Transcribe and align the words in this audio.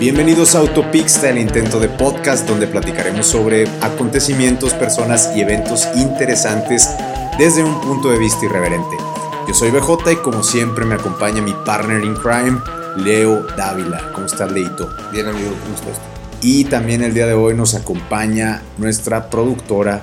Bienvenidos 0.00 0.54
a 0.54 0.60
Autopixta, 0.60 1.28
el 1.28 1.36
intento 1.36 1.78
de 1.78 1.90
podcast 1.90 2.48
donde 2.48 2.66
platicaremos 2.66 3.26
sobre 3.26 3.68
acontecimientos, 3.82 4.72
personas 4.72 5.30
y 5.36 5.42
eventos 5.42 5.86
interesantes 5.94 6.88
desde 7.36 7.62
un 7.62 7.78
punto 7.82 8.08
de 8.08 8.18
vista 8.18 8.46
irreverente. 8.46 8.96
Yo 9.46 9.52
soy 9.52 9.70
BJ 9.70 10.12
y 10.12 10.16
como 10.16 10.42
siempre 10.42 10.86
me 10.86 10.94
acompaña 10.94 11.42
mi 11.42 11.52
partner 11.66 12.02
in 12.02 12.14
crime, 12.14 12.62
Leo 12.96 13.42
Dávila. 13.58 14.10
¿Cómo 14.14 14.24
estás, 14.24 14.50
Leito? 14.50 14.90
Bien, 15.12 15.26
amigo, 15.26 15.50
¿cómo 15.62 15.74
estás? 15.74 16.00
Y 16.40 16.64
también 16.64 17.02
el 17.02 17.12
día 17.12 17.26
de 17.26 17.34
hoy 17.34 17.52
nos 17.54 17.74
acompaña 17.74 18.62
nuestra 18.78 19.28
productora, 19.28 20.02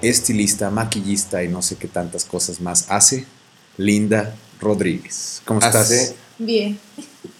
estilista, 0.00 0.70
maquillista 0.70 1.42
y 1.42 1.48
no 1.48 1.60
sé 1.60 1.74
qué 1.74 1.88
tantas 1.88 2.24
cosas 2.24 2.60
más 2.60 2.88
hace, 2.88 3.26
Linda 3.78 4.36
Rodríguez. 4.60 5.42
¿Cómo 5.44 5.58
estás? 5.58 5.90
Hace, 5.90 6.16
Bien. 6.38 6.78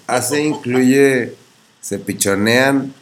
Hace 0.07 0.43
incluye, 0.43 1.35
se 1.81 1.99
pichonean 1.99 2.95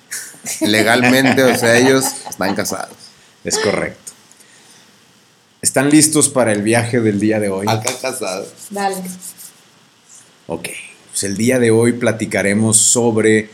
legalmente, 0.61 1.43
o 1.43 1.57
sea, 1.57 1.77
ellos 1.77 2.05
están 2.29 2.55
casados. 2.55 2.97
Es 3.45 3.59
correcto. 3.59 4.13
¿Están 5.61 5.91
listos 5.91 6.29
para 6.29 6.53
el 6.53 6.63
viaje 6.63 7.01
del 7.01 7.19
día 7.19 7.41
de 7.41 7.49
hoy? 7.49 7.67
Acá 7.69 7.93
casados. 8.01 8.49
Dale. 8.71 8.97
Ok, 10.47 10.69
pues 11.11 11.23
el 11.25 11.37
día 11.37 11.59
de 11.59 11.71
hoy 11.71 11.93
platicaremos 11.93 12.77
sobre 12.77 13.49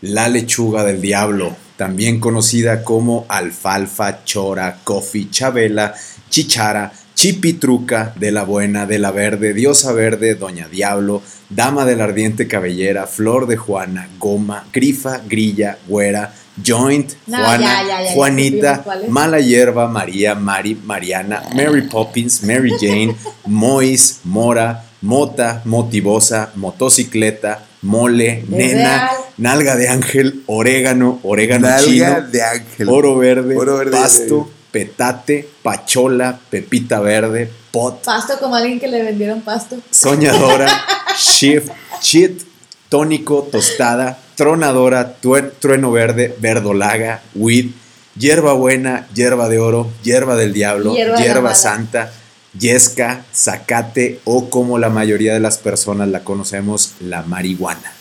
la 0.00 0.28
lechuga 0.28 0.84
del 0.84 1.00
diablo, 1.00 1.56
también 1.76 2.20
conocida 2.20 2.84
como 2.84 3.26
alfalfa, 3.28 4.24
chora, 4.24 4.78
coffee, 4.84 5.28
chabela, 5.30 5.94
chichara, 6.30 6.92
chipitruca, 7.16 8.12
de 8.16 8.30
la 8.30 8.44
buena, 8.44 8.86
de 8.86 8.98
la 8.98 9.10
verde, 9.10 9.54
diosa 9.54 9.92
verde, 9.92 10.34
doña 10.34 10.68
diablo, 10.68 11.22
dama 11.48 11.86
de 11.86 11.96
la 11.96 12.04
ardiente 12.04 12.46
cabellera, 12.46 13.06
flor 13.06 13.46
de 13.46 13.56
Juana, 13.56 14.08
goma, 14.18 14.66
grifa, 14.70 15.22
grilla, 15.26 15.78
güera, 15.88 16.34
joint, 16.62 17.14
No, 17.26 17.38
Juana, 17.38 17.82
ya, 17.82 17.88
ya, 17.88 17.88
ya, 17.88 18.04
ya 18.04 18.12
Juanita, 18.12 18.84
mala 19.08 19.40
hierba, 19.40 19.88
María, 19.88 20.34
Mari, 20.34 20.74
Mariana, 20.84 21.42
Mary 21.54 21.82
Poppins, 21.82 22.42
Mary 22.42 22.72
Jane, 22.78 23.16
Mois, 23.46 24.20
Mora, 24.24 24.84
Mota, 25.00 25.62
Motivosa, 25.64 26.50
Motocicleta, 26.54 27.62
Mole, 27.80 28.44
Nena, 28.48 28.74
real. 28.74 29.10
Nalga 29.38 29.76
de 29.76 29.88
Ángel, 29.88 30.42
Orégano, 30.46 31.20
Orégano 31.22 31.68
Nalga 31.68 31.82
chino, 31.84 32.20
de 32.30 32.42
ángel. 32.42 32.88
Oro 32.88 33.16
Verde, 33.16 33.56
Oro 33.56 33.76
verde, 33.78 33.92
Pasto, 33.92 34.48
ya, 34.50 34.55
Petate, 34.76 35.48
Pachola, 35.62 36.38
Pepita 36.50 37.00
Verde, 37.00 37.50
Pot, 37.70 38.04
Pasto 38.04 38.34
como 38.38 38.56
alguien 38.56 38.78
que 38.78 38.88
le 38.88 39.02
vendieron 39.02 39.40
pasto. 39.40 39.78
Soñadora, 39.90 40.68
Shift, 41.18 41.70
Chit, 42.00 42.42
Tónico, 42.90 43.48
Tostada, 43.50 44.18
Tronadora, 44.34 45.16
Tuen- 45.22 45.50
Trueno 45.58 45.92
Verde, 45.92 46.36
Verdolaga, 46.38 47.22
Weed, 47.34 47.70
Hierba 48.18 48.52
Buena, 48.52 49.08
Hierba 49.14 49.48
de 49.48 49.58
Oro, 49.60 49.90
Hierba 50.02 50.36
del 50.36 50.52
Diablo, 50.52 50.94
Hierba 50.94 51.16
Hierba. 51.16 51.54
Santa, 51.54 52.12
Yesca, 52.58 53.24
Zacate 53.34 54.20
o 54.24 54.50
como 54.50 54.76
la 54.78 54.90
mayoría 54.90 55.32
de 55.32 55.40
las 55.40 55.56
personas 55.56 56.08
la 56.08 56.20
conocemos, 56.22 56.92
la 57.00 57.22
marihuana. 57.22 57.94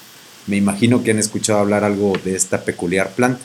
Me 0.48 0.58
imagino 0.58 1.04
que 1.04 1.12
han 1.12 1.20
escuchado 1.20 1.60
hablar 1.60 1.86
algo 1.86 2.12
de 2.26 2.36
esta 2.36 2.64
peculiar 2.66 3.12
planta. 3.12 3.40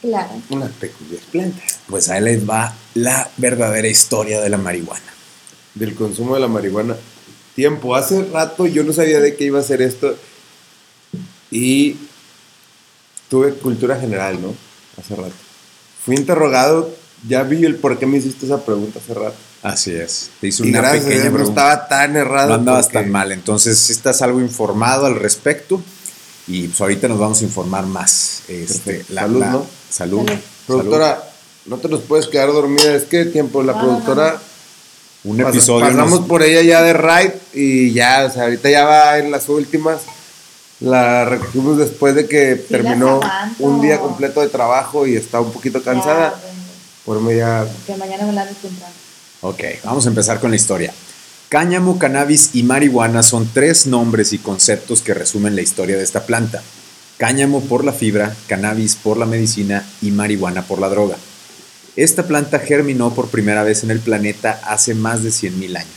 Claro. 0.00 0.30
Una 0.50 0.66
peculiar 0.66 1.22
planta. 1.30 1.62
Pues 1.88 2.08
ahí 2.08 2.20
les 2.22 2.48
va 2.48 2.74
la 2.94 3.30
verdadera 3.36 3.88
historia 3.88 4.40
de 4.40 4.48
la 4.48 4.58
marihuana. 4.58 5.04
Del 5.74 5.94
consumo 5.94 6.34
de 6.34 6.40
la 6.40 6.48
marihuana. 6.48 6.96
Tiempo, 7.54 7.94
hace 7.94 8.24
rato 8.24 8.66
yo 8.66 8.82
no 8.84 8.92
sabía 8.92 9.20
de 9.20 9.36
qué 9.36 9.44
iba 9.44 9.60
a 9.60 9.62
ser 9.62 9.82
esto. 9.82 10.16
Y 11.50 11.96
tuve 13.28 13.52
cultura 13.54 13.98
general, 13.98 14.40
¿no? 14.40 14.54
Hace 14.98 15.14
rato. 15.16 15.34
Fui 16.04 16.16
interrogado, 16.16 16.94
ya 17.28 17.42
vi 17.42 17.64
el 17.64 17.76
por 17.76 17.98
qué 17.98 18.06
me 18.06 18.18
hiciste 18.18 18.46
esa 18.46 18.64
pregunta 18.64 18.98
hace 18.98 19.14
rato. 19.14 19.36
Así 19.62 19.92
es. 19.92 20.30
Te 20.40 20.48
hice 20.48 20.66
Y 20.66 20.70
una 20.70 20.80
gracias 20.80 21.04
pequeña 21.04 21.30
no 21.30 21.44
estaba 21.44 21.86
tan 21.88 22.16
errado. 22.16 22.48
No 22.48 22.54
andabas 22.54 22.86
porque- 22.86 22.98
tan 22.98 23.10
mal. 23.10 23.30
Entonces, 23.32 23.78
si 23.78 23.92
estás 23.92 24.22
algo 24.22 24.40
informado 24.40 25.06
al 25.06 25.14
respecto. 25.16 25.80
Y 26.48 26.66
pues 26.66 26.80
ahorita 26.80 27.06
nos 27.06 27.20
vamos 27.20 27.40
a 27.40 27.44
informar 27.44 27.86
más. 27.86 28.42
Este, 28.48 28.94
Perfecto. 28.94 29.14
Salud, 29.14 29.44
¿no? 29.44 29.66
Salud. 29.92 30.26
Salud. 30.26 30.40
Productora, 30.66 31.22
no 31.66 31.76
te 31.78 31.88
nos 31.88 32.00
puedes 32.00 32.26
quedar 32.26 32.48
dormida. 32.52 32.94
Es 32.94 33.04
que 33.04 33.24
tiempo, 33.26 33.62
la 33.62 33.74
no, 33.74 33.80
productora. 33.80 34.40
Un 35.24 35.38
pas- 35.38 35.50
episodio. 35.50 35.86
Pasamos 35.86 36.20
nos- 36.20 36.28
por 36.28 36.42
ella 36.42 36.62
ya 36.62 36.82
de 36.82 36.92
ride 36.94 37.38
y 37.52 37.92
ya, 37.92 38.26
o 38.28 38.32
sea, 38.32 38.44
ahorita 38.44 38.70
ya 38.70 38.84
va 38.84 39.18
en 39.18 39.30
las 39.30 39.48
últimas. 39.48 40.00
La 40.80 41.24
recogimos 41.24 41.78
después 41.78 42.14
de 42.16 42.26
que 42.26 42.56
terminó 42.56 43.20
un 43.60 43.80
día 43.80 44.00
completo 44.00 44.40
de 44.40 44.48
trabajo 44.48 45.06
y 45.06 45.14
está 45.14 45.40
un 45.40 45.52
poquito 45.52 45.80
cansada. 45.82 46.30
Ya, 46.30 46.52
Por 47.04 47.20
ya. 47.32 47.64
que 47.86 47.94
mañana 47.96 48.26
me 48.26 48.32
la 48.32 48.44
temprano. 48.46 48.92
Ok, 49.42 49.60
vamos 49.84 50.06
a 50.06 50.08
empezar 50.08 50.40
con 50.40 50.50
la 50.50 50.56
historia. 50.56 50.92
Cáñamo, 51.48 51.98
cannabis 51.98 52.50
y 52.54 52.62
marihuana 52.64 53.22
son 53.22 53.48
tres 53.52 53.86
nombres 53.86 54.32
y 54.32 54.38
conceptos 54.38 55.02
que 55.02 55.14
resumen 55.14 55.54
la 55.54 55.62
historia 55.62 55.96
de 55.96 56.02
esta 56.02 56.24
planta. 56.24 56.62
Cáñamo 57.22 57.60
por 57.60 57.84
la 57.84 57.92
fibra, 57.92 58.34
cannabis 58.48 58.96
por 58.96 59.16
la 59.16 59.26
medicina 59.26 59.86
y 60.00 60.10
marihuana 60.10 60.66
por 60.66 60.80
la 60.80 60.88
droga. 60.88 61.16
Esta 61.94 62.26
planta 62.26 62.58
germinó 62.58 63.14
por 63.14 63.28
primera 63.28 63.62
vez 63.62 63.84
en 63.84 63.92
el 63.92 64.00
planeta 64.00 64.60
hace 64.66 64.96
más 64.96 65.22
de 65.22 65.30
100.000 65.30 65.76
años. 65.76 65.92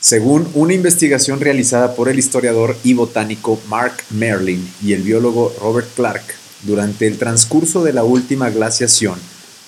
Según 0.00 0.48
una 0.54 0.72
investigación 0.72 1.38
realizada 1.38 1.94
por 1.94 2.08
el 2.08 2.18
historiador 2.18 2.78
y 2.82 2.94
botánico 2.94 3.60
Mark 3.68 3.92
Merlin 4.08 4.66
y 4.82 4.94
el 4.94 5.02
biólogo 5.02 5.54
Robert 5.60 5.90
Clark, 5.94 6.24
durante 6.62 7.06
el 7.06 7.18
transcurso 7.18 7.84
de 7.84 7.92
la 7.92 8.04
última 8.04 8.48
glaciación, 8.48 9.18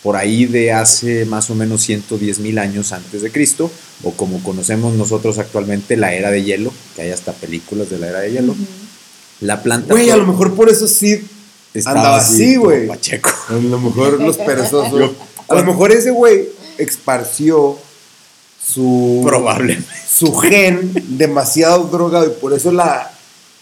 por 0.02 0.16
ahí 0.16 0.46
de 0.46 0.72
hace 0.72 1.26
más 1.26 1.50
o 1.50 1.54
menos 1.54 1.82
110 1.82 2.38
mil 2.38 2.58
años 2.58 2.92
antes 2.92 3.20
de 3.20 3.30
Cristo, 3.30 3.70
o 4.02 4.12
como 4.12 4.42
conocemos 4.42 4.94
nosotros 4.94 5.36
actualmente, 5.38 5.94
la 5.98 6.14
era 6.14 6.30
de 6.30 6.42
hielo, 6.42 6.72
que 6.94 7.02
hay 7.02 7.10
hasta 7.10 7.34
películas 7.34 7.90
de 7.90 7.98
la 7.98 8.08
era 8.08 8.20
de 8.20 8.32
hielo, 8.32 8.56
la 9.40 9.62
planta 9.62 9.92
Güey, 9.92 10.10
a 10.10 10.16
lo 10.16 10.26
mejor 10.26 10.54
por 10.54 10.68
eso 10.68 10.86
sí. 10.88 11.26
estaba 11.74 11.98
andaba 11.98 12.16
así, 12.18 12.56
güey. 12.56 12.86
Pacheco. 12.86 13.30
A 13.48 13.52
lo 13.54 13.78
mejor 13.78 14.20
los 14.20 14.36
perezosos. 14.38 15.12
A 15.48 15.54
lo 15.54 15.64
mejor 15.64 15.92
ese 15.92 16.10
güey 16.10 16.48
esparció 16.78 17.78
su. 18.64 19.22
Probablemente. 19.24 19.88
su 20.08 20.34
gen 20.36 20.92
demasiado 21.18 21.84
drogado 21.84 22.26
y 22.26 22.30
por 22.40 22.52
eso 22.52 22.72
la, 22.72 23.12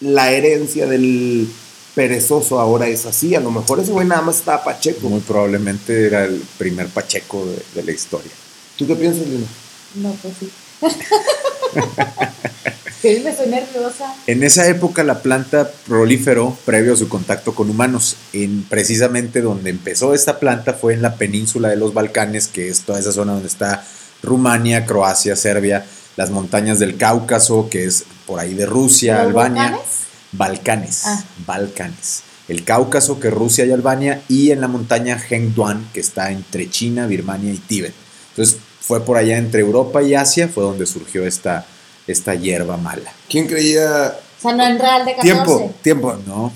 la 0.01 0.31
herencia 0.33 0.87
del 0.87 1.49
perezoso 1.95 2.61
ahora 2.61 2.89
es 2.89 3.06
así. 3.06 3.35
A 3.35 3.41
lo 3.41 3.51
mejor 3.51 3.81
ese 3.81 3.93
güey 3.93 4.06
nada 4.06 4.23
más 4.23 4.37
estaba 4.37 4.65
pacheco. 4.65 5.09
Muy 5.09 5.21
probablemente 5.21 6.06
era 6.06 6.25
el 6.25 6.43
primer 6.59 6.89
Pacheco 6.89 7.45
de, 7.47 7.62
de 7.75 7.83
la 7.85 7.93
historia. 7.93 8.33
¿Tú 8.77 8.87
qué 8.87 8.95
piensas, 8.97 9.27
Lina? 9.27 9.47
No, 9.97 10.17
pues 10.21 10.35
sí. 10.41 10.51
Me 13.05 13.47
nerviosa. 13.47 14.15
En 14.27 14.43
esa 14.43 14.67
época 14.67 15.05
la 15.05 15.21
planta 15.21 15.71
proliferó 15.87 16.57
previo 16.65 16.95
a 16.95 16.97
su 16.97 17.09
contacto 17.09 17.55
con 17.55 17.69
humanos. 17.69 18.17
En 18.33 18.63
precisamente 18.63 19.43
donde 19.43 19.69
empezó 19.71 20.15
esta 20.15 20.39
planta 20.41 20.73
fue 20.73 20.95
en 20.95 21.03
la 21.03 21.17
península 21.17 21.69
de 21.69 21.77
los 21.77 21.93
Balcanes, 21.93 22.49
que 22.49 22.69
es 22.71 22.81
toda 22.81 22.99
esa 22.99 23.13
zona 23.13 23.33
donde 23.33 23.49
está 23.49 23.85
Rumania, 24.23 24.87
Croacia, 24.87 25.37
Serbia, 25.37 25.85
las 26.17 26.31
montañas 26.31 26.79
del 26.79 26.97
Cáucaso, 26.97 27.69
que 27.69 27.85
es 27.85 28.05
por 28.27 28.41
ahí 28.41 28.55
de 28.55 28.65
Rusia, 28.65 29.19
¿Los 29.19 29.27
Albania. 29.29 29.63
volcanes? 29.65 29.87
Balcanes, 30.33 31.03
Ah. 31.05 31.25
Balcanes. 31.47 32.23
El 32.49 32.65
Cáucaso, 32.65 33.21
que 33.21 33.29
es 33.29 33.35
Rusia 33.35 33.67
y 33.67 33.73
Albania, 33.73 34.23
y 34.29 34.51
en 34.51 34.63
la 34.63 34.69
montaña 34.69 35.21
Hengduan, 35.29 35.89
que 35.93 36.01
está 36.01 36.31
entre 36.31 36.71
China, 36.71 37.07
Birmania 37.07 37.53
y 37.53 37.59
Tíbet. 37.59 37.93
Entonces 38.31 38.57
fue 38.81 39.05
por 39.05 39.19
allá 39.19 39.37
entre 39.37 39.61
Europa 39.61 40.03
y 40.03 40.15
Asia, 40.15 40.49
fue 40.49 40.65
donde 40.65 40.87
surgió 40.87 41.27
esta, 41.27 41.67
esta 42.06 42.35
hierba 42.35 42.77
mala. 42.77 43.12
¿Quién 43.29 43.47
creía? 43.47 44.17
O 44.39 44.43
sea, 44.43 44.53
no 44.53 44.65
en 44.67 44.79
Real 44.79 45.05
de 45.05 45.12
14. 45.17 45.23
Tiempo, 45.23 45.75
tiempo. 45.83 46.17
¿No? 46.27 46.53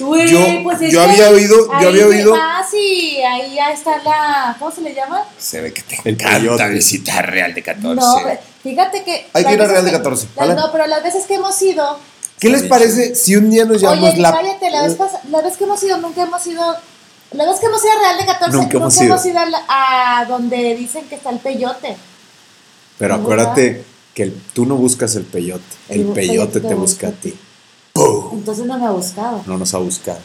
Güey, 0.00 0.28
Yo- 0.30 0.62
pues 0.62 0.80
es 0.82 0.92
yo 0.92 1.04
que 1.04 1.10
había 1.10 1.30
oído- 1.30 1.66
yo 1.80 1.88
había 1.88 2.06
oído- 2.06 2.34
Ah, 2.36 2.62
sí, 2.70 3.18
ahí 3.22 3.54
ya 3.54 3.72
está 3.72 3.98
la. 4.02 4.54
¿Cómo 4.58 4.70
se 4.70 4.80
le 4.82 4.94
llama? 4.94 5.24
Se 5.38 5.60
ve 5.60 5.72
que 5.72 5.82
te 5.82 6.08
encanta 6.08 6.66
visitar 6.68 7.28
Real 7.30 7.54
de 7.54 7.62
14. 7.62 7.94
No, 8.00 8.16
fíjate 8.62 9.02
que. 9.02 9.26
Hay 9.32 9.44
que 9.44 9.52
ir 9.54 9.62
a 9.62 9.66
Real 9.66 9.84
de 9.84 9.90
que- 9.90 9.96
14, 9.96 10.26
las- 10.26 10.48
¿vale? 10.48 10.54
no, 10.60 10.70
pero 10.72 10.86
las 10.86 11.02
veces 11.02 11.24
que 11.26 11.34
hemos 11.34 11.60
ido. 11.62 11.98
¿Qué 12.38 12.48
les 12.48 12.62
parece 12.64 13.14
si 13.14 13.36
un 13.36 13.50
día 13.50 13.64
nos 13.64 13.80
llevamos 13.80 14.12
Oye, 14.12 14.20
la. 14.22 14.32
cállate, 14.32 14.70
la 14.70 14.82
vez, 14.82 14.96
pas- 14.96 15.20
la 15.30 15.42
vez 15.42 15.56
que 15.56 15.64
hemos 15.64 15.82
ido, 15.82 15.96
nunca 15.98 16.22
hemos 16.22 16.46
ido. 16.46 16.76
La 17.32 17.46
vez 17.46 17.60
que 17.60 17.66
hemos 17.66 17.82
ido 17.84 17.92
a 17.92 17.98
Real 18.00 18.18
de 18.18 18.26
14, 18.26 18.52
Nunca 18.56 18.62
nunca, 18.64 18.76
hemos 18.78 19.00
hemos, 19.00 19.26
ido. 19.26 19.38
a, 19.38 19.46
la- 19.46 19.64
a 20.20 20.24
donde 20.26 20.74
dicen 20.76 21.04
que 21.08 21.14
está 21.14 21.30
el 21.30 21.38
peyote. 21.38 21.96
Pero 22.98 23.16
¿No, 23.16 23.22
acuérdate 23.22 23.84
que 24.14 24.24
el- 24.24 24.34
tú 24.52 24.66
no 24.66 24.74
buscas 24.76 25.14
el 25.14 25.24
peyote, 25.24 25.62
el 25.88 26.00
El 26.00 26.06
peyote 26.08 26.60
peyote 26.60 26.60
te 26.60 26.74
busca 26.74 27.08
a 27.08 27.12
ti. 27.12 27.34
Entonces 28.32 28.64
no 28.66 28.78
me 28.78 28.86
ha 28.86 28.90
buscado. 28.90 29.42
No 29.46 29.58
nos 29.58 29.72
ha 29.74 29.78
buscado. 29.78 30.18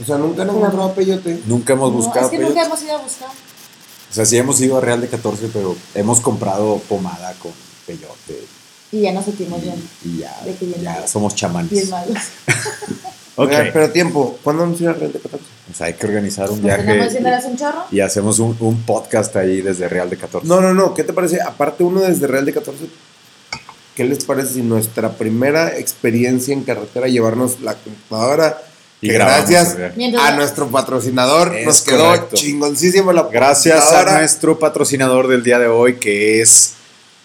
O 0.00 0.04
sea, 0.04 0.16
nunca 0.18 0.42
han 0.42 0.50
encontrado 0.50 0.92
peyote. 0.94 1.40
Nunca 1.46 1.72
hemos 1.72 1.90
No, 1.90 1.96
buscado 1.98 2.26
es 2.26 2.30
que 2.30 2.36
peyote. 2.38 2.54
nunca 2.54 2.66
hemos 2.66 2.82
ido 2.82 2.96
a 2.96 3.02
buscar. 3.02 3.28
O 3.28 4.14
sea, 4.14 4.24
sí 4.24 4.36
hemos 4.36 4.60
ido 4.60 4.78
a 4.78 4.80
Real 4.80 5.00
de 5.00 5.08
14, 5.08 5.48
pero 5.52 5.74
hemos 5.94 6.20
comprado 6.20 6.78
pomada 6.88 7.32
con 7.42 7.52
peyote. 7.86 8.46
Y 8.92 9.00
ya 9.00 9.12
nos 9.12 9.24
sentimos 9.24 9.60
bien, 9.60 9.74
Y 10.04 10.18
ya, 10.18 10.40
De 10.44 10.54
que 10.54 10.66
bien 10.66 10.80
ya 10.82 10.92
malos. 10.94 11.10
somos 11.10 11.34
chamanes. 11.34 11.70
bien 11.70 11.90
malos. 11.90 12.16
Ok. 13.36 13.48
Oigan, 13.48 13.70
pero 13.72 13.90
tiempo, 13.90 14.38
¿cuándo 14.42 14.62
vamos 14.62 14.80
a 14.80 14.84
ir 14.84 14.88
a 14.90 14.92
Real 14.92 15.12
de 15.12 15.18
14? 15.18 15.44
Pues 15.66 15.80
hay 15.80 15.94
que 15.94 16.06
organizar 16.06 16.50
un 16.50 16.60
tenemos 16.60 17.12
viaje 17.12 17.18
eres 17.18 17.44
un 17.46 17.56
chorro. 17.56 17.84
y, 17.90 17.96
y 17.96 18.00
hacemos 18.00 18.38
un, 18.38 18.56
un 18.60 18.82
podcast 18.82 19.34
ahí 19.36 19.60
desde 19.60 19.88
Real 19.88 20.08
de 20.10 20.16
14. 20.16 20.46
No, 20.46 20.60
no, 20.60 20.72
no, 20.74 20.94
¿qué 20.94 21.02
te 21.04 21.12
parece? 21.12 21.40
Aparte 21.40 21.82
uno 21.82 22.00
desde 22.02 22.26
Real 22.26 22.44
de 22.44 22.52
14, 22.52 22.84
¿qué 23.96 24.04
les 24.04 24.24
parece 24.24 24.54
si 24.54 24.62
nuestra 24.62 25.12
primera 25.12 25.76
experiencia 25.78 26.52
en 26.52 26.62
carretera 26.62 27.08
llevarnos 27.08 27.60
la 27.60 27.74
computadora? 27.74 28.58
Y 29.00 29.08
que 29.08 29.14
gracias 29.14 29.76
a 30.18 30.32
nuestro 30.36 30.68
patrocinador 30.68 31.54
Es 31.54 31.66
nos 31.66 31.82
quedó 31.82 32.04
correcto. 32.06 32.36
chingoncísimo 32.36 33.12
la 33.12 33.24
Gracias 33.24 33.92
a 33.92 34.18
nuestro 34.18 34.58
patrocinador 34.58 35.28
del 35.28 35.42
día 35.42 35.58
de 35.58 35.66
hoy, 35.66 35.96
que 35.96 36.40
es 36.40 36.74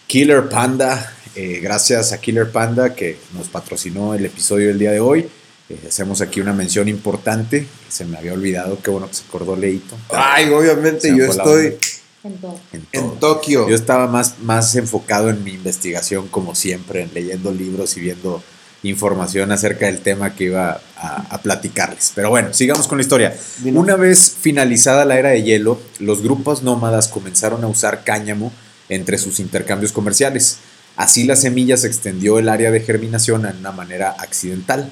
Killer 0.08 0.50
Panda. 0.50 1.14
Eh, 1.36 1.60
gracias 1.62 2.12
a 2.12 2.20
Killer 2.20 2.52
Panda 2.52 2.96
que 2.96 3.18
nos 3.34 3.48
patrocinó 3.48 4.14
el 4.14 4.26
episodio 4.26 4.68
del 4.68 4.80
día 4.80 4.92
de 4.92 5.00
hoy. 5.00 5.30
Eh, 5.70 5.80
hacemos 5.88 6.22
aquí 6.22 6.42
una 6.42 6.54
mención 6.54 6.88
importante. 6.88 7.68
Se 7.88 8.06
me 8.06 8.18
había 8.18 8.34
olvidado, 8.34 8.80
qué 8.82 8.90
bueno 8.90 9.08
que 9.08 9.14
se 9.14 9.24
acordó 9.28 9.56
Leito. 9.56 9.96
Ay, 10.10 10.50
obviamente 10.50 11.16
yo 11.16 11.26
estoy. 11.26 11.78
En. 12.24 12.38
En 12.74 12.88
en 12.92 13.20
Tokio. 13.20 13.70
Yo 13.70 13.76
estaba 13.76 14.08
más, 14.08 14.40
más 14.40 14.76
enfocado 14.76 15.30
en 15.30 15.44
mi 15.44 15.52
investigación, 15.52 16.28
como 16.28 16.54
siempre, 16.54 17.04
en 17.04 17.14
leyendo 17.14 17.52
libros 17.52 17.96
y 17.96 18.02
viendo 18.02 18.44
información 18.84 19.52
acerca 19.52 19.86
del 19.86 20.00
tema 20.00 20.36
que 20.36 20.46
iba 20.46 20.82
a, 20.98 21.16
a 21.30 21.42
platicarles. 21.42 22.12
Pero 22.16 22.30
bueno, 22.30 22.54
sigamos 22.54 22.88
con 22.88 22.98
la 22.98 23.04
historia. 23.04 23.38
Una 23.64 23.96
vez 23.96 24.36
finalizada 24.40 25.06
la 25.06 25.18
era 25.18 25.30
de 25.30 25.44
hielo, 25.44 25.80
los 26.00 26.22
grupos 26.22 26.62
nómadas 26.64 27.08
comenzaron 27.08 27.64
a 27.64 27.68
usar 27.68 28.04
cáñamo 28.04 28.52
entre 28.90 29.18
sus 29.18 29.40
intercambios 29.40 29.92
comerciales. 29.92 30.58
Así 30.96 31.24
la 31.24 31.38
semilla 31.38 31.78
se 31.78 31.88
extendió 31.88 32.40
el 32.40 32.50
área 32.50 32.72
de 32.72 32.82
germinación 32.82 33.44
de 33.44 33.50
una 33.50 33.72
manera 33.72 34.16
accidental. 34.18 34.92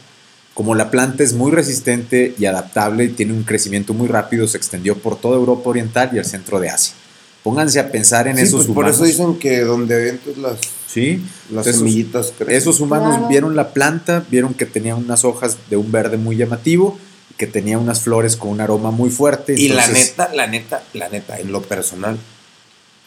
Como 0.58 0.74
la 0.74 0.90
planta 0.90 1.22
es 1.24 1.34
muy 1.34 1.52
resistente 1.52 2.34
y 2.40 2.46
adaptable 2.46 3.04
y 3.04 3.10
tiene 3.10 3.32
un 3.34 3.44
crecimiento 3.44 3.94
muy 3.94 4.08
rápido, 4.08 4.48
se 4.48 4.58
extendió 4.58 4.98
por 4.98 5.16
toda 5.22 5.36
Europa 5.38 5.70
Oriental 5.70 6.10
y 6.14 6.18
el 6.18 6.26
centro 6.26 6.60
de 6.60 6.70
Asia. 6.72 6.96
Pónganse 7.44 7.80
a 7.80 7.92
pensar 7.92 8.28
en 8.28 8.38
Sí, 8.38 8.42
esos 8.42 8.66
pues 8.66 8.68
por 8.76 8.78
humanos. 8.86 8.96
eso 8.96 9.06
dicen 9.06 9.38
que 9.38 9.62
donde 9.62 9.94
avientas 9.96 10.36
las, 10.38 10.58
Sí, 10.88 11.24
las 11.52 11.68
esos, 11.68 11.82
semillitas 11.82 12.34
crecen. 12.36 12.56
esos 12.56 12.80
humanos 12.80 13.14
Claro. 13.14 13.28
vieron 13.28 13.56
la 13.56 13.70
planta, 13.70 14.26
vieron 14.32 14.56
que 14.56 14.66
tenía 14.66 14.96
unas 14.96 15.26
hojas 15.26 15.58
de 15.70 15.78
un 15.78 15.92
verde 15.92 16.18
muy 16.18 16.36
llamativo, 16.38 16.98
que 17.38 17.46
tenía 17.46 17.78
unas 17.78 18.02
flores 18.02 18.36
con 18.36 18.50
un 18.50 18.60
aroma 18.60 18.90
muy 18.90 19.12
fuerte. 19.12 19.54
Y 19.56 19.68
la 19.70 19.88
neta, 19.88 20.32
la 20.34 20.48
neta, 20.48 20.82
la 20.96 21.08
neta, 21.10 21.38
en 21.40 21.52
lo 21.52 21.62
personal, 21.62 22.18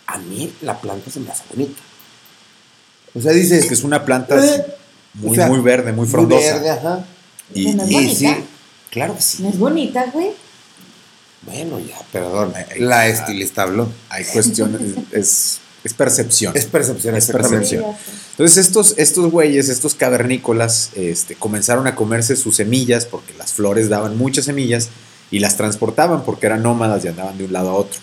a 0.07 0.19
mí 0.19 0.53
la 0.63 0.81
planta 0.81 1.11
se 1.11 1.19
me 1.19 1.31
hace 1.33 1.43
bonita. 1.53 1.81
O 3.15 3.21
sea, 3.21 3.33
dices 3.33 3.65
es 3.65 3.67
que 3.67 3.75
es 3.75 3.83
una 3.83 4.05
planta 4.05 4.39
Eh, 4.39 4.65
muy, 5.15 5.33
o 5.33 5.35
sea, 5.35 5.49
muy 5.49 5.59
verde, 5.59 5.91
muy 5.93 6.07
frondosa. 6.07 6.55
verde, 6.55 6.71
ajá. 6.71 7.05
Y, 7.55 7.75
¿No 7.75 7.83
es 7.85 7.91
y- 7.91 7.93
Y 7.93 7.95
bonita? 7.97 8.15
sí, 8.37 8.45
claro 8.91 9.17
que 9.17 9.23
sí. 9.23 9.43
No 9.43 9.49
es 9.51 9.59
bonita, 9.59 10.07
güey. 10.13 10.31
Bueno, 11.43 11.79
ya, 11.81 11.97
perdón. 12.13 12.53
La 12.79 13.07
estilista 13.09 13.63
habló. 13.63 13.89
hay 14.11 14.25
cuestiones, 14.25 14.81
es, 15.13 15.59
es 15.85 15.95
percepción. 15.95 16.55
Es 16.57 16.67
percepción, 16.67 17.15
Es 17.17 17.27
percepción. 17.29 17.85
Entonces 18.33 18.59
estos, 18.67 18.95
estos 18.99 19.31
güeyes, 19.31 19.69
estos 19.69 19.95
cavernícolas, 19.95 20.91
este, 20.97 21.35
comenzaron 21.35 21.87
a 21.87 21.95
comerse 21.95 22.37
sus 22.37 22.57
semillas 22.57 23.07
porque 23.07 23.33
las 23.39 23.53
flores 23.55 23.89
daban 23.89 24.17
muchas 24.19 24.45
semillas 24.47 24.89
y 25.31 25.39
las 25.39 25.57
transportaban 25.57 26.25
porque 26.25 26.47
eran 26.47 26.63
nómadas 26.63 27.05
y 27.05 27.09
andaban 27.09 27.39
de 27.39 27.45
un 27.45 27.53
lado 27.53 27.71
a 27.71 27.75
otro. 27.75 27.99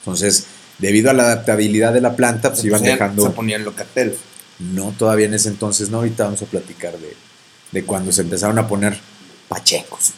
Entonces, 0.00 0.44
debido 0.78 1.10
a 1.10 1.12
la 1.12 1.24
adaptabilidad 1.24 1.92
de 1.92 2.00
la 2.00 2.14
planta, 2.16 2.50
pues 2.50 2.60
Se 2.60 2.66
iban 2.68 2.80
ponían- 2.80 2.94
dejando... 2.98 3.22
Se 3.24 3.30
ponían 3.30 3.64
locatel. 3.64 4.16
No, 4.58 4.94
todavía 4.96 5.26
en 5.26 5.34
ese 5.34 5.48
entonces 5.48 5.90
no, 5.90 5.98
ahorita 5.98 6.24
vamos 6.24 6.42
a 6.42 6.46
platicar 6.46 6.96
de, 6.98 7.14
de 7.72 7.84
cuando 7.84 8.12
se 8.12 8.22
empezaron 8.22 8.58
a 8.58 8.66
poner 8.68 8.98
pachecos. 9.48 10.12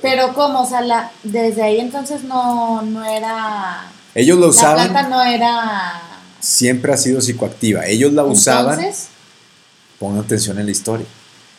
Pero 0.00 0.32
como, 0.34 0.62
o 0.62 0.66
sea, 0.66 0.80
la, 0.80 1.10
desde 1.22 1.62
ahí 1.62 1.80
entonces 1.80 2.24
no, 2.24 2.82
no 2.82 3.04
era... 3.04 3.90
Ellos 4.14 4.38
la 4.38 4.44
La 4.46 4.50
usaban, 4.50 4.90
planta 4.90 5.08
no 5.08 5.22
era... 5.22 6.02
siempre 6.40 6.92
ha 6.92 6.96
sido 6.96 7.20
psicoactiva. 7.20 7.86
Ellos 7.86 8.12
la 8.12 8.24
usaban, 8.24 8.78
pongan 9.98 10.24
atención 10.24 10.58
en 10.58 10.66
la 10.66 10.72
historia. 10.72 11.06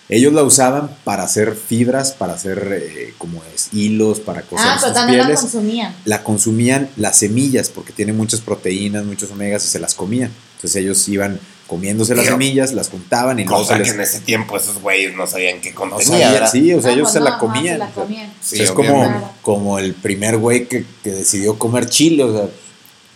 Ellos 0.10 0.34
la 0.34 0.44
usaban 0.44 0.90
para 1.04 1.24
hacer 1.24 1.56
fibras, 1.56 2.12
para 2.12 2.34
hacer 2.34 2.68
eh, 2.82 3.14
como 3.18 3.42
es, 3.56 3.70
hilos, 3.74 4.20
para 4.20 4.42
coser 4.42 4.68
ah, 4.68 4.78
pero 4.82 4.94
también 4.94 5.20
la 5.20 5.26
pieles. 5.26 5.42
consumían. 5.42 5.96
la 6.06 6.24
consumían 6.24 6.90
las 6.98 7.18
semillas 7.18 7.70
porque 7.70 7.94
tiene 7.94 8.12
muchas 8.14 8.42
proteínas, 8.42 9.06
muchos 9.06 9.32
omegas 9.32 9.64
y 9.66 9.70
se 9.70 9.80
las 9.80 9.96
comían. 9.96 10.32
Entonces 10.56 10.76
ellos 10.82 11.08
iban 11.08 11.40
comiéndose 11.68 12.14
las 12.16 12.26
Pero- 12.26 12.36
semillas, 12.36 12.74
las 12.74 12.90
juntaban 12.90 13.40
y 13.40 13.46
luego 13.46 13.60
Cosa 13.62 13.74
se 13.78 13.80
que 13.84 13.86
les... 13.88 13.96
en 13.96 14.02
ese 14.02 14.20
tiempo 14.20 14.58
esos 14.58 14.80
güeyes 14.82 15.16
no 15.16 15.26
sabían 15.28 15.60
qué 15.62 15.72
no 15.72 15.90
contenía. 15.92 16.48
sí, 16.48 16.74
o 16.74 16.82
sea, 16.82 16.92
Ah, 16.92 16.94
ellos 16.94 17.04
pues 17.06 17.14
se 17.14 17.20
no, 17.20 17.26
la 17.26 17.32
ajá, 17.32 17.40
comían. 17.40 17.66
se 17.76 17.78
la 17.80 17.90
comían. 17.92 18.34
Sí, 18.42 18.62
es 18.62 18.72
como, 18.72 19.34
como 19.42 19.80
el 19.80 19.94
primer 19.94 20.38
güey 20.38 20.68
que, 20.68 20.86
que 21.04 21.12
decidió 21.12 21.58
comer 21.58 21.88
chile, 21.90 22.24
o 22.24 22.34
sea, 22.38 22.48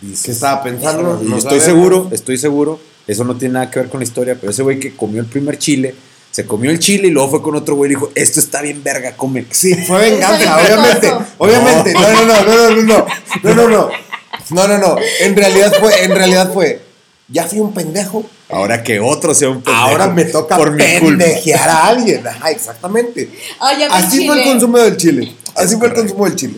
dices, 0.00 0.24
¿Qué 0.24 0.32
estaba 0.32 0.62
pensando? 0.62 1.20
Y 1.22 1.28
No 1.28 1.36
estoy 1.38 1.60
sabemos. 1.60 1.64
seguro, 1.84 2.08
estoy 2.12 2.38
seguro, 2.38 2.80
eso 3.06 3.24
no 3.24 3.36
tiene 3.36 3.54
nada 3.54 3.70
que 3.70 3.80
ver 3.80 3.88
con 3.90 4.00
la 4.00 4.04
historia, 4.04 4.36
pero 4.40 4.50
ese 4.50 4.62
güey 4.62 4.78
que 4.80 4.94
comió 4.96 5.20
el 5.20 5.26
primer 5.26 5.58
chile, 5.58 5.94
se 6.30 6.44
comió 6.44 6.70
el 6.70 6.78
chile 6.78 7.08
y 7.08 7.10
luego 7.10 7.30
fue 7.30 7.42
con 7.42 7.54
otro 7.56 7.74
güey 7.74 7.90
y 7.90 7.94
dijo, 7.94 8.10
esto 8.14 8.38
está 8.40 8.60
bien 8.62 8.82
verga, 8.84 9.16
come. 9.16 9.46
Sí, 9.50 9.74
fue 9.74 10.10
venganza, 10.10 10.56
obviamente. 10.58 11.12
Obviamente. 11.38 11.92
No, 11.94 12.00
no, 12.00 12.24
no, 12.24 12.42
no, 12.44 12.44
no, 12.44 12.70
no, 12.70 12.82
no. 12.82 13.06
No, 13.42 13.54
no, 13.54 13.68
no. 13.68 13.88
No, 14.50 14.68
no, 14.68 14.78
no. 14.78 14.96
En 15.20 15.36
realidad 15.36 15.72
fue, 15.80 16.04
en 16.04 16.10
realidad 16.14 16.52
fue. 16.52 16.82
Ya 17.30 17.44
fui 17.46 17.60
un 17.60 17.74
pendejo. 17.74 18.24
Ahora 18.48 18.82
que 18.82 19.00
otro 19.00 19.34
sea 19.34 19.50
un 19.50 19.62
pendejo. 19.62 19.76
Ahora 19.86 20.08
me 20.08 20.24
toca 20.24 20.56
por 20.56 20.76
pendejear 20.76 21.68
a 21.68 21.86
alguien. 21.88 22.26
Ajá, 22.26 22.50
exactamente. 22.50 23.26
Pues 23.58 23.90
Así 23.90 24.26
fue 24.26 24.36
el 24.36 24.42
chile. 24.42 24.52
consumo 24.52 24.78
del 24.78 24.96
chile. 24.96 25.36
Así 25.54 25.74
Es 25.74 25.78
fue 25.78 25.88
el 25.88 25.94
consumo 25.94 26.24
del 26.24 26.36
chile. 26.36 26.54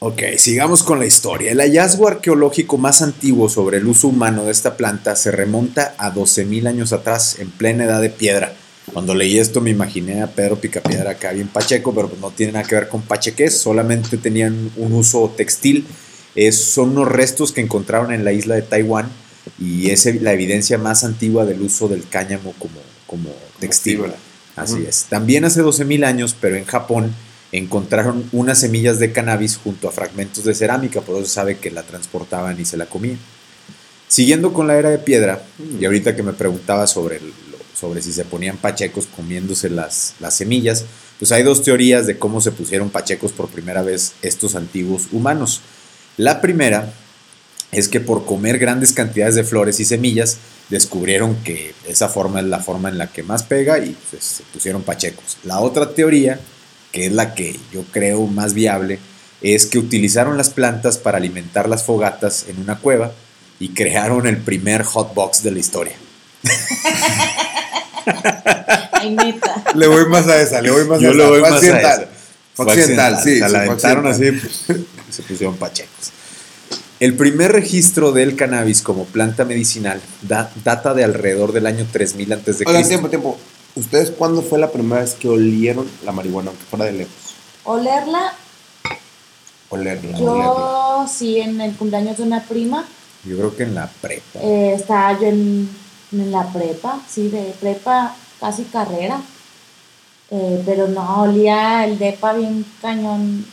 Ok, 0.00 0.20
sigamos 0.36 0.82
con 0.82 0.98
la 0.98 1.06
historia. 1.06 1.52
El 1.52 1.60
hallazgo 1.60 2.08
arqueológico 2.08 2.76
más 2.76 3.00
antiguo 3.00 3.48
sobre 3.48 3.78
el 3.78 3.86
uso 3.86 4.08
humano 4.08 4.44
de 4.44 4.52
esta 4.52 4.76
planta 4.76 5.16
se 5.16 5.30
remonta 5.30 5.94
a 5.96 6.12
12.000 6.12 6.66
años 6.68 6.92
atrás, 6.92 7.36
en 7.38 7.50
plena 7.50 7.84
edad 7.84 8.02
de 8.02 8.10
piedra. 8.10 8.52
Cuando 8.92 9.14
leí 9.14 9.38
esto 9.38 9.62
me 9.62 9.70
imaginé 9.70 10.22
a 10.22 10.26
Pedro 10.26 10.56
Picapiedra 10.56 11.12
acá 11.12 11.32
bien 11.32 11.48
pacheco, 11.48 11.94
pero 11.94 12.08
pues 12.08 12.20
no 12.20 12.30
tiene 12.32 12.52
nada 12.52 12.66
que 12.66 12.74
ver 12.74 12.88
con 12.88 13.00
pacheques, 13.00 13.56
solamente 13.56 14.18
tenían 14.18 14.70
un 14.76 14.92
uso 14.92 15.32
textil. 15.34 15.86
Es, 16.34 16.62
son 16.64 16.90
unos 16.90 17.08
restos 17.08 17.52
que 17.52 17.60
encontraron 17.60 18.12
en 18.12 18.24
la 18.24 18.32
isla 18.32 18.54
de 18.56 18.62
Taiwán 18.62 19.08
y 19.60 19.90
es 19.90 20.06
la 20.22 20.32
evidencia 20.32 20.78
más 20.78 21.04
antigua 21.04 21.44
del 21.44 21.62
uso 21.62 21.86
del 21.88 22.08
cáñamo 22.08 22.54
como, 22.58 22.80
como 23.06 23.30
textil. 23.60 23.98
Así 24.56 24.84
es. 24.88 25.06
También 25.08 25.44
hace 25.44 25.62
12.000 25.62 26.04
años, 26.04 26.36
pero 26.40 26.56
en 26.56 26.64
Japón, 26.64 27.12
encontraron 27.52 28.28
unas 28.32 28.58
semillas 28.60 28.98
de 28.98 29.12
cannabis 29.12 29.56
junto 29.62 29.88
a 29.88 29.92
fragmentos 29.92 30.44
de 30.44 30.54
cerámica, 30.54 31.00
por 31.02 31.16
eso 31.16 31.26
sabe 31.30 31.58
que 31.58 31.70
la 31.70 31.82
transportaban 31.84 32.60
y 32.60 32.64
se 32.64 32.76
la 32.76 32.86
comían. 32.86 33.18
Siguiendo 34.08 34.52
con 34.52 34.66
la 34.66 34.76
era 34.78 34.90
de 34.90 34.98
piedra, 34.98 35.42
y 35.80 35.84
ahorita 35.84 36.14
que 36.14 36.22
me 36.22 36.32
preguntaba 36.32 36.86
sobre, 36.86 37.16
el- 37.16 37.32
sobre 37.78 38.02
si 38.02 38.12
se 38.12 38.24
ponían 38.24 38.56
pachecos 38.56 39.06
comiéndose 39.06 39.70
las, 39.70 40.14
las 40.20 40.36
semillas, 40.36 40.84
pues 41.18 41.32
hay 41.32 41.42
dos 41.42 41.62
teorías 41.62 42.06
de 42.06 42.18
cómo 42.18 42.40
se 42.40 42.52
pusieron 42.52 42.90
pachecos 42.90 43.32
por 43.32 43.48
primera 43.48 43.82
vez 43.82 44.12
estos 44.22 44.54
antiguos 44.54 45.08
humanos. 45.12 45.60
La 46.16 46.40
primera 46.40 46.92
es 47.72 47.88
que 47.88 48.00
por 48.00 48.24
comer 48.24 48.58
grandes 48.58 48.92
cantidades 48.92 49.34
de 49.34 49.44
flores 49.44 49.80
y 49.80 49.84
semillas, 49.84 50.38
descubrieron 50.70 51.36
que 51.42 51.74
esa 51.86 52.08
forma 52.08 52.40
es 52.40 52.46
la 52.46 52.60
forma 52.60 52.88
en 52.88 52.98
la 52.98 53.08
que 53.08 53.22
más 53.22 53.42
pega 53.42 53.78
y 53.78 53.96
pues, 54.10 54.24
se 54.24 54.42
pusieron 54.44 54.82
pachecos. 54.82 55.38
La 55.44 55.60
otra 55.60 55.90
teoría, 55.90 56.38
que 56.92 57.06
es 57.06 57.12
la 57.12 57.34
que 57.34 57.58
yo 57.72 57.84
creo 57.90 58.26
más 58.26 58.54
viable, 58.54 58.98
es 59.42 59.66
que 59.66 59.78
utilizaron 59.78 60.38
las 60.38 60.50
plantas 60.50 60.98
para 60.98 61.18
alimentar 61.18 61.68
las 61.68 61.84
fogatas 61.84 62.46
en 62.48 62.60
una 62.60 62.78
cueva 62.78 63.12
y 63.58 63.70
crearon 63.70 64.26
el 64.26 64.38
primer 64.38 64.84
hotbox 64.84 65.42
de 65.42 65.50
la 65.50 65.58
historia. 65.58 65.96
Ay, 68.92 69.10
neta. 69.10 69.64
Le 69.74 69.86
voy 69.86 70.06
más 70.06 70.26
a 70.28 70.40
esa, 70.40 70.60
le 70.60 70.70
voy 70.70 70.84
más 70.84 70.98
a 70.98 71.02
Yo 71.02 71.10
esa. 71.10 71.18
le 71.18 71.26
voy 71.26 71.40
Fue 71.40 71.50
más 71.50 71.62
a 71.62 71.78
esa. 71.78 72.08
Fue 72.54 72.72
accidental, 72.72 73.20
sí. 73.22 73.38
Se 73.38 73.48
la 73.48 73.62
aventaron 73.62 74.06
así, 74.06 74.30
pues, 74.30 74.64
se 75.14 75.22
pusieron 75.22 75.56
pachecos. 75.56 76.10
El 77.00 77.16
primer 77.16 77.52
registro 77.52 78.12
del 78.12 78.36
cannabis 78.36 78.80
como 78.82 79.04
planta 79.04 79.44
medicinal 79.44 80.00
da- 80.22 80.50
data 80.64 80.94
de 80.94 81.04
alrededor 81.04 81.52
del 81.52 81.66
año 81.66 81.86
3000 81.90 82.32
antes 82.32 82.58
de 82.58 82.64
Oigan, 82.66 82.82
Cristo. 82.82 82.88
tiempo, 82.88 83.08
tiempo. 83.08 83.38
¿Ustedes 83.76 84.10
cuándo 84.12 84.42
fue 84.42 84.58
la 84.58 84.70
primera 84.70 85.00
vez 85.02 85.14
que 85.14 85.28
olieron 85.28 85.86
la 86.04 86.12
marihuana, 86.12 86.50
aunque 86.50 86.64
fuera 86.64 86.84
de 86.84 86.92
lejos? 86.92 87.12
Olerla, 87.64 88.32
Olerla, 89.70 90.16
olerla. 90.18 90.44
yo 90.44 91.06
sí, 91.12 91.40
en 91.40 91.60
el 91.60 91.74
cumpleaños 91.74 92.16
de 92.18 92.22
una 92.22 92.42
prima, 92.42 92.84
Yo 93.24 93.36
creo 93.36 93.56
que 93.56 93.62
en 93.64 93.74
la 93.74 93.88
prepa. 94.00 94.38
eh, 94.40 94.74
estaba 94.74 95.18
yo 95.20 95.26
en, 95.26 95.68
en 96.12 96.30
la 96.30 96.46
prepa, 96.52 97.00
sí, 97.10 97.28
de 97.28 97.54
prepa, 97.60 98.14
casi 98.38 98.64
carrera. 98.64 99.20
Eh, 100.30 100.62
pero 100.64 100.86
no, 100.88 101.22
olía 101.22 101.84
el 101.84 101.98
depa 101.98 102.32
bien 102.34 102.64
cañón 102.80 103.44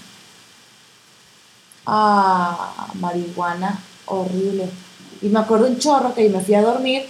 a 1.85 2.88
marihuana, 3.00 3.79
horrible. 4.05 4.69
Y 5.21 5.29
me 5.29 5.39
acuerdo 5.39 5.67
un 5.67 5.77
chorro 5.77 6.13
que 6.13 6.29
me 6.29 6.41
fui 6.41 6.55
a 6.55 6.61
dormir 6.61 7.05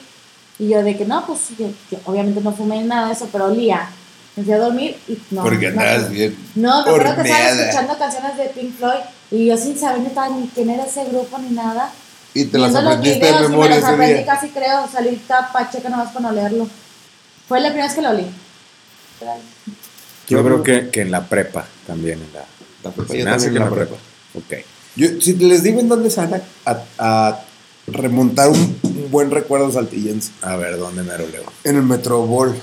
y 0.59 0.69
yo 0.69 0.83
de 0.83 0.95
que 0.95 1.05
no, 1.05 1.25
pues 1.25 1.49
yo, 1.57 1.67
yo 1.89 1.97
obviamente 2.05 2.41
no 2.41 2.51
fumé 2.51 2.83
nada 2.83 3.07
de 3.07 3.13
eso, 3.13 3.27
pero 3.31 3.45
olía. 3.45 3.89
Me 4.35 4.43
fui 4.43 4.53
a 4.53 4.59
dormir 4.59 4.97
y 5.07 5.17
no. 5.31 5.43
Porque 5.43 5.71
no, 5.71 5.81
andabas 5.81 6.09
bien. 6.09 6.37
No, 6.55 6.83
me 6.83 6.91
acuerdo 6.91 7.15
que 7.15 7.29
estaba 7.29 7.49
escuchando 7.49 7.97
canciones 7.97 8.37
de 8.37 8.45
Pink 8.45 8.77
Floyd 8.77 9.01
y 9.29 9.47
yo 9.47 9.57
sin 9.57 9.77
saber 9.77 10.01
ni 10.01 10.47
quién 10.47 10.69
era 10.69 10.85
ese 10.85 11.05
grupo 11.05 11.37
ni 11.39 11.49
nada. 11.55 11.91
Y 12.33 12.45
te 12.45 12.57
las 12.57 12.75
aprendiste 12.75 13.25
de 13.25 13.31
y 13.31 13.33
me 13.33 13.39
memoria 13.49 13.77
aprendí 13.77 14.13
día. 14.13 14.25
casi 14.25 14.49
creo, 14.49 14.87
salí 14.91 15.21
pacheca 15.51 15.89
nomás 15.89 16.13
con 16.13 16.23
olerlo. 16.25 16.67
Fue 17.47 17.59
la 17.59 17.67
primera 17.67 17.87
vez 17.87 17.95
que 17.95 18.01
lo 18.01 18.09
olí. 18.09 18.25
Yo 20.27 20.43
creo 20.43 20.63
que, 20.63 20.89
que 20.89 21.01
en 21.01 21.11
la 21.11 21.27
prepa 21.27 21.65
también. 21.85 22.21
En 22.21 22.33
la, 22.33 22.45
La 22.83 22.91
prepa, 22.91 23.11
se 23.11 23.19
yo 23.19 23.25
también 23.25 23.51
que 23.51 23.57
en 23.57 23.65
la 23.65 23.69
prepa. 23.69 23.95
Ok. 24.35 24.57
Yo, 24.95 25.07
si 25.21 25.33
les 25.35 25.63
digo 25.63 25.79
en 25.79 25.87
dónde 25.89 26.09
se 26.09 26.21
van 26.21 26.33
a, 26.35 26.41
a- 26.71 26.83
a 27.29 27.41
remontar 27.87 28.49
un, 28.49 28.77
un 28.83 29.07
buen 29.11 29.31
recuerdo 29.31 29.71
saltillense. 29.71 30.31
A 30.41 30.55
ver, 30.55 30.77
¿dónde 30.77 31.03
me 31.03 31.11
lo 31.17 31.27
leo? 31.27 31.43
En 31.63 31.75
el 31.77 31.83
Metrobol. 31.83 32.55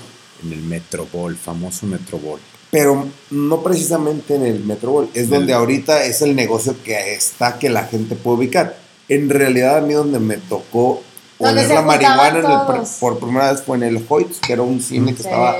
En 0.43 0.53
el 0.53 0.61
Metrobol, 0.61 1.35
famoso 1.35 1.85
Metrobol. 1.85 2.39
Pero 2.71 3.07
no 3.31 3.63
precisamente 3.63 4.35
en 4.35 4.45
el 4.45 4.63
Metrobol. 4.63 5.09
Es 5.13 5.29
Del- 5.29 5.39
donde 5.39 5.53
ahorita 5.53 6.03
es 6.05 6.21
el 6.21 6.35
negocio 6.35 6.75
que 6.83 7.13
está 7.13 7.57
que 7.59 7.69
la 7.69 7.85
gente 7.85 8.15
puede 8.15 8.37
ubicar. 8.37 8.77
En 9.07 9.29
realidad 9.29 9.77
a 9.77 9.81
mí 9.81 9.93
donde 9.93 10.19
me 10.19 10.37
tocó 10.37 11.01
se 11.39 11.73
la 11.73 11.81
marihuana 11.81 12.39
en 12.39 12.45
el 12.45 12.51
por 12.99 13.19
primera 13.19 13.51
vez 13.51 13.61
fue 13.63 13.77
en 13.77 13.83
el 13.83 14.05
Hoyts, 14.07 14.39
que 14.39 14.53
era 14.53 14.61
un 14.61 14.81
cine 14.81 15.15
que 15.15 15.23
estaba 15.23 15.55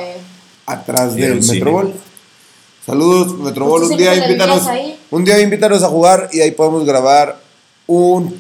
atrás 0.66 1.16
del. 1.16 1.42
Metrobol. 1.56 1.94
Saludos, 2.90 3.38
Metrobol. 3.38 3.84
Un 3.84 3.98
día 3.98 4.16
invítanos. 4.16 4.64
Un 5.12 5.24
día 5.24 5.40
invítanos 5.40 5.84
a 5.84 5.90
jugar 5.90 6.28
y 6.34 6.42
ahí 6.42 6.50
podemos 6.50 6.86
grabar 6.86 7.40
un 7.86 8.36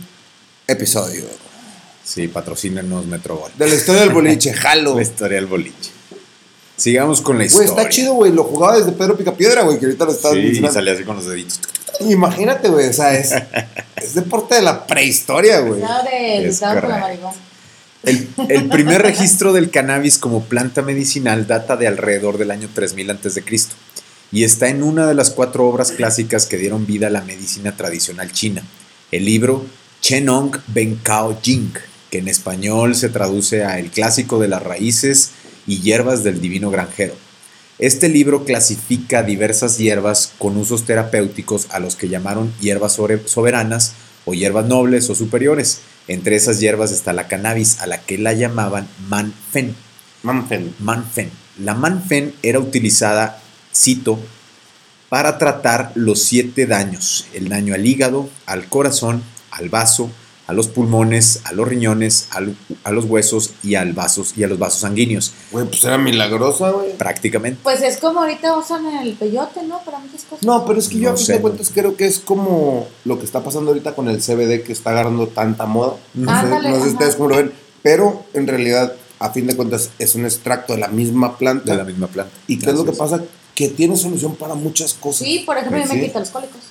episodio 0.65 1.23
Sí, 2.03 2.27
patrocínenos 2.27 3.05
Metrobol. 3.05 3.51
de 3.55 3.67
la 3.67 3.75
historia 3.75 4.01
del 4.01 4.09
boliche. 4.09 4.51
Jalo. 4.55 4.95
La 4.95 5.03
historia 5.03 5.35
del 5.35 5.45
boliche. 5.45 5.91
Sigamos 6.75 7.21
con 7.21 7.37
la 7.37 7.43
Güey, 7.43 7.47
historia. 7.65 7.69
está 7.83 7.89
chido, 7.89 8.13
güey. 8.15 8.31
Lo 8.31 8.43
jugaba 8.43 8.79
desde 8.79 8.91
Pedro 8.93 9.15
Picapiedra, 9.15 9.61
güey, 9.61 9.77
que 9.77 9.85
ahorita 9.85 10.05
lo 10.05 10.11
estás 10.13 10.31
Sí, 10.31 10.39
y 10.39 10.67
salía 10.69 10.93
así 10.93 11.03
con 11.03 11.17
los 11.17 11.27
deditos. 11.27 11.59
Imagínate, 11.99 12.69
güey. 12.69 12.87
O 12.87 12.93
sea, 12.93 13.13
es, 13.13 13.31
es 13.97 14.15
deporte 14.15 14.55
de 14.55 14.63
la 14.63 14.87
prehistoria, 14.87 15.59
güey. 15.59 15.79
no, 15.79 16.03
de 16.03 16.51
la. 16.59 17.33
El, 18.01 18.29
el 18.47 18.69
primer 18.69 19.01
registro 19.03 19.51
del 19.53 19.69
cannabis 19.69 20.17
como 20.17 20.41
planta 20.45 20.81
medicinal 20.81 21.45
data 21.45 21.75
de 21.75 21.85
alrededor 21.85 22.37
del 22.39 22.49
año 22.49 22.69
3000 22.73 23.11
a.C. 23.11 23.43
y 24.31 24.43
está 24.43 24.69
en 24.69 24.83
una 24.83 25.07
de 25.07 25.15
las 25.15 25.31
cuatro 25.31 25.67
obras 25.67 25.91
clásicas 25.91 26.45
que 26.45 26.57
dieron 26.57 26.85
vida 26.85 27.07
a 27.07 27.11
la 27.11 27.21
medicina 27.21 27.75
tradicional 27.75 28.31
china, 28.31 28.63
el 29.11 29.25
libro 29.25 29.65
Chenong 30.01 30.57
Benkao 30.67 31.39
Jing, 31.41 31.73
que 32.09 32.19
en 32.19 32.27
español 32.27 32.95
se 32.95 33.09
traduce 33.09 33.63
a 33.63 33.79
El 33.79 33.89
clásico 33.89 34.39
de 34.39 34.47
las 34.47 34.63
raíces 34.63 35.31
y 35.67 35.81
hierbas 35.81 36.23
del 36.23 36.41
divino 36.41 36.71
granjero. 36.71 37.15
Este 37.79 38.09
libro 38.09 38.43
clasifica 38.43 39.23
diversas 39.23 39.77
hierbas 39.77 40.33
con 40.37 40.57
usos 40.57 40.85
terapéuticos 40.85 41.67
a 41.71 41.79
los 41.79 41.95
que 41.95 42.09
llamaron 42.09 42.53
hierbas 42.59 42.99
soberanas 43.25 43.93
o 44.25 44.33
hierbas 44.33 44.65
nobles 44.65 45.09
o 45.09 45.15
superiores. 45.15 45.79
Entre 46.07 46.35
esas 46.35 46.59
hierbas 46.59 46.91
está 46.91 47.13
la 47.13 47.27
cannabis, 47.27 47.79
a 47.79 47.87
la 47.87 48.01
que 48.01 48.17
la 48.17 48.33
llamaban 48.33 48.87
manfen. 49.07 49.75
Manfen. 50.23 50.73
Manfen. 50.79 51.31
La 51.57 51.73
manfen 51.73 52.33
era 52.43 52.59
utilizada, 52.59 53.41
cito, 53.79 54.19
para 55.09 55.37
tratar 55.37 55.91
los 55.95 56.21
siete 56.21 56.65
daños: 56.65 57.25
el 57.33 57.49
daño 57.49 57.73
al 57.73 57.85
hígado, 57.85 58.29
al 58.45 58.67
corazón, 58.67 59.23
al 59.51 59.69
vaso, 59.69 60.09
a 60.47 60.53
los 60.53 60.67
pulmones, 60.67 61.41
a 61.45 61.53
los 61.53 61.67
riñones, 61.67 62.27
al- 62.31 62.55
a 62.83 62.91
los 62.91 63.05
huesos 63.05 63.51
y, 63.63 63.75
al 63.75 63.93
vasos, 63.93 64.33
y 64.35 64.43
a 64.43 64.47
los 64.47 64.57
vasos 64.59 64.81
sanguíneos. 64.81 65.31
Güey, 65.51 65.65
pues 65.67 65.83
era 65.83 65.97
milagrosa, 65.97 66.71
güey. 66.71 66.97
Prácticamente. 66.97 67.59
Pues 67.63 67.81
es 67.81 67.97
como 67.97 68.19
ahorita 68.21 68.57
usan 68.57 68.85
el 69.03 69.13
peyote, 69.13 69.61
¿no? 69.63 69.79
Para 69.83 69.99
muchas 69.99 70.23
cosas. 70.23 70.43
No, 70.45 70.65
pero 70.65 70.79
es 70.79 70.87
que 70.89 70.97
yo 70.99 71.09
No 71.09 71.15
a 71.15 71.17
fin 71.17 71.27
de 71.35 71.41
cuentas 71.41 71.71
creo 71.73 71.95
que 71.95 72.05
es 72.07 72.19
como 72.19 72.87
lo 73.05 73.19
que 73.19 73.25
está 73.25 73.43
pasando 73.43 73.69
ahorita 73.71 73.93
con 73.95 74.09
el 74.09 74.21
CBD 74.21 74.63
que 74.63 74.73
está 74.73 74.89
agarrando 74.91 75.27
tanta 75.27 75.65
moda. 75.65 75.93
No 76.15 76.41
sé, 76.41 76.47
no 76.69 76.83
sé 76.83 76.89
ustedes 76.89 77.15
cómo 77.15 77.29
lo 77.29 77.37
ven, 77.37 77.51
pero 77.83 78.25
en 78.33 78.47
realidad 78.47 78.93
a 79.19 79.31
fin 79.31 79.45
de 79.47 79.55
cuentas 79.55 79.89
es 79.99 80.15
un 80.15 80.25
extracto 80.25 80.73
de 80.73 80.79
la 80.79 80.87
misma 80.87 81.37
planta. 81.37 81.71
De 81.71 81.77
la 81.77 81.83
misma 81.83 82.07
planta. 82.07 82.33
¿Y 82.47 82.57
qué 82.57 82.69
es 82.71 82.75
lo 82.75 82.85
que 82.85 82.93
pasa? 82.93 83.21
Que 83.59 83.67
tiene 83.67 83.97
solución 83.97 84.35
para 84.37 84.55
muchas 84.55 84.93
cosas. 84.93 85.27
Sí, 85.27 85.43
por 85.45 85.57
ejemplo, 85.57 85.77
Pues 85.79 85.89
yo 85.89 85.95
me 85.95 85.99
sí. 86.01 86.07
quito 86.07 86.19
los 86.19 86.29
cólicos. 86.29 86.61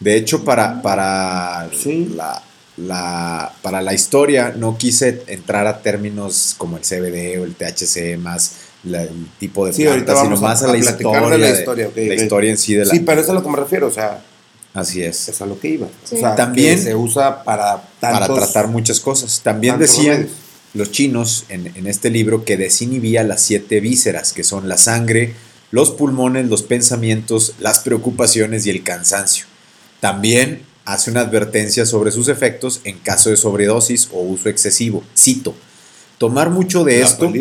De 0.00 0.16
hecho, 0.16 0.44
para, 0.44 0.82
para, 0.82 1.70
Sí. 1.72 2.12
la, 2.14 2.42
la- 2.76 3.52
para 3.62 3.80
la 3.80 3.94
historia 3.94 4.52
no 4.56 4.76
quise 4.76 5.22
entrar 5.28 5.66
a 5.66 5.80
términos 5.80 6.54
como 6.58 6.76
el 6.76 6.82
CBD 6.84 7.38
o 7.40 7.44
el 7.44 7.54
THC, 7.54 8.18
más 8.18 8.52
la- 8.84 9.02
el 9.02 9.26
tipo 9.38 9.64
de 9.66 9.72
Sí, 9.72 9.84
planta, 9.84 10.12
sino 10.12 10.24
vamos 10.24 10.38
a- 10.40 10.42
más 10.42 10.62
a, 10.62 10.64
a 10.64 10.68
la 10.68 10.72
platicar 10.74 10.96
historia. 10.98 11.30
de 11.30 11.38
la 11.38 11.46
de- 11.52 11.58
historia, 11.58 11.90
la 11.96 12.14
historia 12.14 12.50
en 12.50 12.58
sí 12.58 12.74
de 12.74 12.84
la... 12.84 12.90
Sí, 12.92 13.00
pero 13.00 13.20
eso 13.20 13.26
es 13.26 13.30
a 13.30 13.34
lo 13.34 13.42
que 13.42 13.50
me 13.50 13.56
refiero, 13.56 13.86
o 13.86 13.90
sea, 13.90 14.22
Así 14.74 15.02
es. 15.02 15.28
es 15.30 15.40
a 15.40 15.46
lo 15.46 15.58
que 15.58 15.68
iba. 15.68 15.88
Sí. 16.04 16.16
O 16.16 16.18
sea, 16.20 16.34
También- 16.36 16.76
que 16.76 16.82
se 16.82 16.94
usa 16.94 17.42
para 17.44 17.82
para 17.98 18.26
tratar 18.26 18.68
muchas 18.68 19.00
cosas. 19.00 19.40
También 19.42 19.78
decían 19.78 20.12
remedios. 20.18 20.36
los 20.74 20.90
chinos 20.92 21.44
en, 21.48 21.72
en 21.76 21.86
este 21.86 22.08
libro 22.10 22.44
que 22.44 22.56
desinhibía 22.56 23.22
las 23.24 23.40
siete 23.42 23.80
vísceras, 23.80 24.32
que 24.32 24.44
son 24.44 24.68
la 24.68 24.78
sangre, 24.78 25.34
los 25.70 25.90
pulmones, 25.90 26.48
los 26.48 26.62
pensamientos, 26.62 27.54
las 27.60 27.80
preocupaciones 27.80 28.66
y 28.66 28.70
el 28.70 28.82
cansancio. 28.82 29.46
También 30.00 30.62
hace 30.84 31.10
una 31.10 31.20
advertencia 31.20 31.86
sobre 31.86 32.10
sus 32.10 32.28
efectos 32.28 32.80
en 32.84 32.98
caso 32.98 33.30
de 33.30 33.36
sobredosis 33.36 34.08
o 34.12 34.20
uso 34.20 34.48
excesivo. 34.48 35.04
Cito, 35.16 35.54
tomar 36.18 36.50
mucho 36.50 36.84
de 36.84 37.00
La 37.00 37.06
esto 37.06 37.32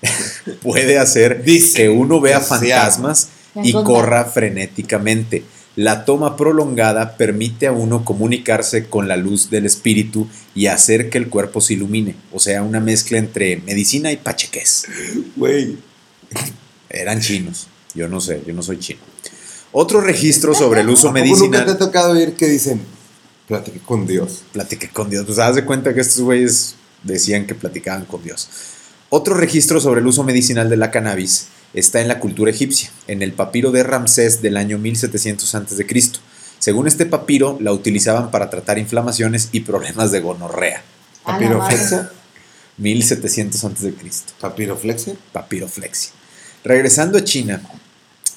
puede 0.62 0.98
hacer 0.98 1.42
Dice 1.42 1.82
que 1.82 1.88
uno 1.88 2.20
vea 2.20 2.40
fantasmas 2.40 3.28
y 3.62 3.72
corra 3.72 4.24
frenéticamente. 4.24 5.44
La 5.76 6.04
toma 6.04 6.36
prolongada 6.36 7.16
permite 7.16 7.68
a 7.68 7.72
uno 7.72 8.04
comunicarse 8.04 8.88
con 8.88 9.06
la 9.06 9.16
luz 9.16 9.48
del 9.48 9.64
espíritu 9.64 10.28
y 10.54 10.66
hacer 10.66 11.08
que 11.08 11.18
el 11.18 11.28
cuerpo 11.28 11.60
se 11.60 11.74
ilumine. 11.74 12.16
O 12.32 12.40
sea, 12.40 12.64
una 12.64 12.80
mezcla 12.80 13.16
entre 13.18 13.58
medicina 13.58 14.10
y 14.10 14.16
pacheques. 14.16 14.86
Güey, 15.36 15.76
Eran 16.90 17.20
chinos. 17.20 17.66
Yo 17.94 18.08
no 18.08 18.20
sé, 18.20 18.42
yo 18.46 18.54
no 18.54 18.62
soy 18.62 18.78
chino. 18.78 19.00
Otro 19.72 20.00
registro 20.00 20.54
sobre 20.54 20.80
el 20.80 20.88
uso 20.88 21.08
¿a 21.08 21.12
poco 21.12 21.24
nunca 21.24 21.38
te 21.38 21.46
ha 21.46 21.64
medicinal. 21.64 21.78
tocado 21.78 22.12
oír 22.12 22.34
que 22.34 22.46
dicen, 22.46 22.80
platiqué 23.46 23.80
con 23.80 24.06
Dios? 24.06 24.42
Platiqué 24.52 24.88
con 24.88 25.10
Dios. 25.10 25.26
Pues 25.26 25.38
haz 25.38 25.56
de 25.56 25.64
cuenta 25.64 25.94
que 25.94 26.00
estos 26.00 26.22
güeyes 26.22 26.74
decían 27.02 27.46
que 27.46 27.54
platicaban 27.54 28.04
con 28.04 28.22
Dios. 28.22 28.48
Otro 29.10 29.34
registro 29.34 29.80
sobre 29.80 30.00
el 30.00 30.06
uso 30.06 30.22
medicinal 30.24 30.68
de 30.68 30.76
la 30.76 30.90
cannabis 30.90 31.48
está 31.74 32.00
en 32.00 32.08
la 32.08 32.18
cultura 32.18 32.50
egipcia, 32.50 32.90
en 33.06 33.22
el 33.22 33.32
papiro 33.32 33.70
de 33.70 33.82
Ramsés 33.82 34.42
del 34.42 34.56
año 34.56 34.78
1700 34.78 35.54
a.C. 35.54 35.86
Según 36.58 36.88
este 36.88 37.06
papiro, 37.06 37.56
la 37.60 37.72
utilizaban 37.72 38.30
para 38.30 38.50
tratar 38.50 38.78
inflamaciones 38.78 39.48
y 39.52 39.60
problemas 39.60 40.10
de 40.12 40.20
gonorrea. 40.20 40.82
Papiroflexia. 41.24 42.10
1700 42.78 43.64
a.C. 43.64 43.94
Papiroflexia. 44.40 45.14
Papiroflexia. 45.32 46.12
Regresando 46.68 47.16
a 47.16 47.24
China, 47.24 47.62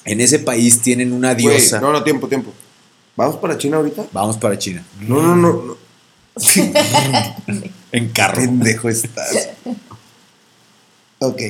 en 0.06 0.22
ese 0.22 0.38
país 0.38 0.80
tienen 0.80 1.12
una 1.12 1.34
diosa. 1.34 1.80
no, 1.80 1.92
no, 1.92 2.02
tiempo, 2.02 2.28
tiempo. 2.28 2.50
¿Vamos 3.14 3.36
para 3.36 3.58
China 3.58 3.76
ahorita? 3.76 4.06
Vamos 4.10 4.38
para 4.38 4.58
China. 4.58 4.82
No, 5.00 5.20
no, 5.20 5.36
no. 5.36 5.52
no. 5.52 5.76
En 7.92 8.08
carro. 8.08 8.36
Pendejo 8.36 8.88
estás. 8.88 9.50
Ok. 11.18 11.42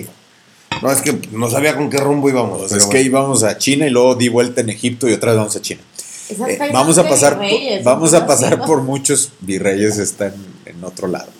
No, 0.82 0.90
es 0.90 1.02
que 1.02 1.16
no 1.30 1.48
sabía 1.48 1.76
con 1.76 1.88
qué 1.88 1.98
rumbo 1.98 2.28
íbamos. 2.28 2.58
Pues 2.58 2.72
pero 2.72 2.82
es 2.82 2.88
que 2.88 3.00
íbamos 3.00 3.44
a 3.44 3.56
China 3.58 3.86
y 3.86 3.90
luego 3.90 4.16
di 4.16 4.28
vuelta 4.28 4.60
en 4.60 4.70
Egipto 4.70 5.08
y 5.08 5.12
otra 5.12 5.30
vez 5.30 5.38
vamos 5.38 5.54
a 5.54 5.62
China. 5.62 5.82
Eh, 6.30 6.58
vamos 6.72 6.98
a 6.98 7.08
pasar, 7.08 7.38
por, 7.38 7.48
vamos 7.84 8.12
a 8.14 8.26
pasar 8.26 8.60
por 8.66 8.82
muchos 8.82 9.30
virreyes 9.38 9.98
están 9.98 10.34
en 10.66 10.82
otro 10.82 11.06
lado. 11.06 11.30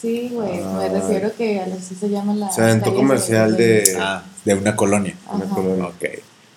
Sí, 0.00 0.30
güey, 0.32 0.58
me 0.58 0.84
Ah. 0.84 0.88
refiero 0.92 1.32
que 1.36 1.60
así 1.60 1.94
se 1.94 2.08
llama 2.10 2.34
la. 2.34 2.50
Se 2.52 2.60
aventó 2.62 2.94
comercial 2.94 3.56
de- 3.56 3.96
Ah, 3.98 4.22
de 4.44 4.54
una 4.54 4.76
colonia. 4.76 5.14
Una 5.32 5.44
Ajá. 5.46 5.54
colonia. 5.54 5.86
Ok. 5.86 6.04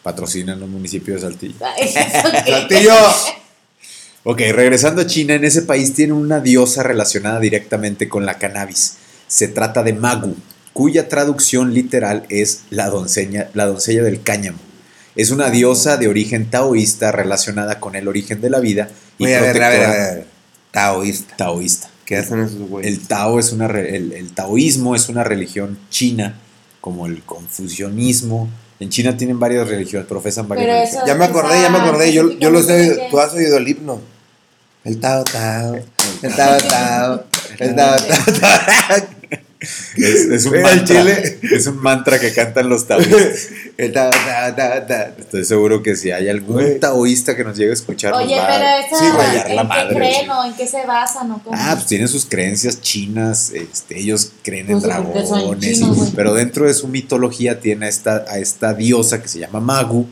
Patrocinan 0.03 0.59
los 0.59 0.67
municipios 0.67 1.21
de 1.21 1.27
Saltillo. 1.27 1.55
Ay, 1.61 1.87
¿eso 1.87 2.29
qué? 2.45 2.51
¡Saltillo! 2.51 2.93
Ok, 4.25 4.39
regresando 4.53 5.01
a 5.01 5.05
China, 5.05 5.33
en 5.33 5.43
ese 5.43 5.63
país 5.63 5.93
tienen 5.93 6.15
una 6.15 6.39
diosa 6.39 6.81
relacionada 6.81 7.41
directamente 7.41 8.07
con 8.07 8.25
la 8.25 8.37
cannabis. 8.37 8.93
Se 9.27 9.49
trata 9.49 9.83
de 9.83 9.91
Magu, 9.91 10.37
cuya 10.71 11.09
traducción 11.09 11.73
literal 11.73 12.23
es 12.29 12.61
la 12.69 12.87
doncella, 12.87 13.49
la 13.53 13.65
doncella 13.65 14.01
del 14.01 14.23
cáñamo. 14.23 14.59
Es 15.17 15.31
una 15.31 15.49
diosa 15.49 15.97
de 15.97 16.07
origen 16.07 16.49
taoísta 16.49 17.11
relacionada 17.11 17.81
con 17.81 17.97
el 17.97 18.07
origen 18.07 18.39
de 18.39 18.49
la 18.49 18.61
vida 18.61 18.87
y 19.17 19.25
Oye, 19.25 19.35
a 19.35 19.41
ver, 19.41 19.61
a 19.61 19.67
ver, 19.69 19.81
a 19.83 19.85
protectora 19.87 20.13
ver. 20.15 20.27
Taoísta. 20.71 21.35
taoísta. 21.35 21.89
¿Qué 22.05 22.17
hacen 22.17 22.41
esos 22.41 22.60
güeyes? 22.69 22.91
El 22.91 23.07
Tao 23.07 23.39
es 23.39 23.51
una 23.51 23.67
re- 23.67 23.95
el, 23.95 24.12
el 24.12 24.31
taoísmo 24.33 24.95
es 24.95 25.07
una 25.10 25.24
religión 25.24 25.77
china, 25.89 26.36
como 26.81 27.05
el 27.05 27.24
confucianismo. 27.24 28.50
En 28.79 28.89
China 28.89 29.15
tienen 29.15 29.39
varias 29.39 29.67
religiones, 29.67 30.07
profesan 30.07 30.48
varias 30.50 30.67
Pero 30.67 30.79
religiones. 30.79 31.07
Ya 31.07 31.15
me 31.15 31.25
acordé, 31.25 31.62
ya 31.62 31.69
me 31.69 31.77
acordé. 31.79 32.12
Yo, 32.12 32.31
yo 32.38 32.50
lo 32.50 32.62
sé. 32.62 33.07
Tú 33.10 33.19
has 33.19 33.33
oído 33.33 33.57
el 33.57 33.67
himno. 33.67 34.01
El 34.83 35.00
tao 35.00 35.24
tao. 35.24 35.75
El 36.22 36.36
tao 36.36 36.57
tao. 36.57 37.24
El 37.60 37.75
tao 37.75 37.95
tao. 37.98 38.95
Es, 39.96 40.25
es 40.32 40.46
un 40.46 40.62
mantra, 40.62 40.84
chile. 40.86 41.39
es 41.51 41.67
un 41.67 41.77
mantra 41.82 42.20
que 42.20 42.34
cantan 42.34 42.70
los 42.70 42.86
taoístas. 42.88 43.50
Estoy 45.20 45.46
seguro 45.46 45.82
que 45.82 45.96
si 45.96 46.12
hay 46.12 46.29
algún 46.29 46.79
taoísta 46.79 47.36
que 47.36 47.43
nos 47.43 47.58
llegue 47.58 47.72
a 47.72 47.74
escuchar, 47.74 48.12
nos 48.12 48.24
Oye, 48.24 48.36
va 48.38 48.48
pero 48.48 48.65
esa, 48.88 49.00
sí, 49.00 49.17
rayar 49.17 49.50
la 49.51 49.62
¿en 49.62 49.67
madre. 49.67 49.89
qué 49.89 49.96
creen 49.96 50.29
o 50.29 50.46
en 50.46 50.53
qué 50.53 50.67
se 50.67 50.86
basan 50.86 51.32
o 51.32 51.41
cómo? 51.43 51.55
Ah, 51.60 51.72
pues 51.75 51.88
tienen 51.88 52.08
sus 52.08 52.25
creencias 52.25 52.82
chinas, 52.82 53.51
este, 53.51 54.00
ellos 54.00 54.32
creen 54.43 54.67
en 54.67 54.74
Pues, 54.74 54.84
dragones, 54.84 55.79
chinos, 55.79 56.12
pero 56.15 56.34
dentro 56.34 56.65
de 56.67 56.74
su 56.74 56.88
mitología 56.88 57.60
tiene 57.60 57.86
a 57.88 57.89
esta, 57.89 58.25
a 58.29 58.38
esta 58.39 58.74
diosa 58.74 59.22
que 59.22 59.27
se 59.27 59.39
llama 59.39 59.60
Magu, 59.60 60.08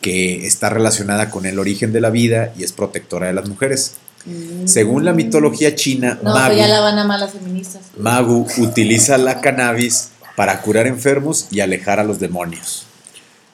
que 0.00 0.46
está 0.46 0.68
relacionada 0.68 1.30
con 1.30 1.46
el 1.46 1.58
origen 1.58 1.92
de 1.92 2.00
la 2.00 2.10
vida 2.10 2.52
y 2.58 2.64
es 2.64 2.72
protectora 2.72 3.26
de 3.28 3.32
las 3.32 3.48
mujeres. 3.48 3.94
Mm. 4.26 4.66
Según 4.66 5.04
la 5.04 5.12
mitología 5.12 5.74
china, 5.74 6.18
No, 6.22 6.32
Magu, 6.32 6.46
pues 6.46 6.58
ya 6.58 6.68
la 6.68 6.80
van 6.80 6.98
a 6.98 7.04
mal 7.04 7.20
las 7.20 7.32
feministas. 7.32 7.82
Magu 7.98 8.46
utiliza 8.58 9.18
la 9.18 9.40
cannabis 9.40 10.10
para 10.36 10.60
curar 10.62 10.86
enfermos 10.86 11.46
y 11.50 11.60
alejar 11.60 12.00
a 12.00 12.04
los 12.04 12.18
demonios. 12.20 12.86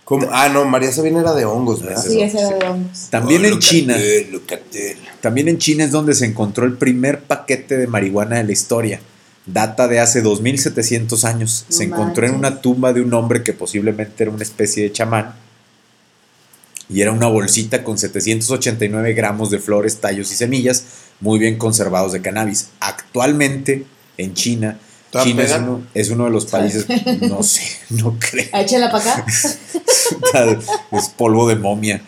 ¿Cómo? 0.04 0.26
Ah, 0.32 0.48
no, 0.48 0.64
María 0.64 0.90
Sabina 0.90 1.20
era 1.20 1.34
de 1.34 1.44
hongos, 1.44 1.82
¿verdad? 1.82 2.02
Sí, 2.02 2.20
ese 2.20 2.40
era 2.40 2.48
de 2.58 2.66
hongos. 2.66 3.06
También 3.10 3.44
Oh, 3.44 3.48
en 3.48 3.58
China. 3.60 3.96
También 5.20 5.48
en 5.48 5.58
China 5.58 5.84
es 5.84 5.90
donde 5.92 6.14
se 6.14 6.24
encontró 6.26 6.64
el 6.66 6.74
primer 6.74 7.20
paquete 7.22 7.76
de 7.76 7.86
marihuana 7.86 8.36
de 8.36 8.44
la 8.44 8.52
historia. 8.52 9.00
Data 9.46 9.88
de 9.88 10.00
hace 10.00 10.20
2700 10.22 11.24
años. 11.24 11.64
No 11.68 11.76
se 11.76 11.84
encontró 11.84 12.26
en 12.26 12.34
una 12.34 12.60
tumba 12.60 12.92
de 12.92 13.00
un 13.00 13.12
hombre 13.14 13.42
que 13.42 13.52
posiblemente 13.52 14.24
era 14.24 14.32
una 14.32 14.42
especie 14.42 14.82
de 14.84 14.92
chamán. 14.92 15.34
Y 16.92 17.02
era 17.02 17.12
una 17.12 17.28
bolsita 17.28 17.84
con 17.84 17.98
789 17.98 19.14
gramos 19.14 19.50
de 19.50 19.60
flores, 19.60 19.98
tallos 20.00 20.32
y 20.32 20.34
semillas, 20.34 20.84
muy 21.20 21.38
bien 21.38 21.56
conservados 21.56 22.12
de 22.12 22.20
cannabis. 22.20 22.68
Actualmente 22.80 23.86
en 24.16 24.34
China, 24.34 24.78
¿Todavía 25.10 25.32
China 25.32 25.44
es 25.44 25.52
uno, 25.60 25.86
es 25.94 26.10
uno 26.10 26.24
de 26.24 26.30
los 26.30 26.46
países, 26.46 26.86
no 27.20 27.42
sé, 27.44 27.62
no 27.90 28.16
creo. 28.18 28.46
Ah, 28.52 28.62
Échala 28.62 28.90
para 28.90 29.12
acá. 29.14 29.26
es 30.92 31.08
polvo 31.10 31.48
de 31.48 31.56
momia. 31.56 32.02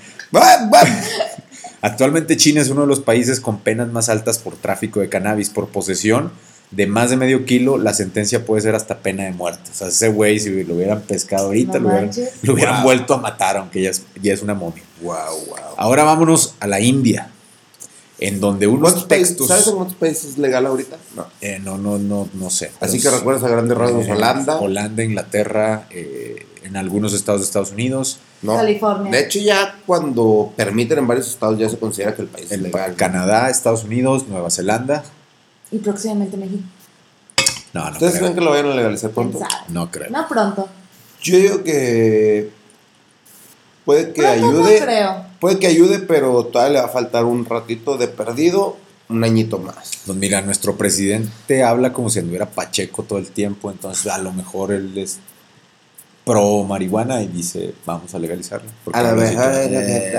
Actualmente 1.80 2.36
China 2.36 2.60
es 2.60 2.68
uno 2.68 2.82
de 2.82 2.86
los 2.86 3.00
países 3.00 3.40
con 3.40 3.60
penas 3.60 3.88
más 3.88 4.08
altas 4.08 4.38
por 4.38 4.56
tráfico 4.56 5.00
de 5.00 5.08
cannabis. 5.08 5.50
Por 5.50 5.68
posesión 5.68 6.32
de 6.72 6.86
más 6.86 7.10
de 7.10 7.16
medio 7.16 7.44
kilo, 7.44 7.78
la 7.78 7.92
sentencia 7.94 8.44
puede 8.44 8.62
ser 8.62 8.74
hasta 8.74 8.98
pena 8.98 9.24
de 9.24 9.32
muerte. 9.32 9.70
O 9.70 9.74
sea, 9.74 9.88
ese 9.88 10.08
güey, 10.08 10.40
si 10.40 10.64
lo 10.64 10.74
hubieran 10.74 11.02
pescado 11.02 11.46
ahorita, 11.46 11.78
No 11.78 11.88
lo 11.88 11.88
hubieran, 11.94 12.10
lo 12.42 12.52
hubieran 12.54 12.74
Wow. 12.76 12.82
vuelto 12.84 13.14
a 13.14 13.18
matar, 13.18 13.56
aunque 13.58 13.82
ya 13.82 13.90
es, 13.90 14.02
ya 14.20 14.32
es 14.32 14.42
una 14.42 14.54
momia. 14.54 14.82
Wow, 15.02 15.12
wow. 15.48 15.56
Ahora 15.76 16.02
vámonos 16.04 16.54
a 16.60 16.66
la 16.66 16.80
India, 16.80 17.28
en 18.18 18.40
donde 18.40 18.66
unos 18.66 18.82
¿Cuántos 18.92 19.04
países, 19.04 19.28
textos... 19.28 19.48
¿Sabes 19.48 19.66
en 19.68 19.74
cuántos 19.74 19.96
países 19.96 20.24
es 20.30 20.38
legal 20.38 20.64
ahorita? 20.66 20.96
No. 21.16 21.26
Eh, 21.40 21.58
no, 21.62 21.76
no, 21.76 21.98
no, 21.98 22.28
no 22.34 22.50
sé. 22.50 22.70
Así 22.80 23.00
que 23.00 23.10
recuerdas 23.10 23.42
a 23.44 23.48
grandes 23.48 23.76
rasgos 23.76 24.06
eh, 24.06 24.12
Holanda. 24.12 24.58
Holanda, 24.60 25.02
Inglaterra, 25.04 25.86
eh, 25.90 26.46
en 26.64 26.76
algunos 26.76 27.12
estados 27.12 27.40
de 27.40 27.46
Estados 27.46 27.72
Unidos, 27.72 28.18
No. 28.40 28.54
California. 28.56 29.10
De 29.10 29.20
hecho, 29.26 29.40
ya 29.40 29.76
cuando 29.84 30.52
permiten 30.56 30.98
en 30.98 31.06
varios 31.08 31.28
estados 31.28 31.58
ya 31.58 31.68
se 31.68 31.78
considera 31.78 32.14
que 32.14 32.22
el 32.22 32.28
país 32.28 32.46
es 32.46 32.52
el- 32.52 32.62
legal. 32.62 32.94
Canadá, 32.94 33.50
Estados 33.50 33.84
Unidos, 33.84 34.26
Nueva 34.28 34.50
Zelanda. 34.50 35.02
Y 35.72 35.78
próximamente 35.78 36.36
México. 36.36 36.62
No, 37.72 37.84
no 37.86 37.90
¿Ustedes 37.92 38.12
creo. 38.12 38.20
creen 38.24 38.34
que 38.34 38.40
lo 38.42 38.50
vayan 38.50 38.66
a 38.66 38.74
legalizar 38.74 39.10
¿Quién 39.10 39.30
pronto? 39.30 39.48
No 39.68 39.90
creo. 39.90 40.10
No 40.10 40.28
pronto. 40.28 40.68
Yo 41.22 41.36
digo 41.38 41.64
que 41.64 42.50
puede 43.84 44.12
que 44.12 44.22
Pronto 44.22 44.46
ayude, 44.46 44.78
No 44.80 44.86
creo. 44.86 45.24
puede 45.40 45.58
que 45.58 45.66
ayude, 45.68 45.98
pero 46.00 46.44
todavía 46.46 46.74
le 46.74 46.78
va 46.80 46.86
a 46.86 46.90
faltar 46.90 47.24
un 47.24 47.44
ratito 47.46 47.96
de 47.96 48.08
perdido, 48.08 48.76
un 49.08 49.24
añito 49.24 49.58
más. 49.58 49.92
Pues 50.04 50.18
mira, 50.18 50.40
nuestro 50.42 50.76
presidente 50.76 51.62
habla 51.62 51.92
como 51.92 52.10
si 52.10 52.18
anduviera 52.18 52.46
Pacheco 52.50 53.02
todo 53.04 53.18
el 53.18 53.30
tiempo, 53.30 53.70
entonces 53.70 54.06
a 54.12 54.18
lo 54.18 54.32
mejor 54.32 54.72
él 54.72 54.96
es 54.98 55.18
pro 56.24 56.62
marihuana 56.64 57.22
y 57.22 57.28
dice, 57.28 57.74
vamos 57.86 58.14
a 58.14 58.18
legalizarla. 58.18 58.70
Porque 58.84 58.98
A 58.98 59.02
la 59.02 59.12
vez, 59.14 59.30
eh, 59.32 60.12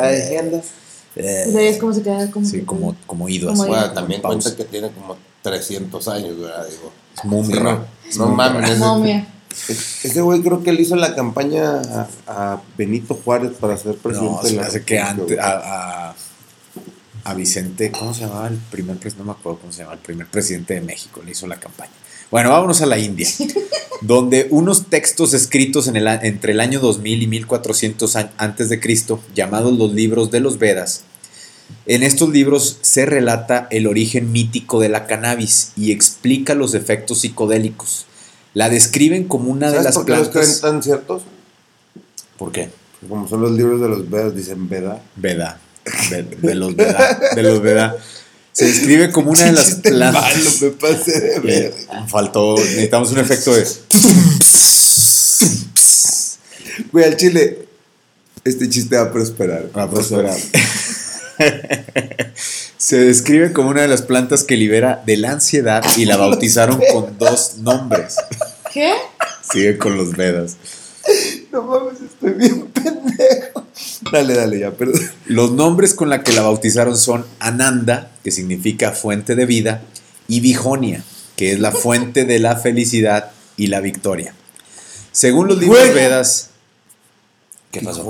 eh, 1.15 1.53
ahí 1.55 1.67
es 1.67 1.77
como 1.77 1.93
se 1.93 2.01
queda 2.01 2.29
como. 2.31 2.45
sí, 2.45 2.61
como, 2.61 2.95
como 3.05 3.29
ido 3.29 3.49
Como. 3.49 3.67
Bueno, 3.67 3.91
también 3.93 4.21
cuenta 4.21 4.55
que 4.55 4.63
tiene 4.65 4.89
como 4.91 5.15
300 5.43 6.07
años, 6.07 6.39
¿verdad? 6.39 6.65
Digo, 6.69 6.91
Es 7.15 7.23
Mumra. 7.25 7.57
Sí, 7.57 7.63
no, 7.63 7.87
Es 8.09 8.17
no 8.17 8.27
Mumra. 8.27 8.49
mames. 8.49 9.27
Ese 10.03 10.21
güey 10.21 10.41
creo 10.41 10.63
que 10.63 10.71
él 10.71 10.79
hizo 10.79 10.95
la 10.95 11.13
campaña 11.13 11.79
a, 11.79 12.07
a 12.27 12.61
Benito 12.75 13.13
Juárez 13.13 13.51
para 13.59 13.77
ser 13.77 13.95
presidente 13.97 14.35
No, 14.35 14.41
de 14.41 14.49
se 14.49 14.55
me 14.55 14.61
hace 14.63 14.83
que 14.83 14.99
antes, 14.99 15.37
a, 15.37 16.09
a, 16.09 16.15
a 17.25 17.33
Vicente, 17.35 17.91
¿cómo 17.91 18.13
se 18.15 18.21
llamaba 18.21 18.47
el 18.47 18.57
primer 18.57 18.97
presidente? 18.97 19.19
No 19.27 19.31
me 19.33 19.37
acuerdo 19.39 19.59
cómo 19.59 19.71
se 19.71 19.79
llamaba, 19.79 19.95
el 19.95 20.01
primer 20.01 20.25
presidente 20.27 20.73
de 20.73 20.81
México, 20.81 21.21
le 21.23 21.31
hizo 21.31 21.45
la 21.45 21.59
campaña. 21.59 21.91
Bueno, 22.31 22.49
vámonos 22.49 22.81
a 22.81 22.87
la 22.87 22.97
India, 22.97 23.27
donde 24.01 24.47
unos 24.49 24.87
textos 24.87 25.35
escritos 25.35 25.87
en 25.87 25.97
el, 25.97 26.07
a- 26.07 26.15
entre 26.15 26.53
el 26.53 26.59
año 26.59 26.79
2000 26.79 27.21
y 27.21 27.27
1400 27.27 28.15
an- 28.15 28.31
antes 28.37 28.69
de 28.69 28.79
Cristo, 28.79 29.19
llamados 29.35 29.77
los 29.77 29.93
libros 29.93 30.31
de 30.31 30.39
los 30.39 30.57
Vedas, 30.57 31.03
en 31.85 32.03
estos 32.03 32.29
libros 32.29 32.77
se 32.81 33.05
relata 33.05 33.67
el 33.71 33.87
origen 33.87 34.31
mítico 34.31 34.79
de 34.79 34.89
la 34.89 35.05
cannabis 35.05 35.71
y 35.75 35.91
explica 35.91 36.55
los 36.55 36.73
efectos 36.73 37.21
psicodélicos. 37.21 38.05
La 38.53 38.69
describen 38.69 39.25
como 39.25 39.49
una 39.49 39.67
de 39.67 39.73
¿Sabes 39.77 39.85
las 39.85 39.95
por 39.95 40.05
qué 40.05 40.11
los 40.11 40.29
creen 40.29 40.45
plantas. 40.45 40.61
tan 40.61 40.83
ciertos? 40.83 41.23
¿Por 42.37 42.51
qué? 42.51 42.69
Como 43.07 43.27
son 43.27 43.41
los 43.41 43.51
libros 43.51 43.81
de 43.81 43.89
los 43.89 44.09
Vedas, 44.09 44.35
dicen 44.35 44.69
Veda. 44.69 45.01
Veda. 45.15 45.59
De, 46.09 46.23
de 46.23 46.55
los 46.55 46.75
Veda. 46.75 47.19
De 47.35 47.43
los 47.43 47.61
Veda. 47.61 47.95
Se 48.53 48.65
describe 48.65 49.11
como 49.11 49.31
una 49.31 49.45
de 49.45 49.51
las 49.53 49.75
plantas. 49.75 50.13
malo, 50.13 50.49
me 50.61 50.69
pasé 50.69 51.19
de 51.19 51.39
ver. 51.39 51.73
Faltó. 52.07 52.55
Necesitamos 52.57 53.11
un 53.11 53.19
efecto 53.19 53.53
de. 53.55 53.65
Güey, 56.91 57.05
al 57.05 57.17
chile, 57.17 57.67
este 58.43 58.69
chiste 58.69 58.95
va 58.95 59.03
a 59.03 59.11
prosperar. 59.11 59.67
Para 59.69 59.89
prosperar. 59.89 60.37
Se 62.77 62.97
describe 62.97 63.53
como 63.53 63.69
una 63.69 63.81
de 63.81 63.87
las 63.87 64.01
plantas 64.01 64.43
que 64.43 64.57
libera 64.57 65.01
de 65.05 65.17
la 65.17 65.31
ansiedad 65.31 65.83
y 65.97 66.05
la 66.05 66.17
bautizaron 66.17 66.81
con 66.91 67.17
dos 67.17 67.57
nombres. 67.59 68.15
¿Qué? 68.73 68.93
Sigue 69.51 69.77
con 69.77 69.97
los 69.97 70.15
Vedas. 70.15 70.57
No 71.51 71.63
mames, 71.63 72.01
estoy 72.01 72.31
bien 72.31 72.67
pendejo. 72.67 73.65
Dale, 74.11 74.33
dale, 74.35 74.59
ya, 74.59 74.71
perdón. 74.71 75.01
Los 75.25 75.51
nombres 75.51 75.93
con 75.93 76.09
la 76.09 76.23
que 76.23 76.33
la 76.33 76.41
bautizaron 76.41 76.97
son 76.97 77.25
Ananda, 77.39 78.11
que 78.23 78.31
significa 78.31 78.91
fuente 78.91 79.35
de 79.35 79.45
vida, 79.45 79.81
y 80.27 80.39
Vijonia, 80.39 81.03
que 81.35 81.51
es 81.51 81.59
la 81.59 81.71
fuente 81.71 82.25
de 82.25 82.39
la 82.39 82.55
felicidad 82.55 83.31
y 83.57 83.67
la 83.67 83.81
victoria. 83.81 84.33
Según 85.11 85.47
los 85.47 85.57
libros. 85.59 85.93
Vedas. 85.93 86.49
¿Qué 87.73 87.81
pasó? 87.81 88.03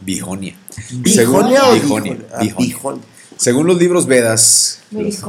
Bijonia. 0.00 0.56
¿Bijonia 0.92 1.68
o 1.68 1.74
Vijonia. 1.74 2.14
Bijonia? 2.14 2.16
Ah, 2.32 2.40
Vijonia. 2.40 2.66
Bijonia. 2.66 3.02
Según 3.36 3.66
los 3.66 3.78
libros 3.78 4.06
Vedas, 4.06 4.80
los- 4.90 5.20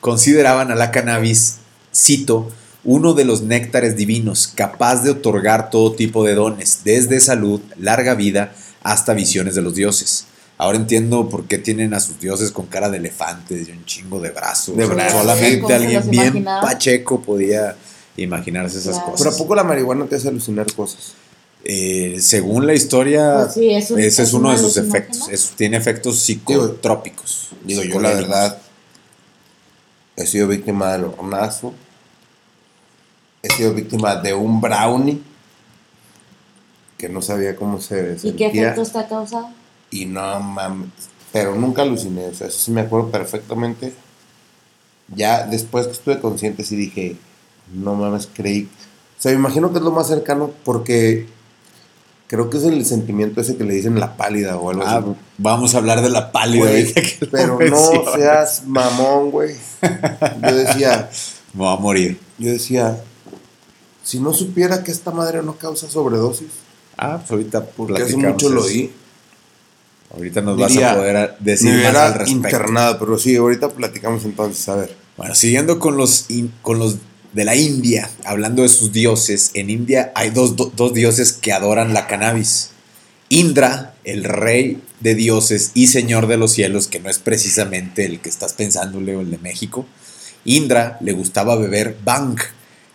consideraban 0.00 0.70
a 0.70 0.74
la 0.74 0.90
cannabis, 0.90 1.56
cito, 1.94 2.50
uno 2.84 3.14
de 3.14 3.24
los 3.24 3.42
néctares 3.42 3.96
divinos, 3.96 4.48
capaz 4.54 5.02
de 5.04 5.10
otorgar 5.10 5.70
todo 5.70 5.92
tipo 5.94 6.24
de 6.24 6.34
dones, 6.34 6.80
desde 6.84 7.20
salud, 7.20 7.60
larga 7.78 8.14
vida, 8.14 8.52
hasta 8.82 9.14
visiones 9.14 9.54
de 9.54 9.62
los 9.62 9.76
dioses. 9.76 10.26
Ahora 10.58 10.78
entiendo 10.78 11.28
por 11.28 11.44
qué 11.44 11.58
tienen 11.58 11.94
a 11.94 12.00
sus 12.00 12.18
dioses 12.18 12.50
con 12.50 12.66
cara 12.66 12.90
de 12.90 12.98
elefantes 12.98 13.68
y 13.68 13.70
un 13.72 13.84
chingo 13.84 14.18
de 14.20 14.30
brazos. 14.30 14.76
De 14.76 14.84
brazos. 14.86 15.20
Solamente 15.20 15.56
¿Cómo 15.60 15.68
se 15.68 15.74
alguien 15.74 16.10
bien 16.10 16.24
imaginaba? 16.24 16.60
pacheco 16.62 17.20
podía 17.22 17.76
imaginarse 18.16 18.78
esas 18.78 18.96
Claro. 18.96 19.12
Pero 19.16 19.22
¿a 19.22 19.32
cosas. 19.32 19.38
poco 19.38 19.54
la 19.54 19.64
marihuana 19.64 20.06
te 20.06 20.16
hace 20.16 20.28
alucinar 20.28 20.66
cosas? 20.74 21.12
Eh, 21.64 22.16
según 22.20 22.66
la 22.66 22.74
historia, 22.74 23.34
Pues 23.44 23.54
sí, 23.54 23.70
es 23.70 23.90
un- 23.90 23.98
ese 24.00 24.22
es 24.22 24.28
es 24.28 24.34
uno 24.34 24.50
de 24.50 24.58
sus 24.58 24.76
efectos. 24.76 25.28
Es- 25.28 25.50
tiene 25.56 25.76
efectos 25.76 26.18
psicotrópicos. 26.18 27.50
Digo, 27.64 27.82
yo 27.82 28.00
la 28.00 28.10
verdad 28.10 28.58
he 30.16 30.26
sido 30.26 30.48
víctima 30.48 30.92
del 30.92 31.04
hornazo. 31.04 31.72
He 33.42 33.52
sido 33.52 33.74
víctima 33.74 34.16
de 34.16 34.34
un 34.34 34.60
brownie 34.60 35.20
que 36.98 37.08
no 37.08 37.22
sabía 37.22 37.56
cómo 37.56 37.80
se 37.80 38.16
¿Y 38.22 38.32
qué 38.32 38.44
sentía. 38.44 38.62
efecto 38.62 38.82
está 38.82 39.08
causado? 39.08 39.48
Y 39.90 40.06
no 40.06 40.40
mames. 40.40 40.88
Pero 41.32 41.54
nunca 41.54 41.82
aluciné. 41.82 42.26
O 42.26 42.34
sea, 42.34 42.48
eso 42.48 42.58
sí 42.60 42.70
me 42.70 42.82
acuerdo 42.82 43.10
perfectamente. 43.10 43.92
Ya 45.14 45.46
después 45.46 45.86
que 45.86 45.92
estuve 45.92 46.20
consciente, 46.20 46.64
sí 46.64 46.76
dije, 46.76 47.16
no 47.72 47.94
mames, 47.94 48.28
creí. 48.32 48.68
O 49.18 49.22
sea, 49.22 49.32
me 49.32 49.38
imagino 49.38 49.72
que 49.72 49.78
es 49.78 49.84
lo 49.84 49.90
más 49.92 50.08
cercano 50.08 50.50
porque 50.64 51.26
creo 52.32 52.48
que 52.50 52.56
es 52.56 52.64
el 52.64 52.84
sentimiento 52.86 53.40
ese 53.42 53.56
que 53.58 53.64
le 53.64 53.74
dicen 53.74 54.00
la 54.00 54.16
pálida 54.16 54.56
o 54.56 54.70
algo 54.70 54.82
Ah, 54.86 54.96
así. 54.96 55.06
vamos 55.36 55.74
a 55.74 55.78
hablar 55.78 56.00
de 56.00 56.08
la 56.08 56.32
pálida. 56.32 56.68
Güey, 56.70 56.92
que 56.94 57.28
pero 57.30 57.58
no 57.60 57.76
seas 58.16 58.62
mamón, 58.66 59.30
güey. 59.30 59.54
Yo 60.42 60.54
decía, 60.56 61.10
Me 61.54 61.58
voy 61.64 61.74
a 61.76 61.76
morir. 61.78 62.18
yo 62.38 62.50
decía, 62.50 62.98
si 64.02 64.18
no 64.18 64.32
supiera 64.32 64.82
que 64.82 64.90
esta 64.90 65.10
madre 65.10 65.42
no 65.42 65.56
causa 65.56 65.88
sobredosis, 65.90 66.48
Ah, 66.96 67.18
pues 67.18 67.30
ahorita 67.32 67.64
porque 67.66 68.02
hace 68.02 68.16
mucho 68.16 68.48
lo 68.50 68.62
oí. 68.64 68.90
Ahorita 70.14 70.40
nos 70.42 70.58
vas 70.58 70.70
Diría, 70.72 70.92
a 70.92 70.96
poder 70.96 71.36
decir 71.40 71.68
Me 71.70 71.72
más 71.76 71.80
hubiera 71.84 72.06
al 72.06 72.14
respecto. 72.14 72.32
internado, 72.48 72.98
pero 72.98 73.18
sí, 73.18 73.36
ahorita 73.36 73.68
platicamos 73.70 74.24
entonces, 74.24 74.68
a 74.68 74.76
ver. 74.76 74.94
Bueno, 75.16 75.34
siguiendo 75.34 75.78
con 75.78 75.96
los, 75.96 76.30
in- 76.30 76.52
con 76.62 76.78
los 76.78 76.96
de 77.32 77.44
la 77.44 77.56
India, 77.56 78.10
hablando 78.24 78.62
de 78.62 78.68
sus 78.68 78.92
dioses, 78.92 79.50
en 79.54 79.70
India 79.70 80.12
hay 80.14 80.30
dos, 80.30 80.56
do- 80.56 80.72
dos 80.76 80.92
dioses 80.92 81.32
que 81.32 81.52
adoran 81.52 81.94
la 81.94 82.06
cannabis. 82.06 82.70
Indra, 83.28 83.94
el 84.04 84.24
rey 84.24 84.82
de 85.00 85.14
dioses 85.14 85.70
y 85.74 85.86
señor 85.86 86.26
de 86.26 86.36
los 86.36 86.52
cielos, 86.52 86.88
que 86.88 87.00
no 87.00 87.08
es 87.08 87.18
precisamente 87.18 88.04
el 88.04 88.20
que 88.20 88.28
estás 88.28 88.52
pensando, 88.52 89.00
Leo, 89.00 89.20
el 89.20 89.30
de 89.30 89.38
México. 89.38 89.86
Indra 90.44 90.98
le 91.00 91.12
gustaba 91.12 91.56
beber 91.56 91.96
bang, 92.04 92.38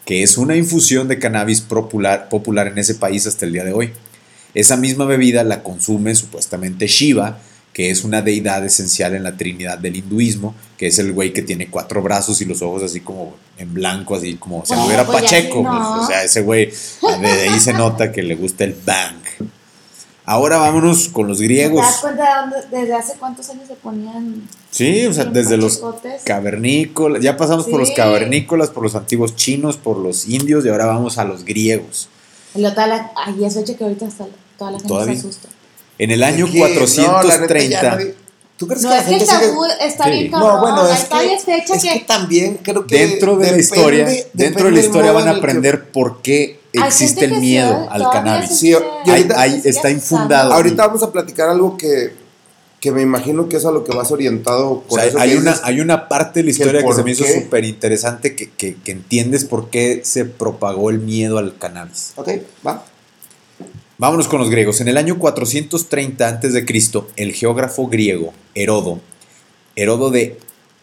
que 0.05 0.21
es 0.21 0.37
una 0.37 0.55
infusión 0.55 1.07
de 1.07 1.17
cannabis 1.17 1.61
popular, 1.61 2.29
popular 2.29 2.67
en 2.67 2.77
ese 2.77 2.95
país 2.95 3.25
hasta 3.25 3.45
el 3.45 3.53
día 3.53 3.63
de 3.63 3.73
hoy. 3.73 3.91
Esa 4.53 4.77
misma 4.77 5.05
bebida 5.05 5.43
la 5.43 5.63
consume 5.63 6.13
supuestamente 6.15 6.87
Shiva, 6.87 7.39
que 7.73 7.89
es 7.89 8.03
una 8.03 8.21
deidad 8.21 8.65
esencial 8.65 9.15
en 9.15 9.23
la 9.23 9.37
trinidad 9.37 9.77
del 9.79 9.95
hinduismo, 9.95 10.55
que 10.77 10.87
es 10.87 10.99
el 10.99 11.11
güey 11.11 11.33
que 11.33 11.41
tiene 11.41 11.69
cuatro 11.69 12.01
brazos 12.03 12.39
y 12.41 12.45
los 12.45 12.61
ojos 12.61 12.83
así 12.83 12.99
como 13.01 13.35
en 13.57 13.73
blanco, 13.73 14.15
así 14.15 14.35
como 14.35 14.63
si 14.65 14.73
hubiera 14.75 15.05
pues 15.05 15.21
Pacheco. 15.23 15.63
no. 15.63 15.69
pues, 15.71 16.03
o 16.03 16.07
sea, 16.07 16.23
ese 16.23 16.41
güey, 16.41 16.71
de 17.21 17.49
ahí 17.49 17.59
se 17.59 17.73
nota 17.73 18.11
que 18.11 18.21
le 18.21 18.35
gusta 18.35 18.63
el 18.63 18.75
bang. 18.85 19.15
Ahora 20.29 20.57
vámonos 20.57 21.07
con 21.07 21.27
los 21.27 21.37
¿Te 21.37 21.45
griegos. 21.45 21.81
das 21.81 21.97
cuenta 22.01 22.23
de 22.23 22.41
dónde- 22.59 22.77
desde 22.81 22.93
hace 22.93 23.13
cuántos 23.17 23.49
años 23.49 23.65
se 23.67 23.75
ponían? 23.75 24.47
Sí, 24.69 25.05
o 25.05 25.13
sea, 25.13 25.23
desde 25.25 25.55
los 25.55 25.81
cavernícolas, 26.25 27.23
ya 27.23 27.37
pasamos 27.37 27.65
por 27.65 27.79
los 27.79 27.91
cavernícolas, 27.91 28.69
por 28.69 28.83
los 28.83 28.93
antiguos 28.95 29.35
chinos, 29.35 29.77
por 29.77 29.97
los 29.97 30.27
indios 30.27 30.65
y 30.65 30.69
ahora 30.69 30.85
vamos 30.85 31.17
a 31.17 31.23
los 31.23 31.45
griegos. 31.45 32.09
Lo 32.55 32.73
tal, 32.73 32.91
ay, 33.15 33.45
eso 33.45 33.61
hecho 33.61 33.77
que 33.77 33.83
ahorita 33.85 34.07
hasta 34.07 34.25
toda 34.57 34.71
la 34.71 34.77
gente 34.79 34.89
¿Todavía? 34.89 35.13
se 35.15 35.21
asusta. 35.21 35.47
En 35.97 36.11
el 36.11 36.21
año 36.23 36.45
Es 36.45 36.51
que, 36.51 36.59
no, 36.59 37.19
la 38.57 38.57
neta, 38.57 38.57
ya 38.57 38.57
430, 38.57 38.57
nadie- 38.57 38.57
¿Tú 38.57 38.67
crees 38.67 38.81
No, 38.83 38.89
que 38.89 38.95
la 38.95 39.01
es 39.01 39.07
que 39.07 39.13
el 39.13 39.19
gente 39.19 39.33
sigue- 39.33 39.47
tabú 39.51 39.65
está 39.81 40.03
Sí. 40.05 40.09
bien 40.11 40.31
No, 40.31 40.39
cabrón. 40.39 40.61
bueno, 40.61 40.87
es 40.89 40.99
que, 41.05 41.39
fecha 41.45 41.73
es 41.75 41.83
que... 41.83 41.89
que 41.93 41.99
también 42.05 42.59
creo 42.63 42.87
que 42.87 42.97
dentro 43.07 43.37
de 43.37 43.51
la 43.51 43.57
historia, 43.57 44.05
depende 44.05 44.29
dentro 44.33 44.65
de 44.65 44.71
la 44.71 44.79
historia 44.79 45.11
van 45.11 45.27
a 45.27 45.31
que- 45.33 45.37
aprender 45.37 45.91
por 45.91 46.21
qué 46.23 46.59
existe 46.73 47.25
el 47.25 47.39
miedo 47.39 47.81
sí, 47.83 47.87
al 47.91 48.09
cannabis. 48.11 48.57
Sí, 48.57 48.73
ahorita- 48.73 49.45
está 49.63 49.91
infundado. 49.91 50.53
Ahorita 50.53 50.87
vamos 50.87 51.03
a 51.03 51.11
platicar 51.11 51.49
algo 51.49 51.77
que, 51.77 52.13
que 52.79 52.91
me 52.91 53.01
imagino 53.03 53.47
que 53.49 53.57
es 53.57 53.65
a 53.65 53.71
lo 53.71 53.83
que 53.83 53.95
vas 53.95 54.11
orientado. 54.11 54.69
O 54.71 54.81
Con 54.83 54.99
sea, 54.99 55.07
eso 55.09 55.19
hay, 55.19 55.31
que 55.31 55.37
una, 55.37 55.55
hay 55.63 55.79
una 55.79 56.07
parte 56.07 56.39
de 56.39 56.45
la 56.45 56.49
historia 56.51 56.83
que 56.83 56.93
se 56.93 57.03
me 57.03 57.11
hizo 57.11 57.25
súper 57.25 57.63
interesante 57.65 58.35
que, 58.35 58.49
que- 58.51 58.75
que 58.75 58.91
entiendes 58.91 59.45
por 59.45 59.69
qué 59.69 60.01
se 60.03 60.25
propagó 60.25 60.89
el 60.89 60.99
miedo 60.99 61.37
al 61.37 61.57
cannabis. 61.57 62.13
Ok, 62.15 62.29
va. 62.65 62.83
Vámonos 63.99 64.27
con 64.27 64.39
los 64.39 64.51
griegos. 64.51 64.79
En 64.79 64.89
el 64.89 64.97
año 64.97 65.17
430 65.17 66.27
a.C., 66.27 66.65
el 67.15 67.33
geógrafo 67.33 67.87
griego 67.87 68.31
Herodo, 68.53 68.99
Herodo 69.75 70.11
de 70.11 70.37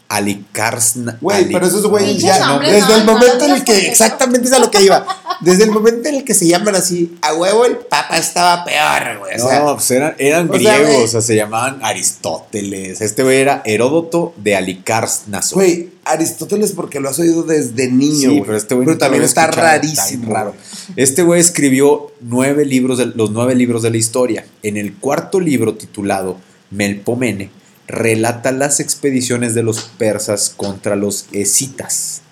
Alicarsna. 0.08 1.18
Güey, 1.20 1.44
Ali- 1.44 1.52
pero 1.52 1.66
esos 1.66 1.86
güeyes 1.86 2.18
ya. 2.22 2.38
nombres, 2.46 2.72
desde 2.72 2.88
no, 2.88 2.94
el 2.96 3.06
no, 3.06 3.12
momento 3.14 3.38
no 3.38 3.44
en 3.46 3.50
el 3.52 3.64
que. 3.64 3.88
Exactamente 3.88 4.46
es 4.48 4.52
a 4.54 4.58
lo 4.58 4.70
que 4.70 4.82
iba. 4.82 5.06
Desde 5.40 5.64
el 5.64 5.70
momento 5.70 6.08
en 6.08 6.16
el 6.16 6.24
que 6.24 6.34
se 6.34 6.46
llaman 6.46 6.74
así, 6.76 7.16
a 7.22 7.34
huevo 7.34 7.64
el 7.64 7.76
papa 7.78 8.16
estaba 8.18 8.64
peor, 8.64 9.18
güey. 9.18 9.34
O 9.34 9.38
No, 9.44 9.48
sea, 9.48 9.64
pues 9.74 9.90
eran, 9.90 10.14
eran 10.18 10.48
o 10.50 10.52
sea, 10.52 10.58
griegos, 10.76 10.92
güey. 10.94 11.04
o 11.04 11.08
sea, 11.08 11.20
se 11.22 11.36
llamaban 11.36 11.80
Aristóteles. 11.82 13.00
Este 13.00 13.22
güey 13.22 13.38
era 13.38 13.62
Heródoto 13.64 14.32
de 14.36 14.56
Alicarnaso. 14.56 15.56
güey, 15.56 15.90
Aristóteles 16.04 16.72
porque 16.72 17.00
lo 17.00 17.08
has 17.08 17.18
oído 17.18 17.42
desde 17.42 17.90
niño, 17.90 18.14
Sí, 18.14 18.26
güey. 18.28 18.40
pero 18.42 18.56
este 18.56 18.74
güey 18.74 18.86
Pero 18.86 18.98
también 18.98 19.22
está 19.22 19.46
rarísimo. 19.48 20.32
raro. 20.32 20.54
Este 20.96 21.22
güey 21.22 21.40
escribió 21.40 22.12
nueve 22.20 22.64
libros 22.64 22.98
de- 22.98 23.06
los 23.06 23.30
nueve 23.30 23.54
libros 23.54 23.82
de 23.82 23.90
la 23.90 23.96
historia. 23.96 24.44
En 24.62 24.76
el 24.76 24.94
cuarto 24.94 25.40
libro, 25.40 25.74
titulado 25.74 26.36
Melpomene, 26.70 27.50
relata 27.86 28.52
las 28.52 28.80
expediciones 28.80 29.54
de 29.54 29.62
los 29.62 29.82
persas 29.82 30.52
contra 30.56 30.96
los 30.96 31.26
escitas. 31.32 32.22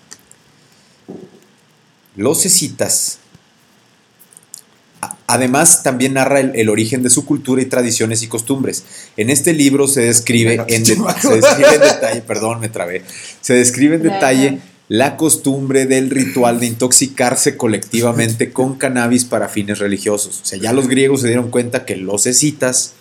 Los 2.16 2.44
escitas. 2.46 3.18
Además, 5.26 5.82
también 5.82 6.14
narra 6.14 6.40
el, 6.40 6.54
el 6.56 6.68
origen 6.68 7.02
de 7.02 7.10
su 7.10 7.24
cultura 7.24 7.62
y 7.62 7.66
tradiciones 7.66 8.22
y 8.22 8.28
costumbres. 8.28 8.84
En 9.16 9.30
este 9.30 9.54
libro 9.54 9.88
se 9.88 10.02
describe, 10.02 10.62
en, 10.68 10.84
de- 10.84 10.94
chamaco. 10.94 11.20
se 11.20 11.36
describe 11.36 11.74
en 11.74 11.80
detalle, 11.80 12.20
perdón, 12.20 12.60
me 12.60 12.68
trabé, 12.68 13.02
se 13.40 13.54
describe 13.54 13.96
en 13.96 14.02
detalle 14.02 14.58
la 14.88 15.16
costumbre 15.16 15.86
del 15.86 16.10
ritual 16.10 16.60
de 16.60 16.66
intoxicarse 16.66 17.56
colectivamente 17.56 18.52
con 18.52 18.76
cannabis 18.76 19.24
para 19.24 19.48
fines 19.48 19.78
religiosos. 19.78 20.42
O 20.42 20.44
sea, 20.44 20.58
ya 20.58 20.74
los 20.74 20.86
griegos 20.86 21.22
se 21.22 21.28
dieron 21.28 21.50
cuenta 21.50 21.86
que 21.86 21.96
los 21.96 22.26
escitas, 22.26 22.92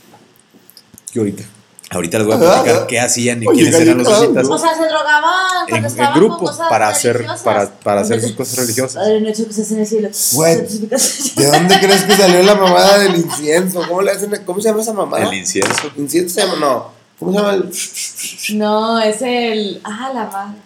que 1.12 1.20
ahorita, 1.20 1.44
ahorita 1.92 2.18
les 2.20 2.28
voy 2.28 2.36
a 2.36 2.40
platicar 2.40 2.88
qué 2.88 3.00
hacían 3.00 3.44
y 3.44 3.48
Oye, 3.48 3.62
quiénes 3.64 3.80
eran 3.82 3.98
los 3.98 4.08
escitas 4.10 4.48
O 4.48 4.58
sea, 4.58 4.74
se 4.76 4.84
drogaban 4.88 5.34
en, 5.66 5.70
cuando 5.70 5.88
en 5.88 5.92
estaban 5.92 6.14
grupo 6.20 6.38
con 6.38 6.48
cosas 6.48 6.68
para 6.70 6.88
hacer, 6.90 7.26
para, 7.44 7.70
para 7.70 8.02
hacer 8.02 8.22
sus 8.22 8.32
cosas 8.32 8.58
religiosas. 8.60 9.04
Ay, 9.06 9.22
no 9.22 9.28
he 9.28 9.32
hecho 9.32 9.46
cosas 9.46 9.72
en 9.72 9.80
el 9.80 9.86
cielo. 9.88 10.10
¿De 10.10 11.46
dónde 11.48 11.80
crees 11.80 12.04
que 12.04 12.16
salió 12.16 12.44
la 12.44 12.56
mamada 12.56 13.00
del 13.00 13.16
incienso? 13.26 13.82
¿Cómo 13.88 14.02
le 14.02 14.12
hacen? 14.12 14.32
¿Cómo 14.46 14.60
se 14.62 14.70
llama 14.70 14.82
esa 14.82 14.94
mamada? 14.94 15.24
El 15.28 15.34
incienso. 15.34 15.92
¿Incienso 15.98 16.34
se 16.36 16.42
llama? 16.42 16.56
No. 16.60 16.92
¿Cómo 17.20 17.32
se 17.34 17.38
llama 17.38 17.54
el, 17.54 18.58
No, 18.58 19.00
es 19.02 19.22
el. 19.22 19.82
Ah, 19.84 20.12
la 20.14 20.26
madre. 20.28 20.58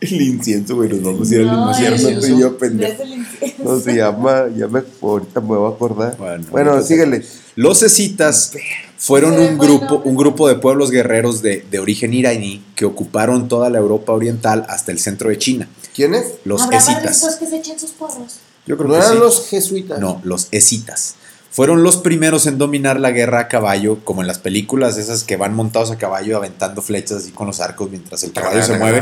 el 0.00 0.22
incienso, 0.22 0.76
güey? 0.76 0.88
Nos 0.88 1.02
vamos 1.02 1.30
a 1.30 1.34
ir 1.34 1.44
No, 1.46 1.64
al 1.64 1.70
infierno 1.70 2.08
el- 2.08 2.20
tú 2.20 2.26
y 2.26 2.40
yo, 2.40 2.46
Es 2.48 2.52
pendejo. 2.54 3.02
el 3.02 3.12
incienso. 3.14 3.62
No 3.64 3.80
se 3.80 3.94
llama, 3.96 4.44
ya 4.56 4.66
me, 4.68 4.82
ahorita 5.02 5.40
me 5.40 5.46
voy 5.48 5.70
a 5.70 5.74
acordar. 5.74 6.16
Bueno, 6.16 6.44
Bueno, 6.50 6.82
síguele. 6.82 7.24
Los 7.56 7.82
escitas 7.82 8.52
fueron 8.98 9.34
Sí, 9.36 9.40
un 9.40 9.56
bueno. 9.58 9.78
grupo, 9.78 10.02
un 10.04 10.16
grupo 10.16 10.48
de 10.48 10.56
pueblos 10.56 10.90
guerreros 10.90 11.40
de, 11.42 11.64
de 11.70 11.78
origen 11.78 12.12
iraní 12.12 12.64
que 12.74 12.84
ocuparon 12.84 13.48
toda 13.48 13.70
la 13.70 13.78
Europa 13.78 14.12
oriental 14.12 14.66
hasta 14.68 14.92
el 14.92 14.98
centro 14.98 15.30
de 15.30 15.38
China. 15.38 15.68
¿Quién 15.94 16.14
es? 16.14 16.34
Los 16.44 16.62
¿Habrá 16.62 16.78
escitas. 16.78 17.36
que 17.38 17.46
se 17.46 17.56
echen 17.56 17.78
sus 17.78 17.90
porros? 17.92 18.34
Yo 18.66 18.76
creo 18.76 18.88
¿No 18.88 18.94
que 18.94 19.00
eran 19.00 19.12
sí. 19.14 19.18
los 19.18 19.48
jesuitas? 19.48 19.98
No, 19.98 20.20
los 20.24 20.48
escitas. 20.50 21.14
Fueron 21.50 21.82
los 21.82 21.96
primeros 21.96 22.46
en 22.46 22.58
dominar 22.58 23.00
la 23.00 23.10
guerra 23.10 23.40
a 23.40 23.48
caballo, 23.48 23.98
como 24.04 24.20
en 24.20 24.26
las 24.28 24.38
películas 24.38 24.98
esas 24.98 25.24
que 25.24 25.36
van 25.36 25.54
montados 25.54 25.90
a 25.90 25.96
caballo 25.96 26.36
aventando 26.36 26.82
flechas 26.82 27.22
así 27.22 27.30
con 27.32 27.46
los 27.46 27.58
arcos 27.60 27.90
mientras 27.90 28.22
el 28.22 28.32
caballo 28.32 28.60
se 28.66 28.72
mueve. 28.78 28.98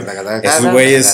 Esos 0.49 0.63
güeyes, 0.73 1.07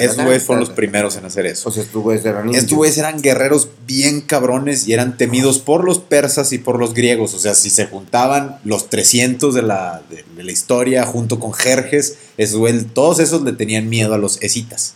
esos 0.00 0.16
güeyes 0.24 0.42
fueron 0.44 0.60
los 0.60 0.70
primeros 0.70 1.16
en 1.16 1.26
hacer 1.26 1.46
eso. 1.46 1.68
O 1.68 1.72
sea, 1.72 1.82
estos 1.82 2.02
güeyes 2.02 2.24
eran 2.24 2.46
Estos 2.48 2.62
indios. 2.62 2.76
güeyes 2.78 2.98
eran 2.98 3.20
guerreros 3.20 3.68
bien 3.86 4.22
cabrones 4.22 4.88
y 4.88 4.94
eran 4.94 5.16
temidos 5.18 5.58
por 5.58 5.84
los 5.84 5.98
persas 5.98 6.52
y 6.52 6.58
por 6.58 6.78
los 6.78 6.94
griegos. 6.94 7.34
O 7.34 7.38
sea, 7.38 7.54
si 7.54 7.68
se 7.70 7.86
juntaban 7.86 8.58
los 8.64 8.88
300 8.90 9.54
de 9.54 9.62
la, 9.62 10.02
de, 10.10 10.24
de 10.36 10.42
la 10.42 10.50
historia 10.52 11.04
junto 11.04 11.38
con 11.38 11.52
Jerjes, 11.52 12.16
esos 12.38 12.58
güeyes- 12.58 12.86
todos 12.94 13.20
esos 13.20 13.42
le 13.42 13.52
tenían 13.52 13.88
miedo 13.90 14.14
a 14.14 14.18
los 14.18 14.42
escitas. 14.42 14.94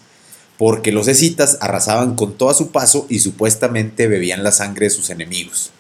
Porque 0.59 0.91
los 0.91 1.07
escitas 1.09 1.59
arrasaban 1.61 2.15
con 2.17 2.33
todo 2.35 2.49
a 2.51 2.55
su 2.55 2.71
paso 2.71 3.07
y 3.09 3.19
supuestamente 3.19 4.07
bebían 4.09 4.43
la 4.43 4.53
sangre 4.53 4.87
de 4.87 4.91
sus 4.91 5.11
enemigos. 5.11 5.71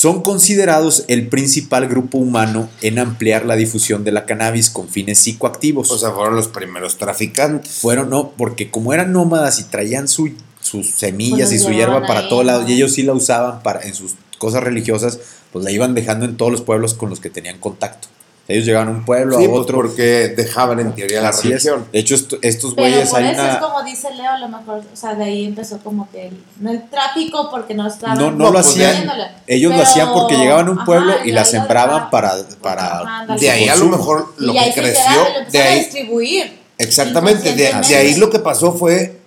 Son 0.00 0.22
considerados 0.22 1.04
el 1.08 1.28
principal 1.28 1.86
grupo 1.86 2.16
humano 2.16 2.70
en 2.80 2.98
ampliar 2.98 3.44
la 3.44 3.54
difusión 3.54 4.02
de 4.02 4.12
la 4.12 4.24
cannabis 4.24 4.70
con 4.70 4.88
fines 4.88 5.18
psicoactivos. 5.18 5.90
O 5.90 5.98
sea, 5.98 6.12
fueron 6.12 6.36
los 6.36 6.48
primeros 6.48 6.96
traficantes. 6.96 7.70
Fueron, 7.70 8.08
no, 8.08 8.30
porque 8.30 8.70
como 8.70 8.94
eran 8.94 9.12
nómadas 9.12 9.60
y 9.60 9.64
traían 9.64 10.08
su, 10.08 10.30
sus 10.62 10.88
semillas 10.88 11.50
Pues 11.50 11.52
y 11.52 11.58
su 11.58 11.70
hierba 11.72 12.06
para 12.06 12.30
todos 12.30 12.46
lados, 12.46 12.66
y 12.66 12.72
ellos 12.72 12.94
sí 12.94 13.02
la 13.02 13.12
usaban 13.12 13.62
para, 13.62 13.82
en 13.82 13.92
sus 13.92 14.14
cosas 14.38 14.62
religiosas, 14.62 15.18
pues 15.52 15.66
la 15.66 15.70
iban 15.70 15.94
dejando 15.94 16.24
en 16.24 16.38
todos 16.38 16.50
los 16.50 16.62
pueblos 16.62 16.94
con 16.94 17.10
los 17.10 17.20
que 17.20 17.28
tenían 17.28 17.58
contacto. 17.58 18.08
Ellos 18.50 18.66
llegaban 18.66 18.88
a 18.88 18.90
un 18.90 19.04
pueblo, 19.04 19.38
Sí, 19.38 19.44
a 19.44 19.48
pues 19.48 19.60
otro. 19.60 19.76
porque 19.78 20.28
dejaban 20.36 20.80
en 20.80 20.92
teoría 20.94 21.22
la 21.22 21.28
Así 21.28 21.48
es. 21.52 21.62
religión. 21.64 21.86
De 21.92 21.98
hecho, 22.00 22.14
esto- 22.16 22.36
estos 22.42 22.74
Pero 22.74 22.88
güeyes 22.88 23.08
por 23.10 23.18
hay 23.20 23.30
eso 23.30 23.42
una- 23.42 23.52
es 23.52 23.58
como 23.58 23.82
dice 23.84 24.14
Leo, 24.14 24.30
a 24.32 24.38
lo 24.38 24.48
mejor, 24.48 24.82
o 24.92 24.96
sea, 24.96 25.14
de 25.14 25.24
ahí 25.24 25.44
empezó 25.46 25.78
como 25.78 26.10
que 26.10 26.28
el, 26.28 26.44
no 26.58 26.70
el 26.70 26.88
tráfico 26.90 27.48
porque 27.50 27.74
no 27.74 27.86
estaban 27.86 28.18
No, 28.18 28.30
no 28.32 28.50
lo 28.50 28.58
hacían. 28.58 29.10
Ellos 29.46 29.74
lo 29.74 29.82
hacían 29.82 30.12
porque 30.12 30.36
llegaban 30.36 30.66
a 30.68 30.70
un 30.72 30.76
ajá, 30.78 30.84
pueblo 30.86 31.12
y 31.24 31.32
la 31.32 31.42
ahí 31.42 31.46
sembraban 31.46 32.10
para, 32.10 32.32
Ajá, 32.32 32.44
para. 32.60 33.36
De 33.36 33.50
ahí 33.50 33.68
a 33.68 33.76
lo 33.76 33.86
mejor 33.86 34.34
lo 34.38 34.52
y 34.52 34.58
ahí 34.58 34.66
que 34.70 34.74
se 34.74 34.80
creció, 34.80 35.10
lo 35.12 35.22
de 35.24 35.38
empezaron 35.38 35.66
a 35.66 35.70
ahí, 35.70 35.78
distribuir. 35.78 36.58
exactamente, 36.78 37.54
de, 37.54 37.72
de 37.88 37.96
ahí 37.96 38.14
lo 38.16 38.30
que 38.30 38.38
pasó 38.40 38.72
fue 38.72 39.20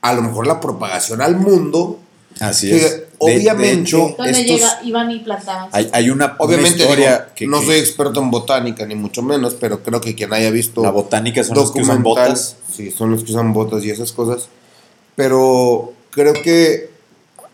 a 0.00 0.12
lo 0.12 0.22
mejor 0.22 0.46
la 0.46 0.60
propagación 0.60 1.20
al 1.22 1.36
mundo. 1.36 1.98
Así 2.40 2.70
que 2.70 2.76
es. 2.76 2.82
De- 2.96 3.06
obviamente- 3.18 3.76
de 3.76 3.82
hecho, 3.82 4.14
Donde 4.16 4.30
estos- 4.32 4.46
llega, 4.46 4.80
iban 4.84 5.10
y 5.10 5.18
plantaban. 5.20 5.68
hay, 5.72 5.88
hay 5.92 6.10
una, 6.10 6.24
una 6.26 6.36
Obviamente, 6.38 6.82
historia 6.82 7.10
digo, 7.18 7.24
que, 7.36 7.46
no 7.46 7.60
que- 7.60 7.66
soy 7.66 7.76
experto 7.76 8.20
en 8.20 8.30
botánica, 8.30 8.84
ni 8.86 8.94
mucho 8.94 9.22
menos, 9.22 9.54
pero 9.54 9.82
creo 9.82 10.00
que 10.00 10.14
quien 10.14 10.32
haya 10.32 10.50
visto 10.50 10.82
la 10.82 10.90
botánica 10.90 11.44
son 11.44 11.56
los 11.56 11.70
que 11.72 11.82
usan 11.82 12.02
botas. 12.02 12.56
Sí, 12.74 12.90
son 12.90 13.10
los 13.12 13.22
que 13.24 13.32
usan 13.32 13.52
botas 13.52 13.84
y 13.84 13.90
esas 13.90 14.12
cosas. 14.12 14.48
Pero 15.14 15.92
creo 16.10 16.32
que 16.34 16.90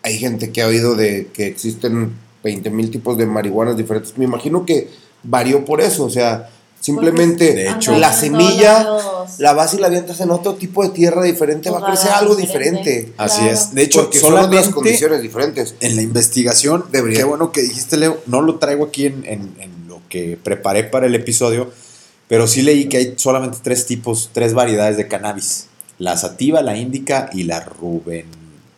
hay 0.03 0.19
gente 0.19 0.53
que 0.53 0.63
ha 0.63 0.67
oído 0.67 0.95
de 0.95 1.29
que 1.33 1.47
existen 1.47 2.15
20 2.45 2.71
mil 2.71 2.91
tipos 2.91 3.19
de 3.19 3.27
marihuanas 3.27 3.77
diferentes. 3.77 4.17
Me 4.17 4.25
imagino 4.25 4.65
que 4.65 4.89
varió 5.23 5.65
por 5.65 5.81
eso. 5.81 6.05
O 6.05 6.11
sea, 6.11 6.49
Simplemente 6.81 7.55
De 7.55 7.71
hecho- 7.71 7.93
la 7.99 8.13
semilla 8.13 8.87
la 9.39 9.53
vas 9.53 9.75
y 9.75 9.79
la 9.79 9.89
avientas 9.89 10.21
en 10.21 10.31
otro 10.31 10.55
tipo 10.55 10.83
de 10.83 10.91
tierra 10.91 11.23
diferente, 11.25 11.71
va 11.71 11.81
a 11.81 11.87
crecer 11.87 12.11
algo 12.13 12.35
diferente. 12.37 12.79
diferente. 12.91 13.13
Así 13.19 13.41
Claro. 13.41 13.53
es. 13.55 13.75
De 13.75 13.83
hecho, 13.83 14.03
Porque 14.03 14.19
son 14.21 14.35
otras 14.39 14.69
condiciones 14.69 15.21
diferentes. 15.23 15.75
en 15.81 15.97
la 15.97 16.03
investigación, 16.03 16.85
Debería. 16.93 17.19
qué 17.19 17.25
bueno 17.25 17.53
que 17.53 17.63
dijiste, 17.63 17.97
Leo, 17.97 18.21
no 18.27 18.41
lo 18.43 18.57
traigo 18.59 18.85
aquí 18.87 19.07
en, 19.07 19.25
en- 19.27 19.55
en 19.61 19.89
lo 19.89 20.01
que 20.09 20.39
preparé 20.43 20.85
para 20.85 21.07
el 21.07 21.15
episodio, 21.15 21.71
pero 22.29 22.47
sí 22.47 22.63
leí 22.63 22.87
que 22.89 22.97
hay 22.99 23.15
solamente 23.17 23.59
tres 23.63 23.85
tipos, 23.87 24.31
tres 24.33 24.55
variedades 24.55 24.97
de 24.97 25.09
cannabis. 25.09 25.67
La 25.99 26.17
sativa, 26.17 26.63
la 26.63 26.77
índica 26.77 27.29
y 27.33 27.43
la 27.43 27.61
ruben... 27.61 28.27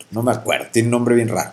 No 0.09 0.23
me 0.23 0.31
acuerdo, 0.31 0.65
tiene 0.73 0.87
un 0.87 0.91
nombre 0.91 1.15
bien 1.15 1.29
raro. 1.29 1.51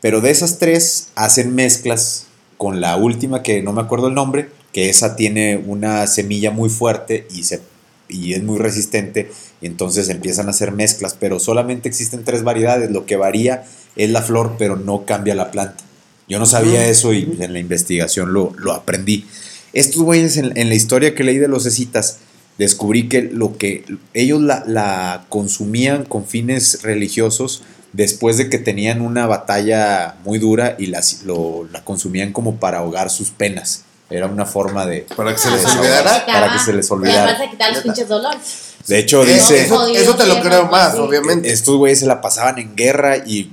Pero 0.00 0.20
de 0.20 0.30
esas 0.30 0.58
tres 0.58 1.08
hacen 1.14 1.54
mezclas 1.54 2.26
con 2.56 2.80
la 2.80 2.96
última 2.96 3.42
que 3.42 3.62
no 3.62 3.72
me 3.72 3.82
acuerdo 3.82 4.08
el 4.08 4.14
nombre, 4.14 4.50
que 4.76 4.90
esa 4.90 5.16
tiene 5.16 5.56
una 5.56 6.06
semilla 6.06 6.50
muy 6.50 6.68
fuerte 6.68 7.26
y, 7.34 7.44
se, 7.44 7.62
y 8.10 8.34
es 8.34 8.42
muy 8.42 8.58
resistente, 8.58 9.30
y 9.62 9.66
entonces 9.66 10.10
empiezan 10.10 10.48
a 10.48 10.50
hacer 10.50 10.70
mezclas, 10.70 11.16
pero 11.18 11.40
solamente 11.40 11.88
existen 11.88 12.24
tres 12.24 12.42
variedades, 12.42 12.90
lo 12.90 13.06
que 13.06 13.16
varía 13.16 13.64
es 13.96 14.10
la 14.10 14.20
flor, 14.20 14.56
pero 14.58 14.76
no 14.76 15.06
cambia 15.06 15.34
la 15.34 15.50
planta. 15.50 15.82
Yo 16.28 16.38
no 16.38 16.44
sabía 16.44 16.86
eso 16.90 17.14
y 17.14 17.38
en 17.40 17.54
la 17.54 17.58
investigación 17.58 18.34
lo, 18.34 18.52
lo 18.58 18.74
aprendí. 18.74 19.24
Estos 19.72 20.02
güeyes 20.02 20.36
en, 20.36 20.54
en 20.58 20.68
la 20.68 20.74
historia 20.74 21.14
que 21.14 21.24
leí 21.24 21.38
de 21.38 21.48
los 21.48 21.62
cecitas, 21.62 22.18
descubrí 22.58 23.08
que 23.08 23.22
lo 23.22 23.56
que 23.56 23.82
ellos 24.12 24.42
la, 24.42 24.62
la 24.66 25.24
consumían 25.30 26.04
con 26.04 26.26
fines 26.26 26.82
religiosos 26.82 27.62
después 27.94 28.36
de 28.36 28.50
que 28.50 28.58
tenían 28.58 29.00
una 29.00 29.26
batalla 29.26 30.16
muy 30.22 30.38
dura 30.38 30.76
y 30.78 30.88
las- 30.88 31.22
lo- 31.22 31.66
la 31.72 31.82
consumían 31.82 32.34
como 32.34 32.56
para 32.56 32.80
ahogar 32.80 33.08
sus 33.08 33.30
penas. 33.30 33.84
Era 34.08 34.26
una 34.26 34.46
forma 34.46 34.86
de... 34.86 35.04
Para 35.16 35.32
que 35.32 35.38
se 35.38 35.50
les 35.50 35.64
olvidara. 35.64 36.24
para 36.26 36.52
que 36.52 36.58
se 36.60 36.72
les 36.72 36.88
olvidara. 36.90 37.22
Además 37.24 37.40
de 37.40 37.50
quitar 37.50 37.72
los 37.72 37.82
pinches 37.82 38.08
dolores. 38.08 38.40
De 38.86 39.00
hecho, 39.00 39.24
dice... 39.24 39.64
eso, 39.64 40.14
te 40.14 40.26
lo 40.26 40.40
creo 40.42 40.66
más, 40.66 40.92
sí. 40.92 40.98
obviamente. 41.00 41.50
Estos 41.52 41.76
güeyes 41.76 41.98
se 41.98 42.06
la 42.06 42.20
pasaban 42.20 42.58
en 42.60 42.76
guerra 42.76 43.16
y 43.16 43.52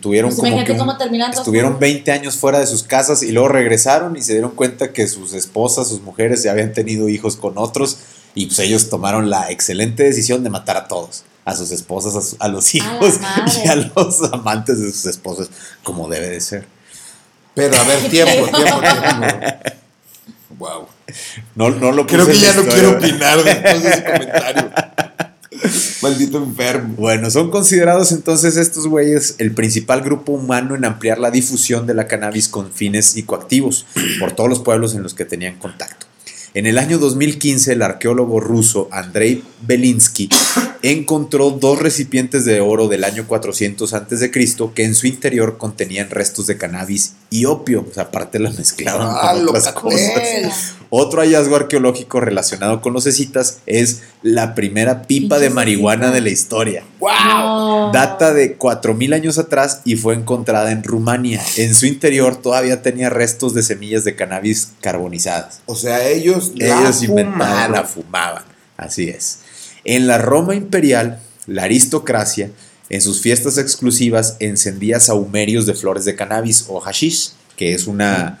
tuvieron 0.00 0.30
Pues 0.30 0.40
como 0.40 0.64
que 0.64 0.72
un- 0.72 1.20
estuvieron 1.30 1.72
juntos. 1.72 1.80
20 1.80 2.10
años 2.12 2.36
fuera 2.36 2.58
de 2.58 2.66
sus 2.66 2.82
casas 2.84 3.22
y 3.22 3.32
luego 3.32 3.48
regresaron 3.48 4.16
y 4.16 4.22
se 4.22 4.32
dieron 4.32 4.52
cuenta 4.52 4.94
que 4.94 5.06
sus 5.08 5.34
esposas, 5.34 5.88
sus 5.88 6.00
mujeres 6.00 6.42
ya 6.42 6.52
habían 6.52 6.72
tenido 6.72 7.10
hijos 7.10 7.36
con 7.36 7.58
otros 7.58 7.98
y 8.34 8.46
pues 8.46 8.58
ellos 8.60 8.88
tomaron 8.88 9.28
la 9.28 9.50
excelente 9.50 10.04
decisión 10.04 10.42
de 10.42 10.48
matar 10.48 10.78
a 10.78 10.88
todos, 10.88 11.24
a 11.44 11.54
sus 11.54 11.70
esposas, 11.70 12.16
a, 12.16 12.22
su- 12.22 12.36
a 12.38 12.48
los 12.48 12.74
hijos 12.74 13.20
y 13.64 13.68
a 13.68 13.76
los 13.76 14.22
amantes 14.32 14.80
de 14.80 14.90
sus 14.90 15.04
esposas, 15.04 15.50
como 15.82 16.08
debe 16.08 16.30
de 16.30 16.40
ser. 16.40 16.66
Pero 17.54 17.76
a 17.76 17.84
ver, 17.84 17.98
tiempo, 18.10 18.56
tiempo, 18.56 18.80
tiempo. 18.80 19.26
Wow. 20.58 20.86
No, 21.54 21.70
no 21.70 21.92
lo 21.92 22.06
Creo 22.06 22.26
que 22.26 22.34
ya 22.34 22.54
no 22.54 22.62
quiero 22.64 22.92
opinar 22.92 23.42
después 23.42 23.82
de 23.82 23.88
ese 23.90 24.04
comentario. 24.04 24.70
Maldito 26.02 26.38
enfermo. 26.38 26.94
Bueno, 26.96 27.30
son 27.30 27.50
considerados 27.50 28.10
entonces 28.12 28.56
estos 28.56 28.86
güeyes 28.86 29.36
el 29.38 29.52
principal 29.52 30.00
grupo 30.00 30.32
humano 30.32 30.74
en 30.74 30.84
ampliar 30.84 31.18
la 31.18 31.30
difusión 31.30 31.86
de 31.86 31.94
la 31.94 32.08
cannabis 32.08 32.48
con 32.48 32.72
fines 32.72 33.06
psicoactivos 33.06 33.86
por 34.18 34.32
todos 34.32 34.48
los 34.48 34.60
pueblos 34.60 34.94
en 34.94 35.02
los 35.02 35.14
que 35.14 35.24
tenían 35.24 35.58
contacto. 35.58 36.01
En 36.54 36.66
el 36.66 36.76
año 36.76 36.98
2015, 36.98 37.72
el 37.72 37.82
arqueólogo 37.82 38.38
ruso 38.38 38.88
Andrei 38.92 39.42
Belinsky 39.62 40.28
encontró 40.82 41.50
dos 41.50 41.78
recipientes 41.78 42.44
de 42.44 42.60
oro 42.60 42.88
del 42.88 43.04
año 43.04 43.26
400 43.26 43.94
a.C. 43.94 44.30
que 44.74 44.84
en 44.84 44.94
su 44.94 45.06
interior 45.06 45.56
contenían 45.56 46.10
restos 46.10 46.46
de 46.46 46.58
cannabis 46.58 47.14
y 47.30 47.46
opio. 47.46 47.86
O 47.90 47.94
sea, 47.94 48.04
aparte 48.04 48.38
la 48.38 48.50
mezclaron 48.50 49.00
Ah, 49.02 49.32
con 49.32 49.48
otras 49.48 49.72
cosas. 49.72 50.74
Otro 50.94 51.22
hallazgo 51.22 51.56
arqueológico 51.56 52.20
relacionado 52.20 52.82
con 52.82 52.92
los 52.92 53.06
escitas 53.06 53.60
es 53.64 54.02
la 54.22 54.54
primera 54.54 55.04
pipa 55.04 55.38
de 55.38 55.48
marihuana 55.48 56.10
de 56.10 56.20
la 56.20 56.28
historia. 56.28 56.84
No. 57.00 57.90
Data 57.94 58.34
de 58.34 58.58
4.000 58.58 59.14
años 59.14 59.38
atrás 59.38 59.80
y 59.86 59.96
fue 59.96 60.14
encontrada 60.14 60.70
en 60.70 60.84
Rumania. 60.84 61.42
En 61.56 61.74
su 61.74 61.86
interior 61.86 62.36
todavía 62.36 62.82
tenía 62.82 63.08
restos 63.08 63.54
de 63.54 63.62
semillas 63.62 64.04
de 64.04 64.16
cannabis 64.16 64.72
carbonizadas. 64.82 65.62
O 65.64 65.76
sea, 65.76 66.06
ellos, 66.08 66.41
la 66.56 66.80
Ellos 66.80 67.02
inventaron, 67.02 67.38
fumaron. 67.48 67.72
la 67.72 67.84
fumaban. 67.84 68.42
Así 68.76 69.08
es. 69.08 69.38
En 69.84 70.06
la 70.06 70.18
Roma 70.18 70.54
imperial, 70.54 71.20
la 71.46 71.64
aristocracia, 71.64 72.50
en 72.88 73.00
sus 73.00 73.20
fiestas 73.20 73.58
exclusivas, 73.58 74.36
encendía 74.40 75.00
saumerios 75.00 75.66
de 75.66 75.74
flores 75.74 76.04
de 76.04 76.14
cannabis 76.16 76.66
o 76.68 76.80
hashish, 76.80 77.30
que 77.56 77.74
es 77.74 77.86
una, 77.86 78.38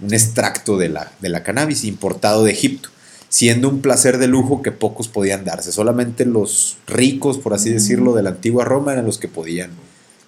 un 0.00 0.12
extracto 0.12 0.76
de 0.78 0.88
la, 0.88 1.12
de 1.20 1.28
la 1.28 1.42
cannabis 1.42 1.84
importado 1.84 2.44
de 2.44 2.52
Egipto, 2.52 2.88
siendo 3.28 3.68
un 3.68 3.80
placer 3.80 4.18
de 4.18 4.26
lujo 4.26 4.60
que 4.62 4.72
pocos 4.72 5.08
podían 5.08 5.44
darse. 5.44 5.72
Solamente 5.72 6.24
los 6.26 6.76
ricos, 6.86 7.38
por 7.38 7.54
así 7.54 7.70
decirlo, 7.70 8.14
de 8.14 8.22
la 8.22 8.30
antigua 8.30 8.64
Roma 8.64 8.92
eran 8.92 9.06
los 9.06 9.18
que 9.18 9.28
podían 9.28 9.70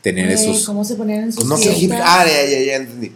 tener 0.03 0.31
esos. 0.31 0.65
¿Cómo 0.67 0.85
se 0.85 0.95
ponían 0.97 1.25
en 1.25 1.33
sus 1.33 1.45
Pues 1.45 1.49
no 1.49 1.57
fiestas? 1.57 2.01
ah, 2.05 2.25
ya, 2.27 2.51
ya, 2.51 2.61
ya 2.65 2.77
entendí. 2.77 3.13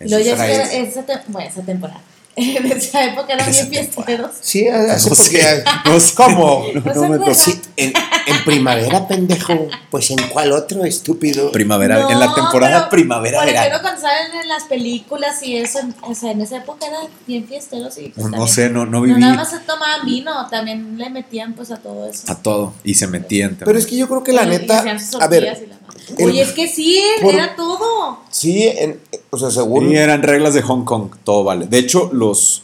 Luego 0.00 0.24
ya 0.24 0.32
es 0.32 0.38
raíces. 0.38 0.68
que 0.70 0.82
esa, 0.82 1.02
te- 1.06 1.20
bueno, 1.28 1.48
esa 1.48 1.62
temporada. 1.62 2.00
En 2.56 2.66
esa 2.70 3.02
época 3.04 3.32
eran 3.32 3.50
bien 3.50 3.68
fiesteros. 3.68 4.30
Sí, 4.42 4.68
así 4.68 5.08
No 5.08 5.16
porque... 5.16 5.40
sé, 5.40 5.64
no 5.86 6.00
sé. 6.00 6.14
¿Cómo? 6.14 6.66
No, 6.74 6.80
¿No 6.94 6.94
no 6.94 7.08
me 7.08 7.18
tocó. 7.18 7.32
En, 7.78 7.92
en 8.26 8.44
primavera, 8.44 9.08
pendejo. 9.08 9.68
Pues 9.90 10.10
en 10.10 10.18
cuál 10.28 10.52
otro, 10.52 10.84
estúpido. 10.84 11.50
Primavera, 11.50 12.00
No, 12.00 12.10
en 12.10 12.20
la 12.20 12.34
temporada 12.34 12.78
pero, 12.80 12.90
primavera 12.90 13.38
Por 13.38 13.46
verano. 13.46 13.78
cuando 13.80 14.00
salen 14.02 14.38
en 14.42 14.48
las 14.48 14.64
películas 14.64 15.42
y 15.42 15.56
eso, 15.56 15.78
o 16.02 16.14
sea, 16.14 16.32
en 16.32 16.42
esa 16.42 16.58
época 16.58 16.86
eran 16.86 17.06
bien 17.26 17.46
fiesteros 17.48 17.96
y 17.96 18.08
pues, 18.10 18.16
No, 18.18 18.24
no 18.24 18.30
también- 18.36 18.48
sé, 18.54 18.68
no, 18.70 18.84
no 18.84 18.92
No 18.92 19.02
viví 19.02 19.18
nada 19.20 19.34
más 19.34 19.50
se 19.50 19.58
tomaban 19.60 20.04
vino, 20.04 20.46
también 20.50 20.98
le 20.98 21.08
metían 21.08 21.54
pues 21.54 21.70
a 21.70 21.78
todo 21.78 22.06
eso. 22.08 22.30
a 22.30 22.34
todo 22.42 22.74
y 22.84 22.94
se 22.94 23.06
metían 23.06 23.50
también. 23.50 23.66
Pero 23.66 23.78
es 23.78 23.86
que 23.86 23.96
yo 23.96 24.08
creo 24.08 24.22
que 24.22 24.32
la 24.32 24.44
neta... 24.44 24.84
A 25.20 25.26
ver, 25.28 25.75
Oye, 26.18 26.40
es 26.42 26.52
que 26.52 26.68
sí, 26.68 27.00
por- 27.20 27.34
era 27.34 27.56
todo. 27.56 28.20
sí, 28.30 28.64
en- 28.68 29.00
o 29.30 29.38
sea, 29.38 29.50
según... 29.50 29.88
Sí, 29.90 29.96
eran 29.96 30.22
reglas 30.22 30.54
de 30.54 30.62
Hong 30.62 30.84
Kong, 30.84 31.10
todo 31.24 31.42
vale. 31.44 31.66
De 31.66 31.78
hecho, 31.78 32.10
los, 32.12 32.62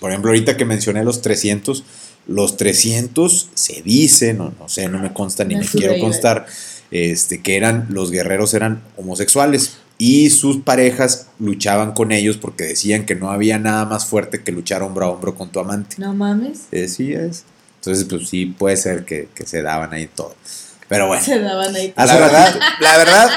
por 0.00 0.10
ejemplo, 0.10 0.30
ahorita 0.30 0.56
que 0.56 0.64
mencioné 0.64 1.02
los 1.04 1.22
300, 1.22 1.84
los 2.26 2.56
300 2.56 3.48
se 3.54 3.82
dice, 3.82 4.34
no, 4.34 4.52
no 4.58 4.68
sé, 4.68 4.88
no 4.88 4.98
me 4.98 5.12
consta 5.12 5.44
ni 5.44 5.54
No 5.54 5.60
me 5.60 5.66
quiero 5.66 5.98
constar, 6.00 6.46
este, 6.90 7.40
que 7.42 7.56
eran, 7.56 7.86
los 7.90 8.10
guerreros 8.10 8.52
eran 8.54 8.82
homosexuales 8.96 9.78
y 9.98 10.28
sus 10.30 10.58
parejas 10.58 11.28
luchaban 11.38 11.92
con 11.92 12.12
ellos 12.12 12.36
porque 12.36 12.64
decían 12.64 13.06
que 13.06 13.14
no 13.14 13.30
había 13.30 13.58
nada 13.58 13.86
más 13.86 14.04
fuerte 14.06 14.42
que 14.42 14.52
luchar 14.52 14.82
hombro 14.82 15.06
a 15.06 15.10
hombro 15.10 15.34
con 15.34 15.48
tu 15.50 15.58
amante. 15.60 15.96
No 15.98 16.12
mames. 16.14 16.60
Sí 16.88 17.14
es. 17.14 17.44
Entonces, 17.80 18.04
pues 18.04 18.28
sí, 18.28 18.46
puede 18.46 18.76
ser 18.76 19.04
que, 19.04 19.28
que 19.34 19.46
se 19.46 19.62
daban 19.62 19.94
ahí 19.94 20.08
todo. 20.14 20.34
Pero 20.88 21.06
bueno. 21.08 21.22
Se 21.22 21.38
daban 21.40 21.74
ahí. 21.74 21.92
La 21.96 22.04
verdad, 22.16 22.60
la 22.80 22.96
verdad, 22.98 23.30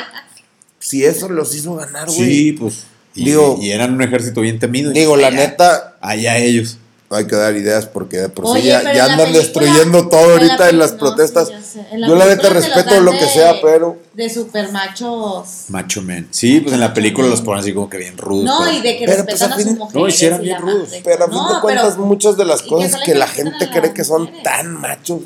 si 0.79 1.03
eso 1.05 1.29
los 1.29 1.53
hizo 1.55 1.75
ganar, 1.75 2.05
güey. 2.05 2.17
Sí, 2.17 2.51
pues. 2.53 2.83
Y, 3.15 3.25
Digo- 3.25 3.57
y 3.59 3.71
eran 3.71 3.93
un 3.93 4.01
ejército 4.01 4.41
bien 4.41 4.59
temido. 4.59 4.91
Digo, 4.91 5.17
la 5.17 5.27
allá- 5.27 5.38
neta, 5.38 5.95
Allá 5.99 6.38
ellos. 6.38 6.77
hay 7.09 7.25
que 7.25 7.35
dar 7.35 7.55
ideas 7.55 7.88
porque 7.88 8.17
de 8.17 8.29
por 8.29 8.55
sí 8.55 8.67
ya, 8.67 8.83
ya 8.93 9.05
andan 9.05 9.17
película- 9.17 9.39
destruyendo 9.39 10.07
todo 10.09 10.21
en 10.21 10.27
la 10.27 10.53
ahorita 10.53 10.69
en 10.69 10.77
las 10.79 10.91
no, 10.93 10.97
protestas. 10.99 11.47
sí, 11.47 11.53
ya 11.53 11.62
sé. 11.63 11.85
En 11.91 12.07
Yo 12.07 12.15
la 12.15 12.27
neta 12.27 12.49
respeto 12.49 13.01
lo 13.01 13.12
que 13.12 13.17
de- 13.25 13.27
sea, 13.29 13.55
pero 13.62 13.97
De 14.13 14.29
super 14.29 14.71
machos. 14.71 15.65
Macho 15.69 16.01
man. 16.03 16.27
Sí, 16.29 16.59
pues 16.62 16.73
en 16.75 16.79
la 16.79 16.93
película 16.93 17.27
los 17.27 17.41
ponen 17.41 17.62
así 17.62 17.73
como 17.73 17.89
que 17.89 17.97
bien 17.97 18.15
rudos. 18.15 18.45
No, 18.45 18.59
pero- 18.63 18.71
y 18.77 18.81
de 18.81 18.97
que 18.99 19.05
Pero, 19.05 19.25
pues, 19.25 19.39
respetan 19.39 19.51
a 19.51 19.55
a 19.55 19.57
fin- 19.57 19.67
sus 19.69 19.77
no, 19.79 19.85
mujeres. 19.85 20.13
y 20.13 20.17
sí 20.17 20.25
eran 20.27 20.41
y 20.41 20.43
bien 20.43 20.62
rudos. 20.62 20.89
pero 21.03 21.23
a 21.23 21.27
fin 21.27 21.35
No, 21.38 21.55
de 21.55 21.62
cuentas 21.62 21.93
pero 21.95 22.05
muchas 22.05 22.38
de 22.38 22.45
las 22.45 22.62
que 22.62 22.69
cosas 22.69 23.01
que 23.03 23.15
la 23.15 23.27
gente 23.27 23.65
a 23.65 23.71
cree 23.71 23.91
que 23.93 24.03
son 24.03 24.29
tan 24.43 24.79
machos. 24.79 25.21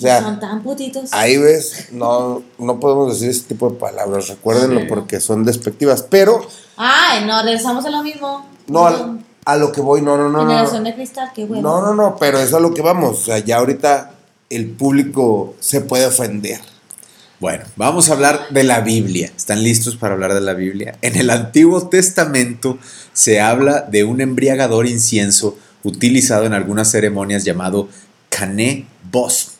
O 0.00 0.02
sea, 0.02 0.22
son 0.22 0.40
tan 0.40 0.62
putitos. 0.62 1.12
ahí 1.12 1.36
ves, 1.36 1.88
no, 1.92 2.42
no 2.58 2.80
podemos 2.80 3.12
decir 3.12 3.28
ese 3.30 3.42
tipo 3.42 3.70
de 3.70 3.76
palabras, 3.76 4.28
recuérdenlo 4.28 4.86
porque 4.88 5.20
son 5.20 5.44
despectivas, 5.44 6.02
pero 6.02 6.46
Ay, 6.76 7.24
no, 7.26 7.42
regresamos 7.42 7.84
a 7.84 7.90
lo 7.90 8.02
mismo. 8.02 8.46
no 8.66 8.86
a, 8.86 9.18
a 9.44 9.56
lo 9.56 9.70
que 9.72 9.80
voy, 9.80 10.00
no, 10.02 10.16
no, 10.16 10.28
no, 10.30 10.42
no. 10.42 10.48
Generación 10.48 10.82
No, 10.82 10.88
de 10.88 10.94
cristal, 10.94 11.30
qué 11.34 11.44
bueno. 11.44 11.62
no, 11.62 11.82
no, 11.82 11.94
no, 11.94 12.16
pero 12.18 12.38
es 12.38 12.52
a 12.54 12.60
lo 12.60 12.72
que 12.74 12.82
vamos, 12.82 13.18
o 13.20 13.24
sea, 13.26 13.38
ya 13.38 13.58
ahorita 13.58 14.12
el 14.48 14.68
público 14.70 15.54
se 15.60 15.80
puede 15.82 16.06
ofender. 16.06 16.60
Bueno, 17.38 17.64
vamos 17.76 18.10
a 18.10 18.12
hablar 18.12 18.48
de 18.50 18.64
la 18.64 18.80
Biblia. 18.80 19.32
¿Están 19.34 19.62
listos 19.62 19.96
para 19.96 20.12
hablar 20.12 20.34
de 20.34 20.42
la 20.42 20.52
Biblia? 20.52 20.98
En 21.00 21.16
el 21.16 21.30
Antiguo 21.30 21.88
Testamento 21.88 22.76
se 23.14 23.40
habla 23.40 23.80
de 23.82 24.04
un 24.04 24.20
embriagador 24.20 24.86
incienso 24.86 25.56
utilizado 25.82 26.44
en 26.44 26.52
algunas 26.52 26.90
ceremonias 26.90 27.44
llamado 27.44 27.88
Cané 28.28 28.86
Bos 29.10 29.52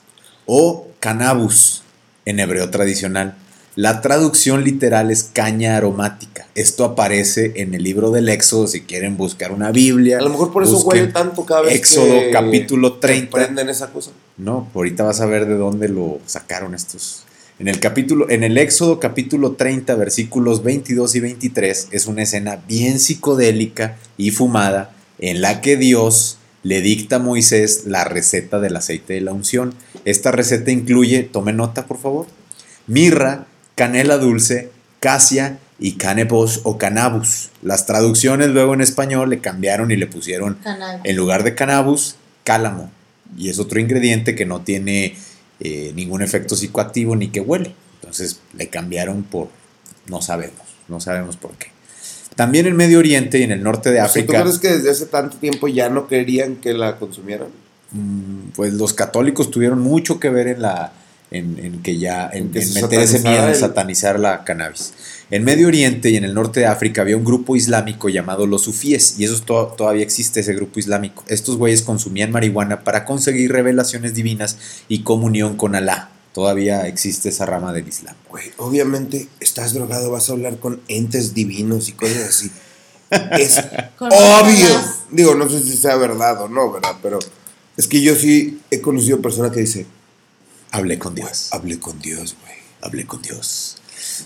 o 0.47 0.87
Cannabis 1.01 1.83
en 2.25 2.41
hebreo 2.41 2.71
tradicional. 2.71 3.37
La 3.77 4.01
traducción 4.01 4.65
literal 4.65 5.11
es 5.11 5.25
caña 5.33 5.77
aromática. 5.77 6.47
Esto 6.55 6.85
aparece 6.85 7.53
en 7.57 7.73
el 7.73 7.85
libro 7.85 8.11
del 8.11 8.29
Éxodo, 8.29 8.67
si 8.67 8.83
quieren 8.83 9.17
buscar 9.17 9.53
una 9.53 9.71
Biblia. 9.71 10.19
A 10.19 10.23
lo 10.23 10.31
mejor 10.31 10.53
por 10.53 10.65
eso 10.65 10.81
huele 10.81 11.07
tanto 11.07 11.47
cada 11.47 11.63
vez 11.63 11.77
Éxodo 11.77 12.21
que 12.21 12.31
capítulo 12.31 12.95
30. 12.95 13.31
prenden 13.31 13.69
esa 13.69 13.93
cosa. 13.93 14.11
No, 14.37 14.69
ahorita 14.75 15.05
vas 15.05 15.21
a 15.21 15.27
ver 15.27 15.47
de 15.47 15.55
dónde 15.55 15.89
lo 15.89 16.19
sacaron 16.27 16.75
estos. 16.75 17.25
En 17.61 17.69
el 17.69 17.79
capítulo, 17.79 18.29
en 18.29 18.43
el 18.43 18.59
Éxodo 18.59 18.99
capítulo 18.99 19.53
30, 19.53 19.95
versículos 19.95 20.65
22 20.65 21.15
y 21.15 21.21
23, 21.21 21.89
es 21.93 22.07
una 22.07 22.23
escena 22.23 22.59
bien 22.67 22.99
psicodélica 22.99 23.99
y 24.17 24.33
fumada 24.33 24.93
en 25.19 25.43
la 25.43 25.61
que 25.61 25.77
Dios 25.77 26.39
le 26.63 26.81
dicta 26.83 27.17
a 27.17 27.19
Moisés 27.21 27.85
la 27.87 28.05
receta 28.05 28.61
del 28.61 28.77
aceite 28.77 29.15
de 29.15 29.21
la 29.21 29.33
unción. 29.33 29.75
Esta 30.05 30.31
receta 30.31 30.71
incluye, 30.71 31.23
tome 31.23 31.53
nota 31.53 31.87
por 31.87 31.99
favor, 31.99 32.27
mirra, 32.87 33.47
canela 33.75 34.19
dulce, 34.19 34.71
casia 35.01 35.59
y 35.79 35.93
canebos 35.93 36.61
o 36.65 36.77
canabus. 36.79 37.51
Las 37.63 37.87
traducciones 37.87 38.49
luego 38.49 38.75
en 38.75 38.83
español 38.83 39.31
le 39.31 39.41
cambiaron 39.41 39.91
y 39.91 39.97
le 39.97 40.07
pusieron, 40.07 40.55
Canal. 40.63 41.01
en 41.05 41.17
lugar 41.17 41.43
de 41.45 41.55
canabus, 41.55 42.17
cálamo. 42.45 42.91
Y 43.39 43.49
es 43.49 43.59
otro 43.59 43.81
ingrediente 43.81 44.35
que 44.35 44.45
no 44.45 44.61
tiene 44.63 45.15
eh, 45.61 45.93
ningún 45.95 46.21
efecto 46.23 46.57
psicoactivo 46.57 47.17
ni 47.17 47.29
que 47.29 47.41
huele. 47.41 47.75
Entonces 48.01 48.41
le 48.55 48.69
cambiaron 48.69 49.23
por, 49.23 49.49
no 50.07 50.21
sabemos, 50.21 50.63
no 50.89 51.01
sabemos 51.01 51.37
por 51.37 51.53
qué. 51.53 51.69
También 52.37 52.67
en 52.67 52.77
Medio 52.77 52.99
Oriente 52.99 53.39
y 53.39 53.43
en 53.43 53.53
el 53.53 53.63
norte 53.63 53.91
de 53.91 54.01
O 54.01 54.05
sea, 54.09 54.13
¿Tú 54.13 54.19
África. 54.33 54.43
crees 54.43 54.59
que 54.59 54.69
desde 54.69 54.91
hace 54.91 55.07
tanto 55.07 55.37
tiempo 55.37 55.69
ya 55.69 55.89
no 55.91 56.07
querían 56.09 56.57
que 56.57 56.73
la 56.73 56.97
consumieran? 56.97 57.49
Mm, 57.93 58.51
pues 58.55 58.73
los 58.75 58.93
católicos 58.95 59.51
tuvieron 59.51 59.81
mucho 59.81 60.21
que 60.21 60.31
ver 60.31 60.47
en 60.49 60.63
la 60.63 60.93
en, 61.33 61.59
en 61.65 61.81
que 61.83 61.97
ya 61.97 62.29
en, 62.33 62.47
En 62.47 62.51
que 62.51 62.59
en 62.61 62.67
se 62.67 62.83
meter 62.83 62.99
ese 63.01 63.21
miedo 63.21 63.47
en 63.47 63.55
satanizar 63.55 64.19
la 64.19 64.43
cannabis. 64.43 64.93
En 65.31 65.45
Medio 65.45 65.69
Oriente 65.69 66.11
y 66.11 66.17
en 66.17 66.25
el 66.25 66.35
norte 66.35 66.59
de 66.59 66.67
África 66.67 67.03
había 67.03 67.17
un 67.17 67.25
grupo 67.25 67.55
islámico 67.55 68.09
llamado 68.09 68.47
los 68.49 68.63
sufíes 68.63 69.15
y 69.17 69.25
eso 69.25 69.41
to- 69.43 69.75
todavía 69.79 70.03
existe 70.03 70.41
ese 70.41 70.55
grupo 70.55 70.81
islámico. 70.81 71.23
Estos 71.29 71.57
güeyes 71.57 71.83
consumían 71.83 72.33
marihuana 72.33 72.81
para 72.83 73.05
conseguir 73.05 73.53
revelaciones 73.53 74.13
divinas 74.15 74.57
y 74.89 75.03
comunión 75.05 75.57
con 75.57 75.77
Alá. 75.77 76.09
Todavía 76.33 76.87
existe 76.87 77.29
esa 77.31 77.45
rama 77.47 77.73
del 77.73 77.89
Islam. 77.89 78.15
Güey, 78.29 78.53
obviamente 78.59 79.29
estás 79.41 79.75
drogado, 79.75 80.11
vas 80.11 80.29
a 80.29 80.33
hablar 80.33 80.59
con 80.59 80.81
entes 80.89 81.35
divinos 81.35 81.89
y 81.89 81.93
cosas 81.93 82.23
así. 82.29 82.51
Es 83.33 83.59
obvio. 83.99 84.69
Digo, 85.11 85.35
no 85.35 85.49
sé 85.51 85.61
si 85.63 85.77
sea 85.77 85.97
verdad 85.97 86.41
o 86.43 86.49
no, 86.49 86.71
¿verdad? 86.71 86.95
Pero 87.03 87.19
es 87.77 87.89
que 87.89 88.01
yo 88.01 88.15
sí 88.15 88.61
he 88.71 88.81
conocido 88.81 89.21
personas 89.21 89.51
que 89.51 89.61
dicen, 89.61 89.87
Hablé 90.71 90.99
con 91.01 91.17
Dios. 91.17 91.49
hablé 91.51 91.81
con 91.81 91.99
Dios, 92.01 92.37
güey. 92.41 92.55
hablé 92.81 93.07
con 93.07 93.21
Dios. 93.21 93.79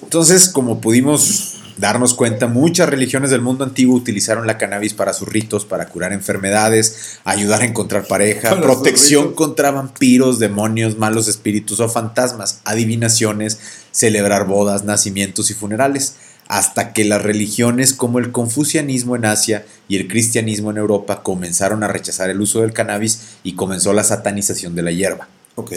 Entonces, 0.03 0.51
como 0.51 0.83
pudimos 0.83 1.54
darnos 1.77 2.15
cuenta, 2.15 2.47
muchas 2.47 2.89
religiones 2.89 3.31
del 3.31 3.41
mundo 3.41 3.65
antiguo 3.65 3.97
utilizaron 3.97 4.47
la 4.47 4.59
cannabis 4.59 4.95
para 4.95 5.13
sus 5.13 5.29
ritos, 5.29 5.65
para 5.65 5.89
curar 5.89 6.13
enfermedades, 6.13 7.19
ayudar 7.25 7.63
a 7.63 7.67
encontrar 7.67 8.07
pareja, 8.07 8.51
Para 8.51 8.63
protección 8.63 9.35
contra 9.35 9.71
vampiros, 9.71 10.39
demonios, 10.39 10.99
malos 10.99 11.29
espíritus 11.29 11.81
o 11.81 11.89
fantasmas, 11.89 12.61
adivinaciones, 12.65 13.59
celebrar 13.91 14.47
bodas, 14.47 14.85
nacimientos 14.85 15.51
y 15.51 15.55
funerales, 15.55 16.17
hasta 16.47 16.93
que 16.93 17.05
las 17.05 17.23
religiones 17.23 17.95
como 17.95 18.19
el 18.19 18.31
confucianismo 18.31 19.17
en 19.17 19.25
Asia 19.25 19.65
y 19.89 19.97
el 19.97 20.09
cristianismo 20.09 20.71
en 20.71 20.77
Europa 20.77 21.23
comenzaron 21.23 21.83
a 21.83 21.89
rechazar 21.89 22.31
el 22.31 22.41
uso 22.41 22.61
del 22.61 22.73
cannabis 22.73 23.37
y 23.43 23.55
comenzó 23.55 23.93
la 23.93 24.05
satanización 24.05 24.75
de 24.75 24.83
la 24.83 24.91
hierba. 24.93 25.29
Ok. 25.57 25.73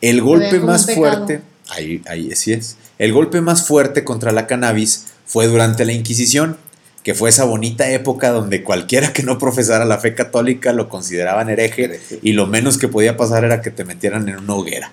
El 0.00 0.20
golpe 0.22 0.58
más 0.60 0.92
fuerte, 0.92 1.42
ahí, 1.68 2.02
ahí 2.06 2.34
sí 2.34 2.52
es. 2.52 2.76
El 2.98 3.12
golpe 3.12 3.40
más 3.40 3.66
fuerte 3.66 4.02
contra 4.02 4.32
la 4.32 4.46
cannabis 4.46 5.06
fue 5.30 5.46
durante 5.46 5.84
la 5.84 5.92
Inquisición, 5.92 6.56
que 7.04 7.14
fue 7.14 7.30
esa 7.30 7.44
bonita 7.44 7.88
época 7.88 8.30
donde 8.30 8.64
cualquiera 8.64 9.12
que 9.12 9.22
no 9.22 9.38
profesara 9.38 9.84
la 9.84 9.98
fe 9.98 10.14
católica 10.14 10.72
lo 10.72 10.88
consideraban 10.88 11.48
hereje 11.48 12.00
y 12.20 12.32
lo 12.32 12.48
menos 12.48 12.78
que 12.78 12.88
podía 12.88 13.16
pasar 13.16 13.44
era 13.44 13.62
que 13.62 13.70
te 13.70 13.84
metieran 13.84 14.28
en 14.28 14.38
una 14.38 14.54
hoguera. 14.54 14.92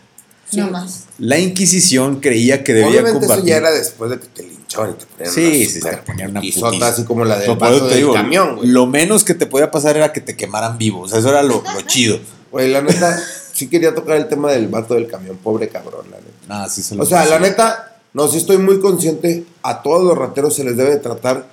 Sí. 0.50 0.58
No 0.58 0.70
más. 0.70 1.06
La 1.18 1.40
Inquisición 1.40 2.22
creía 2.22 2.64
que 2.64 2.74
debía 2.74 3.02
Obviamente 3.02 3.26
eso 3.26 3.44
ya 3.44 3.58
era 3.58 3.72
después 3.72 4.12
de 4.12 4.20
que 4.20 4.28
te 4.28 4.44
linchaban 4.44 4.92
y 4.92 4.94
te 4.94 5.06
ponían 5.08 5.34
Sí, 5.34 5.42
una 5.42 5.70
sí, 5.72 5.80
te 5.82 5.98
ponían 5.98 6.30
una 6.30 6.40
putiza. 6.42 6.88
así 6.88 7.04
como 7.04 7.26
la 7.26 7.40
del 7.40 7.58
No, 7.58 7.80
del 7.88 7.98
digo, 7.98 8.14
camión, 8.14 8.58
güey. 8.58 8.70
Lo 8.70 8.86
menos 8.86 9.24
que 9.24 9.34
te 9.34 9.48
podía 9.48 9.72
pasar 9.72 9.98
era 9.98 10.14
que 10.14 10.22
te 10.22 10.36
quemaran 10.38 10.78
vivo. 10.78 11.02
O 11.02 11.08
sea, 11.10 11.18
eso 11.20 11.30
era 11.30 11.42
lo, 11.42 11.64
lo 11.74 11.82
chido. 11.82 12.20
Güey, 12.52 12.72
la 12.72 12.82
neta, 12.82 13.20
sí 13.54 13.68
quería 13.68 13.94
tocar 13.96 14.16
el 14.16 14.28
tema 14.30 14.52
del 14.52 14.68
vato 14.68 14.94
del 14.94 15.08
camión, 15.08 15.36
pobre 15.38 15.68
cabrón, 15.68 16.06
la 16.12 16.18
neta. 16.18 16.30
Ah, 16.48 16.70
sí 16.70 16.82
se 16.84 16.96
lo 16.96 17.04
O 17.04 17.06
sea, 17.08 17.26
la 17.26 17.40
neta, 17.40 17.97
no, 18.18 18.28
sí 18.28 18.38
estoy 18.38 18.58
muy 18.58 18.80
consciente, 18.80 19.46
a 19.62 19.84
todos 19.84 20.04
los 20.04 20.18
rateros 20.18 20.56
se 20.56 20.64
les 20.64 20.76
debe 20.76 20.90
de 20.90 20.98
tratar 20.98 21.46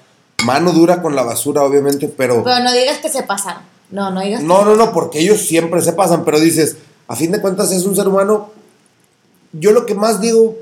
mano 0.47 0.73
dura 0.73 1.03
con 1.03 1.15
la 1.15 1.23
basura, 1.23 1.63
obviamente, 1.63 2.09
pero... 2.09 2.43
Pero 2.43 2.65
no 2.65 2.73
digas 2.73 3.01
que 3.01 3.11
se 3.11 3.23
pasaron. 3.23 3.63
No, 3.91 4.11
no 4.11 4.23
digas 4.23 4.41
que 4.41 4.47
No, 4.47 4.65
no, 4.65 4.75
no, 4.75 4.91
porque 4.95 5.21
ellos 5.21 5.43
siempre 5.43 5.83
se 5.83 5.93
pasan, 5.93 6.25
pero 6.25 6.41
dices, 6.41 6.79
a 7.07 7.17
fin 7.17 7.33
de 7.33 7.43
cuentas 7.43 7.71
es 7.71 7.85
un 7.85 7.95
ser 7.95 8.09
humano. 8.09 8.49
Yo 9.53 9.73
lo 9.73 9.85
que 9.85 9.95
más 9.95 10.23
digo, 10.23 10.57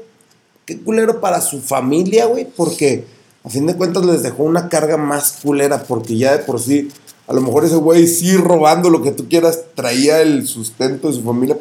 qué 0.67 0.81
culero 0.81 1.21
para 1.21 1.41
su 1.41 1.61
familia, 1.61 2.27
güey, 2.27 2.47
porque 2.47 3.05
a 3.45 3.49
fin 3.49 3.69
de 3.69 3.77
cuentas 3.77 4.05
les 4.05 4.25
dejó 4.25 4.43
una 4.43 4.69
carga 4.69 4.97
más 4.97 5.38
culera, 5.41 5.85
porque 5.85 6.17
ya 6.17 6.33
de 6.33 6.38
por 6.41 6.59
sí, 6.59 6.88
a 7.29 7.33
lo 7.33 7.43
mejor 7.43 7.65
ese 7.65 7.77
güey 7.77 8.09
sí 8.09 8.37
robando 8.37 8.91
lo 8.91 9.03
que 9.03 9.12
tú 9.12 9.29
quieras, 9.29 9.67
traía 9.77 10.21
el 10.21 10.49
sustento 10.49 11.07
de 11.07 11.15
su 11.15 11.23
familia, 11.23 11.57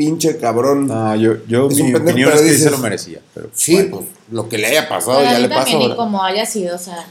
pinche 0.00 0.38
cabrón. 0.38 0.86
No, 0.86 1.14
yo, 1.14 1.34
yo 1.46 1.68
Es 1.68 1.76
mi 1.76 1.92
pendejo, 1.92 2.02
opinión 2.12 2.32
es 2.32 2.40
que 2.40 2.40
sí 2.40 2.48
se 2.48 2.54
dices- 2.56 2.70
lo 2.72 2.78
merecía. 2.78 3.20
Pero, 3.34 3.50
Sí, 3.52 3.74
bueno. 3.74 3.90
pues 3.98 4.06
lo 4.30 4.48
que 4.48 4.56
le 4.56 4.66
haya 4.68 4.88
pasado 4.88 5.18
Pero 5.18 5.30
ya 5.30 5.38
le 5.38 5.48
pasó. 5.50 5.70
también, 5.72 5.94
como 5.96 6.22
haya 6.24 6.46
sido, 6.46 6.74
o 6.76 6.78
sea, 6.78 7.04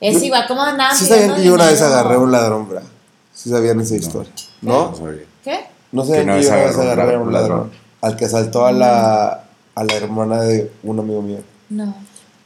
es 0.00 0.22
igual 0.22 0.46
como 0.46 0.62
andaban 0.62 0.96
Sí 0.96 1.06
sabían 1.06 1.34
que 1.34 1.42
yo 1.44 1.54
una 1.54 1.66
vez 1.66 1.82
agarré 1.82 2.14
a 2.14 2.18
un 2.18 2.30
ladrón, 2.30 2.68
¿verdad? 2.68 2.88
Sí 3.34 3.50
sabían 3.50 3.80
esa 3.80 3.96
historia. 3.96 4.30
¿No? 4.62 4.92
No. 4.92 5.08
¿Qué? 5.42 5.58
No 5.90 6.04
sé, 6.04 6.12
Que 6.12 6.18
yo 6.18 6.22
una 6.24 6.34
vez 6.36 6.48
agarré 6.50 7.14
a 7.14 7.18
un 7.18 7.26
un 7.26 7.32
ladrón. 7.32 7.32
ladrón. 7.32 7.70
Al 8.00 8.16
que 8.16 8.26
asaltó 8.26 8.64
a 8.64 8.70
la, 8.70 9.44
a 9.74 9.84
la 9.84 9.94
hermana 9.96 10.40
de 10.42 10.70
un 10.84 11.00
amigo 11.00 11.22
mío. 11.22 11.38
No. 11.68 11.94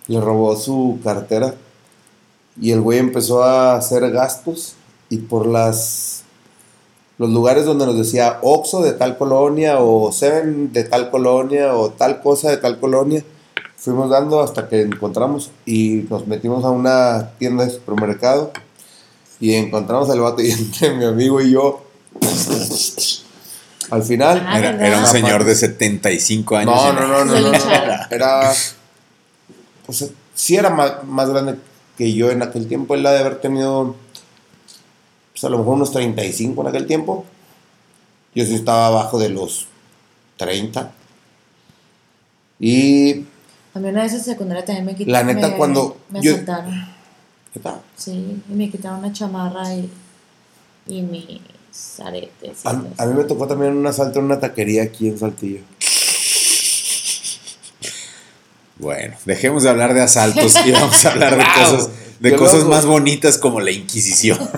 Le 0.06 0.18
robó 0.20 0.56
su 0.56 0.98
cartera. 1.04 1.54
Y 2.58 2.70
el 2.70 2.80
güey 2.80 3.00
empezó 3.00 3.42
a 3.44 3.76
hacer 3.76 4.10
gastos. 4.12 4.76
Y 5.10 5.18
por 5.18 5.46
las 5.46 6.13
los 7.18 7.30
lugares 7.30 7.64
donde 7.64 7.86
nos 7.86 7.96
decía 7.96 8.38
Oxxo 8.42 8.82
de 8.82 8.92
tal 8.92 9.16
colonia, 9.16 9.78
o 9.78 10.10
Seven 10.10 10.72
de 10.72 10.84
tal 10.84 11.10
colonia, 11.10 11.74
o 11.76 11.90
tal 11.90 12.20
cosa 12.20 12.50
de 12.50 12.56
tal 12.56 12.80
colonia, 12.80 13.24
fuimos 13.76 14.10
dando 14.10 14.40
hasta 14.40 14.68
que 14.68 14.80
encontramos. 14.82 15.50
Y 15.64 16.06
nos 16.10 16.26
metimos 16.26 16.64
a 16.64 16.70
una 16.70 17.30
tienda 17.38 17.64
de 17.64 17.70
supermercado. 17.70 18.52
Y 19.38 19.54
encontramos 19.54 20.10
al 20.10 20.20
vato. 20.20 20.42
Y 20.42 20.50
entre 20.52 20.94
mi 20.94 21.04
amigo 21.04 21.40
y 21.40 21.52
yo. 21.52 21.84
Al 23.90 24.02
final. 24.02 24.44
Ah, 24.46 24.58
Era, 24.58 24.98
un 24.98 25.06
señor 25.06 25.44
de 25.44 25.54
75 25.54 26.56
años. 26.56 26.74
No, 26.74 26.90
y 26.90 26.94
no, 26.94 27.06
no, 27.06 27.24
no, 27.24 27.40
no, 27.40 27.52
no. 27.52 27.58
Era. 28.10 28.52
Sea, 28.52 30.08
sí 30.34 30.56
era 30.56 30.70
más, 30.70 31.04
más 31.04 31.28
grande 31.28 31.56
que 31.96 32.12
yo 32.12 32.30
en 32.30 32.42
aquel 32.42 32.66
tiempo. 32.66 32.94
Él 32.94 33.06
ha 33.06 33.12
de 33.12 33.18
haber 33.20 33.40
tenido. 33.40 33.94
Pues 35.34 35.44
a 35.44 35.48
lo 35.50 35.58
mejor 35.58 35.74
unos 35.74 35.90
35 35.92 36.62
en 36.62 36.68
aquel 36.68 36.86
tiempo. 36.86 37.24
Yo 38.34 38.44
sí 38.46 38.54
estaba 38.54 38.86
abajo 38.86 39.18
de 39.18 39.28
los 39.30 39.66
30. 40.36 40.92
Y. 42.60 43.24
A 43.74 43.80
mí 43.80 43.88
una 43.88 44.02
vez 44.04 44.12
en 44.12 44.22
secundaria 44.22 44.64
también 44.64 44.86
me 44.86 44.94
quitaron. 44.94 45.12
La 45.26 45.34
neta, 45.34 45.48
me- 45.48 45.56
cuando 45.56 45.96
Me 46.10 46.22
yo- 46.22 46.32
asaltaron. 46.34 46.88
¿qué 47.52 47.60
tal? 47.60 47.80
Sí, 47.96 48.42
y 48.48 48.52
me 48.54 48.70
quitaron 48.70 49.00
una 49.00 49.12
chamarra 49.12 49.74
y, 49.74 49.90
y 50.88 51.02
mis 51.02 51.40
aretes. 52.04 52.64
y 52.64 52.68
A, 52.68 52.70
a 52.98 53.06
mí 53.06 53.14
me 53.14 53.24
tocó 53.24 53.46
también 53.46 53.76
un 53.76 53.86
asalto 53.86 54.20
en 54.20 54.24
una 54.26 54.38
taquería 54.40 54.84
aquí 54.84 55.08
en 55.08 55.18
Saltillo. 55.18 55.60
Bueno, 58.76 59.14
dejemos 59.24 59.62
de 59.62 59.70
hablar 59.70 59.94
de 59.94 60.02
asaltos 60.02 60.54
y 60.66 60.72
vamos 60.72 61.04
a 61.06 61.10
hablar 61.12 61.36
de 61.38 61.44
cosas, 61.44 61.90
de 62.20 62.30
qué 62.30 62.36
cosas 62.36 62.60
loco. 62.60 62.70
más 62.70 62.86
bonitas 62.86 63.38
como 63.38 63.60
la 63.60 63.70
Inquisición. 63.70 64.38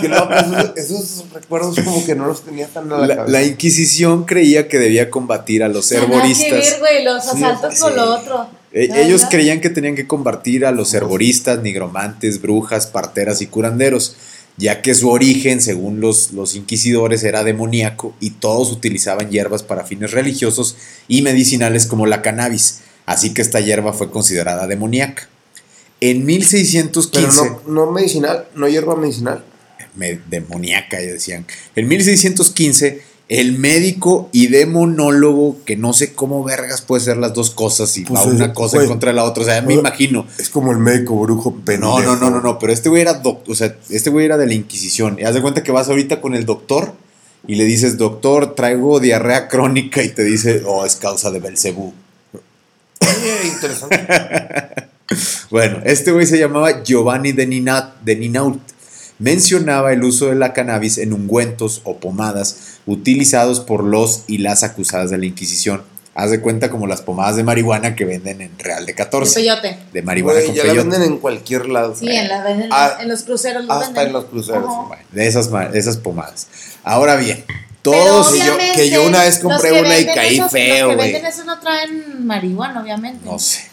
Que 0.00 0.06
esos, 0.06 0.72
esos 0.76 1.24
recuerdos 1.34 1.76
como 1.84 2.04
que 2.06 2.14
no 2.14 2.24
los 2.26 2.42
tenía 2.42 2.66
tan 2.68 2.90
a 2.90 2.98
la, 2.98 3.06
La, 3.06 3.16
cabeza. 3.16 3.32
la 3.32 3.42
Inquisición 3.44 4.24
creía 4.24 4.66
que 4.66 4.78
debía 4.78 5.10
combatir 5.10 5.62
a 5.62 5.68
los 5.68 5.92
Nada 5.92 6.04
herboristas. 6.04 6.78
güey, 6.80 7.04
los 7.04 7.26
asaltos 7.28 7.74
sí. 7.74 7.80
con 7.82 7.96
lo 7.96 8.14
otro. 8.16 8.46
Eh, 8.72 8.88
ellos 8.96 9.26
creían 9.28 9.60
que 9.60 9.68
tenían 9.68 9.94
que 9.94 10.06
combatir 10.06 10.64
a 10.64 10.72
los 10.72 10.94
herboristas, 10.94 11.60
nigromantes, 11.62 12.40
brujas, 12.40 12.86
parteras 12.86 13.42
y 13.42 13.46
curanderos, 13.46 14.16
ya 14.56 14.80
que 14.80 14.94
su 14.94 15.10
origen, 15.10 15.60
según 15.60 16.00
los, 16.00 16.32
los 16.32 16.54
inquisidores, 16.54 17.22
era 17.22 17.44
demoníaco 17.44 18.14
y 18.20 18.30
todos 18.30 18.72
utilizaban 18.72 19.30
hierbas 19.30 19.62
para 19.62 19.84
fines 19.84 20.12
religiosos 20.12 20.76
y 21.08 21.20
medicinales 21.20 21.84
como 21.84 22.06
la 22.06 22.22
cannabis. 22.22 22.80
Así 23.04 23.34
que 23.34 23.42
esta 23.42 23.60
hierba 23.60 23.92
fue 23.92 24.10
considerada 24.10 24.66
demoníaca. 24.66 25.28
En 26.04 26.16
Pero 26.18 26.26
1615... 26.26 27.50
no, 27.66 27.86
no 27.86 27.92
medicinal, 27.92 28.46
no 28.56 28.66
hierba 28.68 28.96
medicinal. 28.96 29.44
me- 29.94 30.18
demoníaca, 30.28 31.00
ya 31.00 31.12
decían. 31.12 31.46
En 31.76 31.86
1615, 31.86 33.02
el 33.28 33.56
médico 33.56 34.28
y 34.32 34.48
demonólogo, 34.48 35.58
que 35.64 35.76
no 35.76 35.92
sé 35.92 36.12
cómo 36.12 36.42
vergas 36.42 36.82
puede 36.82 37.04
ser 37.04 37.18
las 37.18 37.32
dos 37.34 37.50
cosas 37.50 37.96
y 37.96 38.04
Pues 38.04 38.20
va 38.20 38.24
una 38.24 38.52
cosa 38.52 38.82
en 38.82 38.88
contra 38.88 39.10
de 39.10 39.14
la 39.16 39.24
otra. 39.24 39.42
O 39.44 39.46
sea, 39.46 39.62
me 39.62 39.74
imagino. 39.74 40.26
Es 40.38 40.50
como 40.50 40.72
el 40.72 40.78
médico 40.78 41.14
brujo 41.20 41.54
pendejo. 41.64 42.00
No, 42.00 42.16
no, 42.16 42.16
no, 42.16 42.30
no, 42.30 42.40
no, 42.40 42.58
pero 42.58 42.72
este 42.72 42.88
güey 42.88 43.02
era 43.02 43.14
doc- 43.22 43.48
o 43.48 43.54
sea, 43.54 43.76
este 43.88 44.10
güey 44.10 44.26
era 44.26 44.36
de 44.36 44.46
la 44.48 44.54
Inquisición. 44.54 45.18
Y 45.20 45.22
haz 45.22 45.34
de 45.34 45.40
cuenta 45.40 45.62
que 45.62 45.70
vas 45.72 45.88
ahorita 45.88 46.20
con 46.20 46.34
el 46.34 46.44
doctor 46.46 46.94
y 47.46 47.54
le 47.54 47.64
dices, 47.64 47.96
doctor, 47.96 48.54
traigo 48.56 48.98
diarrea 48.98 49.46
crónica 49.48 50.02
y 50.02 50.08
te 50.08 50.24
dice, 50.24 50.62
oh, 50.66 50.84
es 50.84 50.96
causa 50.96 51.30
de 51.30 51.38
Belcebú. 51.38 51.94
Oye, 53.00 53.48
interesante. 53.52 53.98
Bueno, 55.50 55.78
este 55.84 56.12
güey 56.12 56.26
se 56.26 56.38
llamaba 56.38 56.82
Giovanni 56.82 57.32
de, 57.32 57.46
Nina- 57.46 57.94
de 58.04 58.16
Ninault. 58.16 58.60
mencionaba 59.18 59.92
el 59.92 60.02
uso 60.02 60.26
de 60.28 60.34
la 60.34 60.52
cannabis 60.52 60.98
en 60.98 61.12
ungüentos 61.12 61.80
o 61.84 61.98
pomadas 61.98 62.78
utilizados 62.86 63.60
por 63.60 63.84
los 63.84 64.24
y 64.26 64.38
las 64.38 64.62
acusadas 64.64 65.10
de 65.10 65.18
la 65.18 65.26
Inquisición. 65.26 65.82
Haz 66.14 66.30
de 66.30 66.40
cuenta 66.40 66.70
como 66.70 66.86
las 66.86 67.00
pomadas 67.00 67.36
de 67.36 67.44
marihuana 67.44 67.94
que 67.96 68.04
venden 68.04 68.42
en 68.42 68.58
Real 68.58 68.80
de 68.84 68.92
De 68.92 68.94
14. 68.96 69.34
peyote. 69.40 69.78
De 69.94 70.02
marihuana 70.02 70.40
con 70.44 70.54
ya 70.54 70.64
la 70.64 70.70
peyote. 70.72 70.88
venden 70.90 71.12
en 71.12 71.18
cualquier 71.18 71.68
lado. 71.68 71.94
Sí, 71.98 72.06
en, 72.08 72.28
la, 72.28 72.50
en, 72.50 72.68
Ah, 72.70 72.98
en 73.00 73.08
los 73.08 73.22
cruceros 73.22 73.64
los 73.64 73.70
hasta 73.70 73.86
venden. 73.86 74.06
en 74.08 74.12
los 74.12 74.24
cruceros. 74.26 74.64
Bueno, 74.88 75.02
de 75.10 75.26
esas, 75.26 75.50
de 75.50 75.78
esas 75.78 75.96
pomadas. 75.96 76.48
Ahora 76.84 77.16
bien, 77.16 77.44
todos... 77.80 78.30
que 78.32 78.38
yo- 78.40 78.58
que 78.74 78.90
yo 78.90 79.06
una 79.06 79.22
vez 79.22 79.38
compré 79.38 79.80
una 79.80 79.98
y 79.98 80.04
caí 80.06 80.36
esos- 80.38 80.50
feo, 80.52 80.88
Los 80.88 80.96
que 80.96 81.02
venden 81.12 81.26
eso 81.26 81.44
no 81.44 81.58
traen 81.60 82.26
marihuana, 82.26 82.82
obviamente. 82.82 83.24
No 83.24 83.38
sé. 83.38 83.71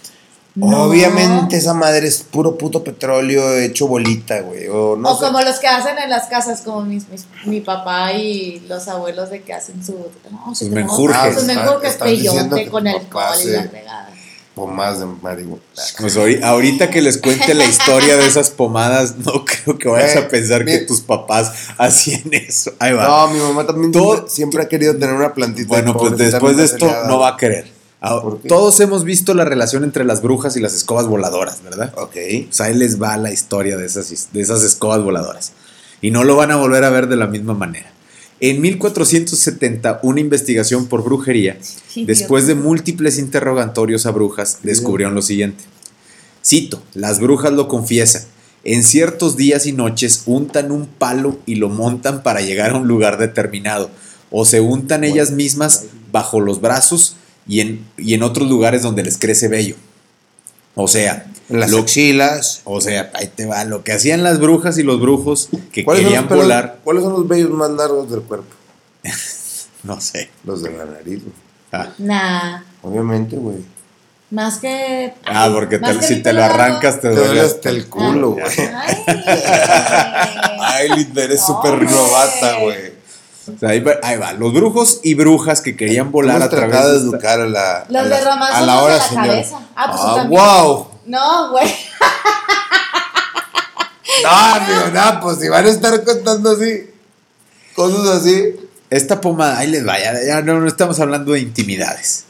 No. 0.68 0.84
Obviamente 0.84 1.58
esa 1.58 1.74
madre 1.74 2.08
es 2.08 2.22
puro 2.24 2.58
puto 2.58 2.84
petróleo 2.84 3.58
hecho 3.58 3.88
bolita, 3.88 4.42
güey. 4.42 4.68
O 4.68 4.96
no 4.96 5.12
o 5.12 5.16
sé. 5.18 5.26
como 5.26 5.42
los 5.42 5.60
que 5.60 5.68
hacen 5.68 5.98
en 5.98 6.10
las 6.10 6.28
casas, 6.28 6.62
como 6.62 6.82
mis, 6.82 7.08
mis- 7.10 7.26
mi 7.46 7.62
papá 7.62 8.14
y 8.14 8.62
los 8.68 8.88
abuelos 8.88 9.30
de 9.30 9.42
que 9.42 9.54
hacen 9.54 9.84
su, 9.86 9.96
no, 10.32 10.54
Sus 10.56 10.70
menjurjes. 10.70 11.36
Sus 11.36 11.44
menjurjes, 11.46 11.96
peyote 11.96 12.68
con 12.70 12.88
alcohol 12.88 13.36
y 13.44 13.48
la 13.50 13.64
fregada. 13.64 14.10
Pomadas 14.56 15.00
de 15.00 15.06
marihuana. 15.22 15.62
Pues 16.00 16.18
ahori- 16.18 16.44
ahorita 16.44 16.90
que 16.90 17.02
les 17.02 17.18
cuente 17.18 17.54
la 17.54 17.64
historia 17.64 18.18
de 18.18 18.28
esas 18.28 18.50
pomadas, 18.50 19.16
no 19.18 19.46
creo 19.64 19.78
que 19.78 19.88
vayas 19.88 20.16
Eh, 20.16 20.20
a 20.20 20.28
pensar 20.28 20.66
que 20.66 20.80
tus 20.80 21.00
papás 21.00 21.54
hacían 21.78 22.24
eso. 22.34 22.74
Ahí 22.80 22.92
va. 22.92 23.08
No, 23.08 23.28
mi 23.34 23.40
mamá 23.40 23.66
también 23.66 23.94
Todo- 23.94 24.28
siempre, 24.28 24.62
ha 24.64 24.68
querido 24.68 24.94
tener 24.98 25.16
una 25.16 25.34
plantita. 25.34 25.68
bueno, 25.70 25.94
pues 25.96 26.18
después 26.18 26.58
de 26.58 26.66
esto 26.66 26.92
no 27.08 27.20
va 27.20 27.30
a 27.30 27.38
querer. 27.38 27.79
Ah. 28.02 28.22
Todos 28.48 28.80
hemos 28.80 29.04
visto 29.04 29.34
la 29.34 29.44
relación 29.44 29.84
entre 29.84 30.06
las 30.06 30.22
brujas 30.22 30.56
y 30.56 30.62
las 30.62 30.74
escobas 30.74 31.08
voladoras, 31.08 31.62
¿verdad? 31.64 31.94
Ok. 31.98 32.16
Pues 32.48 32.62
ahí 32.62 32.74
les 32.74 33.02
va 33.02 33.18
la 33.18 33.32
historia 33.32 33.76
de 33.76 33.86
esas, 33.86 34.30
de 34.32 34.42
esas 34.42 34.64
escobas 34.64 35.04
voladoras. 35.04 35.52
Y 36.02 36.12
no 36.12 36.24
lo 36.24 36.38
van 36.38 36.52
a 36.52 36.56
volver 36.56 36.84
a 36.86 36.90
ver 36.90 37.08
de 37.08 37.18
la 37.18 37.28
misma 37.28 37.54
manera. 37.54 37.92
En 38.40 38.62
1470, 38.62 40.00
una 40.02 40.22
investigación 40.22 40.88
por 40.88 41.04
brujería, 41.04 41.58
Sí, 41.90 42.06
después 42.06 42.48
de 42.48 42.56
múltiples 42.56 43.18
interrogatorios 43.18 44.06
a 44.06 44.12
brujas, 44.12 44.60
descubrieron 44.64 45.14
lo 45.14 45.22
siguiente. 45.22 45.66
Cito, 46.46 46.82
las 46.94 47.20
brujas 47.20 47.52
lo 47.52 47.68
confiesan. 47.68 48.22
En 48.64 48.84
ciertos 48.84 49.36
días 49.36 49.66
y 49.66 49.74
noches 49.74 50.24
untan 50.26 50.72
un 50.72 50.86
palo 50.86 51.38
y 51.46 51.56
lo 51.56 51.68
montan 51.68 52.24
para 52.24 52.40
llegar 52.40 52.72
a 52.72 52.78
un 52.78 52.88
lugar 52.88 53.18
determinado. 53.18 53.90
O 54.32 54.46
se 54.46 54.62
untan 54.62 55.04
ellas 55.04 55.32
mismas 55.32 55.86
bajo 56.12 56.40
los 56.40 56.62
brazos 56.62 57.18
y 57.50 57.60
en, 57.60 57.86
y 57.98 58.14
en 58.14 58.24
otros 58.24 58.48
lugares 58.48 58.82
donde 58.84 59.04
les 59.04 59.18
crece 59.18 59.50
vello. 59.50 59.76
O 60.76 60.88
sea, 60.88 61.26
las 61.50 61.72
lo- 61.72 61.80
axilas. 61.80 62.62
o 62.64 62.80
sea, 62.80 63.12
ahí 63.16 63.28
te 63.28 63.46
va, 63.46 63.66
lo 63.66 63.84
que 63.84 63.92
hacían 63.92 64.24
las 64.24 64.40
brujas 64.40 64.78
y 64.78 64.84
los 64.84 65.02
brujos 65.02 65.50
que 65.74 65.84
¿Cuáles 65.84 66.04
son, 66.04 66.12
querían 66.14 66.30
los 66.30 66.38
volar, 66.38 66.80
¿Cuáles 66.86 67.04
son 67.04 67.14
los 67.14 67.28
vellos 67.28 67.50
más 67.52 67.72
largos 67.72 68.10
del 68.10 68.22
cuerpo? 68.22 68.54
no 69.84 70.00
sé. 70.00 70.30
Los 70.46 70.62
de 70.64 70.72
la 70.72 70.86
nariz, 70.86 71.22
güey. 71.24 71.34
Ah, 71.72 71.90
Nah, 71.98 72.62
Obviamente, 72.84 73.36
güey. 73.36 73.58
más 74.32 74.58
que. 74.60 75.14
Ah, 75.26 75.50
porque 75.54 75.80
te- 75.80 75.98
que 75.98 76.04
si 76.06 76.22
te 76.22 76.32
lo 76.34 76.44
arrancas 76.44 76.96
te 77.02 77.10
Te 77.10 77.16
duele 77.16 77.26
duele. 77.28 77.42
hasta 77.42 77.70
el 77.72 77.88
culo, 77.88 78.32
güey. 78.32 78.44
Ay. 78.76 78.96
Ay, 80.62 80.90
Linda, 80.96 81.24
eres 81.24 81.42
súper 81.46 81.72
Hombre. 81.74 81.90
novata, 81.92 82.60
güey. 82.62 82.99
O 83.56 83.60
sea, 83.60 83.70
ahí, 83.70 83.80
va, 83.82 83.94
ahí 84.04 84.18
va, 84.18 84.34
los 84.34 84.54
brujos 84.54 85.00
y 85.04 85.14
brujas 85.16 85.62
que 85.62 85.76
querían 85.76 86.12
volar 86.12 86.38
Hemos 86.38 86.48
a 86.48 86.50
través 86.50 86.70
tratado 86.72 86.92
de 86.92 86.98
esta- 86.98 87.10
educar 87.10 87.40
a 87.42 87.46
la. 87.48 87.86
Los 87.90 88.02
a 88.02 88.04
de 88.04 88.10
la, 88.10 88.22
Román 88.32 88.54
a 88.54 88.62
la 88.62 88.82
de 88.82 88.88
la 88.90 89.00
señora. 89.02 89.28
cabeza. 89.28 89.60
Ah, 89.76 89.88
pues 89.92 90.02
Ah, 90.04 90.16
también. 90.16 90.42
wow. 90.42 90.88
No, 91.06 91.52
güey. 91.52 91.68
No, 94.24 94.30
amigo, 94.30 94.82
no, 94.94 95.20
pues 95.22 95.38
si 95.40 95.48
van 95.48 95.66
a 95.66 95.70
estar 95.70 96.04
contando 96.04 96.52
así, 96.52 96.90
cosas 97.76 98.18
así. 98.22 98.56
Esta 98.90 99.22
pomada, 99.22 99.60
ahí 99.60 99.68
les 99.68 99.88
va, 99.88 99.96
ya, 100.00 100.42
no, 100.42 100.60
no 100.60 100.68
estamos 100.68 101.00
hablando 101.00 101.34
de 101.34 101.40
intimidades. 101.42 102.26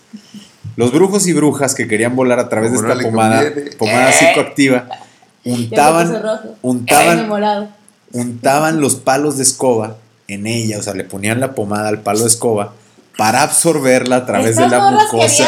Los 0.75 0.91
brujos 0.91 1.25
y 1.27 1.33
brujas 1.33 1.73
que 1.73 1.87
querían 1.87 2.15
volar 2.15 2.37
a 2.39 2.49
través 2.49 2.71
de 2.73 2.77
esta 2.77 2.99
pomada, 3.01 3.43
conviene. 3.45 3.71
pomada 3.77 4.09
Eh. 4.09 4.13
psicoactiva, 4.13 4.87
untaban, 5.45 6.21
untaban, 6.61 7.73
untaban 8.11 8.81
los 8.81 8.95
palos 8.95 9.37
de 9.37 9.43
escoba 9.43 9.95
en 10.29 10.47
ella, 10.47 10.77
o 10.79 10.81
sea, 10.81 10.93
le 10.93 11.03
ponían 11.03 11.39
la 11.39 11.53
pomada 11.55 11.89
al 11.89 12.01
palo 12.01 12.19
de 12.21 12.27
escoba 12.27 12.73
para 13.17 13.43
absorberla 13.43 14.17
a 14.17 14.25
través 14.25 14.55
de 14.55 14.67
la 14.69 14.91
mucosa, 14.91 15.45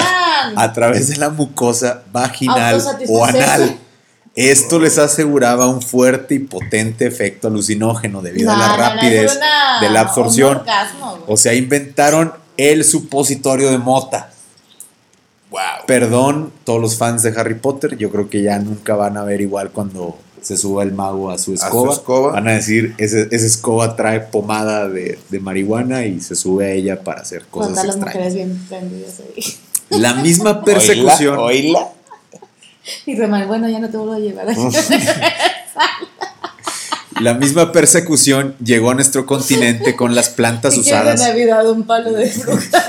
a 0.56 0.74
través 0.74 1.08
de 1.08 1.18
la 1.18 1.30
mucosa 1.30 2.04
vaginal 2.12 2.82
o 3.08 3.24
anal. 3.26 3.78
Esto 4.36 4.80
les 4.80 4.98
aseguraba 4.98 5.68
un 5.68 5.82
fuerte 5.82 6.36
y 6.36 6.40
potente 6.40 7.06
efecto 7.06 7.48
alucinógeno 7.50 8.22
debido 8.22 8.52
a 8.52 8.58
la 8.58 8.68
no, 8.70 8.78
rapidez 8.78 9.36
una- 9.38 9.82
de 9.82 9.90
la 9.90 10.00
absorción. 10.02 10.58
orgasmo. 10.58 11.20
O 11.28 11.36
sea, 11.38 11.54
inventaron 11.54 12.34
el 12.58 12.84
supositorio 12.86 13.72
de 13.72 13.78
mota. 13.78 14.30
Wow. 15.50 15.60
Perdón, 15.86 16.54
todos 16.64 16.80
los 16.80 16.98
fans 16.98 17.24
de 17.24 17.34
Harry 17.38 17.56
Potter, 17.56 17.98
yo 17.98 18.10
creo 18.10 18.30
que 18.30 18.42
ya 18.42 18.58
nunca 18.60 18.96
van 18.96 19.18
a 19.18 19.24
ver 19.24 19.42
igual 19.42 19.72
cuando 19.72 20.18
se 20.42 20.58
suba 20.58 20.84
el 20.84 20.92
mago 20.92 21.30
a 21.32 21.38
su 21.38 21.56
su 21.56 21.92
escoba. 21.92 22.32
Van 22.34 22.48
a 22.48 22.54
decir, 22.54 22.96
ese, 22.98 23.28
esa 23.32 23.46
escoba 23.46 23.96
trae 23.96 24.20
pomada 24.22 24.90
de, 24.90 25.20
de 25.30 25.40
marihuana 25.40 26.06
y 26.06 26.20
se 26.20 26.36
sube 26.36 26.66
a 26.66 26.72
ella 26.72 27.04
para 27.04 27.22
hacer 27.22 27.46
cosas 27.50 27.74
Cuántas 27.74 27.86
las 27.86 27.96
extrañas. 27.96 28.16
mujeres 28.16 28.34
bien 28.36 28.66
prendidas 28.68 29.20
ahí. 29.20 30.00
La 30.02 30.14
misma 30.16 30.62
persecución. 30.66 31.38
Oíla. 31.38 31.90
Y 33.06 33.16
Román, 33.16 33.48
bueno, 33.48 33.70
ya 33.70 33.80
no 33.80 33.90
te 33.90 33.98
vuelvo 33.98 34.14
a 34.14 34.20
llevar. 34.20 34.48
La 37.20 37.36
misma 37.36 37.72
persecución 37.72 38.56
llegó 38.64 38.90
a 38.90 38.96
nuestro 38.96 39.28
continente 39.28 39.96
con 39.96 40.16
las 40.16 40.30
plantas 40.30 40.74
de 40.74 40.80
usadas. 40.80 41.20
Navidad 41.20 41.70
un 41.70 41.84
palo 41.84 42.12
de 42.14 42.28
fruta. 42.28 42.84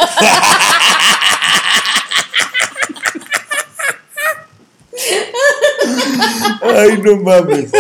Ay, 6.77 6.99
no 7.03 7.17
mames. 7.17 7.71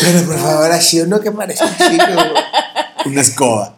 Pero 0.00 0.22
por 0.26 0.38
favor, 0.38 0.72
así 0.72 1.00
uno 1.00 1.20
que 1.20 1.30
parezca 1.32 1.68
chico. 1.76 2.04
Una 3.06 3.20
escoba. 3.20 3.74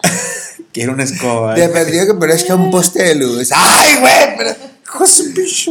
Quiero 0.73 0.93
una 0.93 1.05
escoba. 1.05 1.55
Te 1.55 1.69
pedido 1.69 2.07
que 2.07 2.15
parezca 2.15 2.55
un 2.55 2.71
poste 2.71 3.03
de 3.03 3.15
luz. 3.15 3.51
Ay, 3.55 3.97
güey, 4.01 4.37
pero. 4.37 4.51
hijo 4.85 5.05
de 5.05 5.11
su 5.11 5.33
bicho. 5.33 5.71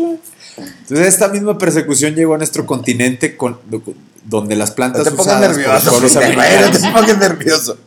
Entonces 0.58 1.08
esta 1.08 1.28
misma 1.30 1.58
persecución 1.58 2.14
llegó 2.16 2.36
a 2.36 2.38
nuestro 2.38 2.66
continente 2.66 3.38
con, 3.38 3.60
donde 4.26 4.56
las 4.56 4.70
No 4.70 4.76
plantas 4.76 5.04
te 5.04 5.12
pongas 5.12 5.58
por 5.58 6.02
los 6.02 6.14
no 6.14 6.22
te 6.22 6.92
pongas 6.92 7.18
nervioso. 7.18 7.78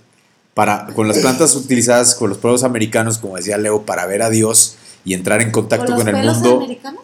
para 0.55 0.87
con 0.95 1.07
las 1.09 1.19
plantas 1.19 1.55
utilizadas 1.55 2.15
por 2.15 2.29
los 2.29 2.39
pueblos 2.39 2.65
americanos, 2.65 3.19
como 3.19 3.37
decía 3.37 3.59
Leo, 3.59 3.83
para 3.83 4.07
ver 4.07 4.23
a 4.23 4.31
Dios 4.31 4.77
y 5.05 5.15
entrar 5.15 5.43
en 5.43 5.51
contacto 5.51 5.95
¿Por 5.95 5.97
los 5.97 6.05
con 6.05 6.15
el 6.17 6.25
mundo, 6.25 6.57
americanos? 6.57 7.03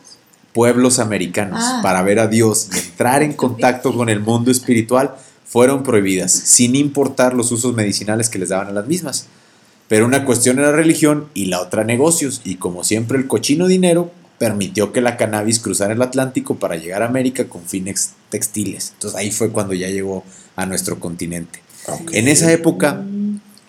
Pueblos 0.53 0.99
americanos, 0.99 1.61
Ah. 1.63 1.81
para 1.83 2.03
ver 2.03 2.19
a 2.19 2.27
Dios 2.27 2.69
y 2.75 2.79
entrar 2.79 3.23
en 3.23 3.33
contacto 3.45 3.95
con 3.95 4.09
el 4.09 4.21
mundo 4.21 4.51
espiritual, 4.51 5.15
fueron 5.47 5.83
prohibidas, 5.83 6.31
sin 6.33 6.77
importar 6.77 7.35
los 7.35 7.51
usos 7.53 7.75
medicinales 7.75 8.29
que 8.29 8.39
les 8.39 8.51
daban 8.51 8.69
a 8.69 8.73
las 8.73 8.87
mismas. 8.87 9.27
Pero 9.89 10.07
una 10.07 10.25
cuestión 10.25 10.59
era 10.61 10.71
religión 10.71 11.27
y 11.35 11.47
la 11.47 11.61
otra 11.61 11.83
negocios, 11.85 12.41
y 12.45 12.55
como 12.57 12.85
siempre 12.85 13.19
el 13.19 13.27
cochino 13.27 13.67
dinero 13.67 14.13
permitió 14.39 14.93
que 14.93 15.01
la 15.01 15.17
cannabis 15.17 15.59
cruzara 15.59 15.93
el 15.93 16.01
Atlántico 16.03 16.57
para 16.57 16.77
llegar 16.77 17.03
a 17.03 17.07
América 17.07 17.47
con 17.49 17.63
fines 17.65 18.13
textiles. 18.31 18.93
Entonces 18.95 19.19
ahí 19.19 19.31
fue 19.33 19.51
cuando 19.51 19.75
ya 19.75 19.89
llegó 19.89 20.25
a 20.57 20.65
nuestro 20.67 20.99
continente. 21.01 21.61
En 22.13 22.29
esa 22.29 22.51
época, 22.53 23.03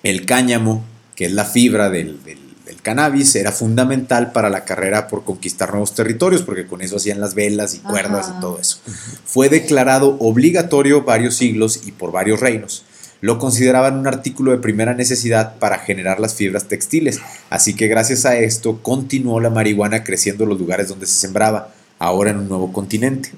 el 0.04 0.26
cáñamo, 0.28 0.84
que 1.16 1.26
es 1.26 1.32
la 1.34 1.46
fibra 1.46 1.90
del, 1.90 2.24
del- 2.24 2.38
del 2.72 2.82
cannabis, 2.82 3.36
era 3.36 3.52
fundamental 3.52 4.32
para 4.32 4.50
la 4.50 4.64
carrera 4.64 5.10
por 5.10 5.26
conquistar 5.26 5.72
nuevos 5.72 5.94
territorios, 5.94 6.42
porque 6.42 6.66
con 6.66 6.82
eso 6.82 6.96
hacían 6.96 7.20
las 7.20 7.36
velas 7.36 7.76
y 7.76 7.80
cuerdas 7.80 8.30
Ajá. 8.30 8.38
y 8.38 8.42
todo 8.42 8.60
eso. 8.60 8.80
Fue 9.26 9.50
declarado 9.50 10.16
obligatorio 10.20 11.04
varios 11.04 11.36
siglos 11.36 11.82
y 11.86 11.92
por 11.92 12.14
varios 12.14 12.40
reinos. 12.40 12.86
Lo 13.20 13.40
consideraban 13.40 14.00
un 14.00 14.08
artículo 14.08 14.52
de 14.52 14.60
primera 14.60 14.94
necesidad 14.94 15.58
para 15.60 15.80
generar 15.80 16.22
las 16.22 16.34
fibras 16.36 16.70
textiles, 16.70 17.20
así 17.50 17.76
que 17.76 17.88
gracias 17.88 18.26
a 18.26 18.38
esto 18.38 18.82
continuó 18.82 19.42
la 19.42 19.50
marihuana 19.50 20.06
creciendo 20.06 20.46
en 20.46 20.52
los 20.52 20.60
lugares 20.60 20.88
donde 20.88 21.08
se 21.08 21.20
sembraba, 21.20 21.74
ahora 22.00 22.32
en 22.32 22.38
un 22.38 22.48
nuevo 22.48 22.72
continente. 22.72 23.32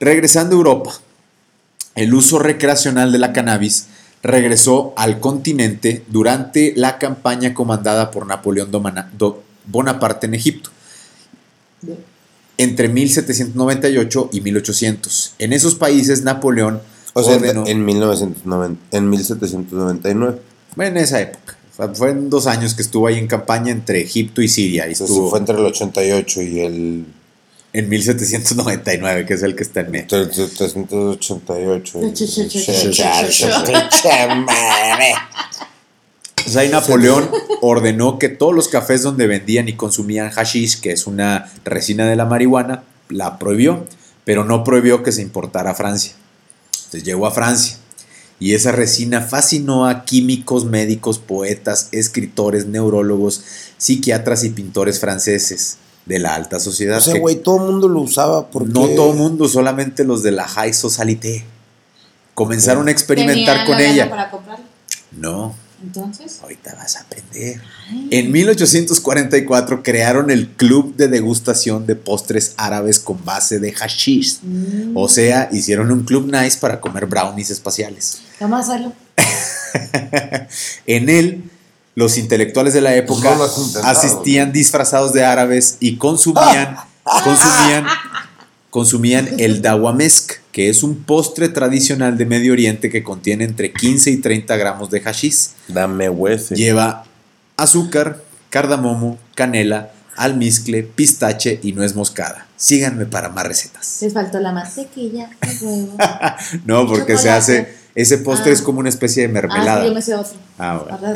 Regresando 0.00 0.56
a 0.56 0.58
Europa, 0.58 0.92
el 1.94 2.12
uso 2.12 2.40
recreacional 2.40 3.12
de 3.12 3.18
la 3.18 3.32
cannabis 3.32 3.86
regresó 4.22 4.92
al 4.96 5.18
continente 5.20 6.04
durante 6.08 6.72
la 6.76 6.98
campaña 6.98 7.54
comandada 7.54 8.10
por 8.10 8.26
Napoleón 8.26 8.70
Bonaparte 9.66 10.26
en 10.26 10.34
Egipto 10.34 10.70
entre 12.58 12.88
1798 12.88 14.30
y 14.32 14.40
1800. 14.40 15.34
En 15.38 15.52
esos 15.52 15.74
países 15.74 16.22
Napoleón 16.22 16.80
O 17.14 17.22
sea, 17.22 17.36
ordenó, 17.36 17.66
en 17.66 17.84
1990, 17.84 18.96
en 18.96 19.10
1799. 19.10 20.38
en 20.78 20.96
esa 20.96 21.20
época, 21.20 21.56
fue- 21.72 21.94
fueron 21.94 22.30
dos 22.30 22.46
años 22.46 22.74
que 22.74 22.82
estuvo 22.82 23.06
ahí 23.06 23.18
en 23.18 23.26
campaña 23.26 23.72
entre 23.72 24.00
Egipto 24.02 24.42
y 24.42 24.48
Siria. 24.48 24.88
Y 24.88 24.92
estuvo, 24.92 25.30
fue 25.30 25.38
entre 25.40 25.56
el 25.56 25.64
88 25.64 26.42
y 26.42 26.60
el 26.60 27.04
En 27.74 27.88
1799, 27.88 29.24
que 29.24 29.32
es 29.34 29.42
el 29.42 29.56
que 29.56 29.62
está 29.62 29.80
en 29.80 29.90
medio. 29.90 30.06
388. 30.08 31.98
O 36.44 36.50
sea, 36.50 36.62
ahí 36.62 36.68
Napoleón 36.68 37.30
ordenó 37.62 38.18
que 38.18 38.28
todos 38.28 38.54
los 38.54 38.68
cafés 38.68 39.02
donde 39.02 39.26
vendían 39.26 39.68
y 39.68 39.74
consumían 39.74 40.30
hashish, 40.30 40.80
que 40.80 40.92
es 40.92 41.06
una 41.06 41.50
resina 41.64 42.06
de 42.06 42.16
la 42.16 42.26
marihuana, 42.26 42.82
la 43.08 43.38
prohibió, 43.38 43.86
pero 44.24 44.44
no 44.44 44.64
prohibió 44.64 45.02
que 45.02 45.12
se 45.12 45.22
importara 45.22 45.70
a 45.70 45.74
Francia. 45.74 46.12
Entonces 46.74 47.04
llegó 47.04 47.26
a 47.26 47.30
Francia 47.30 47.78
y 48.38 48.52
esa 48.54 48.72
resina 48.72 49.22
fascinó 49.22 49.86
a 49.86 50.04
químicos, 50.04 50.66
médicos, 50.66 51.18
poetas, 51.18 51.88
escritores, 51.92 52.66
neurólogos, 52.66 53.44
psiquiatras 53.78 54.44
y 54.44 54.50
pintores 54.50 55.00
franceses 55.00 55.78
de 56.06 56.18
la 56.18 56.34
alta 56.34 56.58
sociedad. 56.60 56.98
O 56.98 57.00
sea, 57.00 57.18
güey, 57.18 57.36
todo 57.36 57.58
el 57.58 57.72
mundo 57.72 57.88
lo 57.88 58.00
usaba 58.00 58.48
porque... 58.50 58.72
no 58.72 58.88
todo 58.88 59.12
el 59.12 59.18
mundo, 59.18 59.48
solamente 59.48 60.04
los 60.04 60.22
de 60.22 60.32
la 60.32 60.46
high 60.46 60.74
society. 60.74 61.44
Comenzaron 62.34 62.88
a 62.88 62.90
experimentar 62.90 63.66
con 63.66 63.78
ella. 63.78 64.08
para 64.08 64.30
comprarlo. 64.30 64.64
No, 65.12 65.54
Entonces. 65.82 66.38
ahorita 66.42 66.74
vas 66.74 66.96
a 66.96 67.00
aprender. 67.00 67.60
Ay. 67.90 68.08
En 68.10 68.32
1844 68.32 69.82
crearon 69.82 70.30
el 70.30 70.48
Club 70.48 70.96
de 70.96 71.08
Degustación 71.08 71.86
de 71.86 71.96
Postres 71.96 72.54
Árabes 72.56 72.98
con 72.98 73.22
base 73.24 73.58
de 73.58 73.72
hashish. 73.72 74.40
Mm. 74.42 74.96
O 74.96 75.08
sea, 75.08 75.50
hicieron 75.52 75.92
un 75.92 76.04
club 76.04 76.32
nice 76.32 76.58
para 76.58 76.80
comer 76.80 77.06
brownies 77.06 77.50
espaciales. 77.50 78.22
Vamos 78.40 78.60
a 78.60 78.72
hacerlo. 78.72 78.92
En 80.86 81.08
él, 81.08 81.44
los 81.94 82.16
intelectuales 82.18 82.72
de 82.74 82.80
la 82.80 82.94
época 82.94 83.34
No 83.34 83.44
has 83.44 83.58
intentado. 83.58 83.86
asistían 83.88 84.52
disfrazados 84.52 85.12
de 85.12 85.24
árabes 85.24 85.76
y 85.80 85.96
consumían, 85.96 86.76
consumían, 87.24 87.86
consumían 88.70 89.28
el 89.38 89.60
dawamesk, 89.62 90.32
que 90.52 90.68
es 90.70 90.82
un 90.82 91.02
postre 91.04 91.48
tradicional 91.48 92.16
de 92.16 92.24
Medio 92.26 92.52
Oriente 92.52 92.88
que 92.90 93.02
contiene 93.02 93.44
entre 93.44 93.72
15 93.72 94.10
y 94.10 94.16
30 94.18 94.56
gramos 94.56 94.90
de 94.90 95.00
hashish. 95.00 95.48
Dame 95.68 96.08
hueso. 96.08 96.54
Lleva 96.54 97.04
azúcar, 97.56 98.22
cardamomo, 98.50 99.18
canela, 99.34 99.92
almizcle, 100.16 100.82
pistache 100.82 101.60
y 101.62 101.72
nuez 101.72 101.94
moscada. 101.94 102.46
Síganme 102.56 103.06
para 103.06 103.28
más 103.28 103.46
recetas. 103.46 103.98
Les 104.02 104.12
faltó 104.12 104.38
la 104.40 104.52
mantequilla, 104.52 105.30
el 105.40 105.58
huevo. 105.60 105.96
No, 106.64 106.86
porque 106.86 107.18
se 107.18 107.30
hace. 107.30 107.80
Ese 107.94 108.16
postre 108.18 108.52
Ah. 108.52 108.54
es 108.54 108.62
como 108.62 108.80
una 108.80 108.88
especie 108.88 109.22
de 109.22 109.28
Ah, 109.28 109.32
mermelada. 109.32 109.82
sí, 109.82 109.88
yo 109.88 109.94
me 109.94 110.00
sé 110.02 110.14
otro. 110.14 110.32
Ah, 110.58 110.78
bueno. 110.82 111.14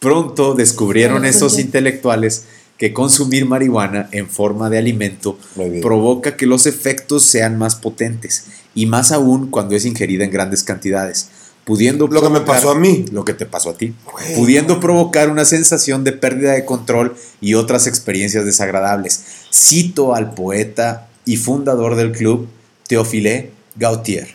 Pronto 0.00 0.54
descubrieron 0.54 1.24
sí. 1.32 1.60
intelectuales 1.60 2.44
que 2.78 2.92
consumir 2.92 3.46
marihuana 3.46 4.08
en 4.12 4.28
forma 4.28 4.68
de 4.68 4.78
alimento 4.78 5.38
provoca 5.80 6.36
que 6.36 6.46
los 6.46 6.66
efectos 6.66 7.22
sean 7.24 7.56
más 7.56 7.76
potentes 7.76 8.46
y 8.74 8.86
más 8.86 9.12
aún 9.12 9.50
cuando 9.50 9.76
es 9.76 9.84
ingerida 9.84 10.24
en 10.24 10.30
grandes 10.30 10.64
cantidades, 10.64 11.28
pudiendo 11.64 12.08
Lo 12.08 12.20
que 12.20 12.28
me 12.28 12.40
pasó 12.40 12.70
a 12.70 12.74
mí. 12.74 13.04
lo 13.12 13.24
que 13.24 13.32
te 13.32 13.46
pasó 13.46 13.70
a 13.70 13.76
ti, 13.76 13.94
Güey, 14.10 14.34
pudiendo 14.34 14.80
provocar 14.80 15.30
una 15.30 15.44
sensación 15.44 16.02
de 16.02 16.12
pérdida 16.12 16.52
de 16.52 16.64
control 16.64 17.16
y 17.40 17.54
otras 17.54 17.86
experiencias 17.86 18.44
desagradables. 18.44 19.22
Cito 19.52 20.14
al 20.14 20.34
poeta 20.34 21.08
y 21.24 21.36
fundador 21.36 21.94
del 21.94 22.10
club, 22.10 22.48
Théophile 22.88 23.52
Gautier. 23.76 24.33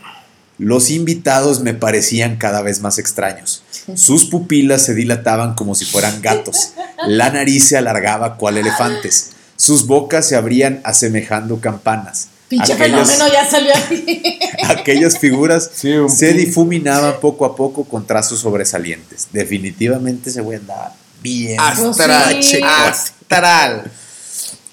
Los 0.59 0.89
invitados 0.89 1.61
me 1.61 1.73
parecían 1.73 2.35
cada 2.35 2.61
vez 2.61 2.81
más 2.81 2.99
extraños. 2.99 3.63
Sus 3.95 4.25
pupilas 4.25 4.83
se 4.85 4.93
dilataban 4.93 5.55
como 5.55 5.73
si 5.73 5.85
fueran 5.85 6.21
gatos. 6.21 6.73
La 7.07 7.29
nariz 7.31 7.67
se 7.69 7.77
alargaba 7.77 8.35
cual 8.35 8.57
elefantes. 8.57 9.31
Sus 9.55 9.87
bocas 9.87 10.27
se 10.27 10.35
abrían 10.35 10.81
asemejando 10.83 11.59
campanas. 11.59 12.27
Pinche 12.49 12.73
Aquellas- 12.73 13.09
fenómeno 13.11 13.33
ya 13.33 13.49
salió 13.49 13.71
aquí. 13.75 14.39
Aquellas 14.67 15.17
figuras 15.17 15.69
Sí, 15.73 15.93
se 16.09 16.33
difuminaban 16.33 17.15
poco 17.21 17.45
a 17.45 17.55
poco 17.55 17.85
con 17.85 18.05
trazos 18.05 18.39
sobresalientes. 18.39 19.27
Definitivamente 19.31 20.29
ese 20.29 20.41
güey 20.41 20.57
andaba 20.57 20.93
bien. 21.21 21.59
Astral, 21.59 22.33
Pues 22.33 22.45
sí. 22.45 22.55
chico, 22.55 22.67
astral. 22.67 23.91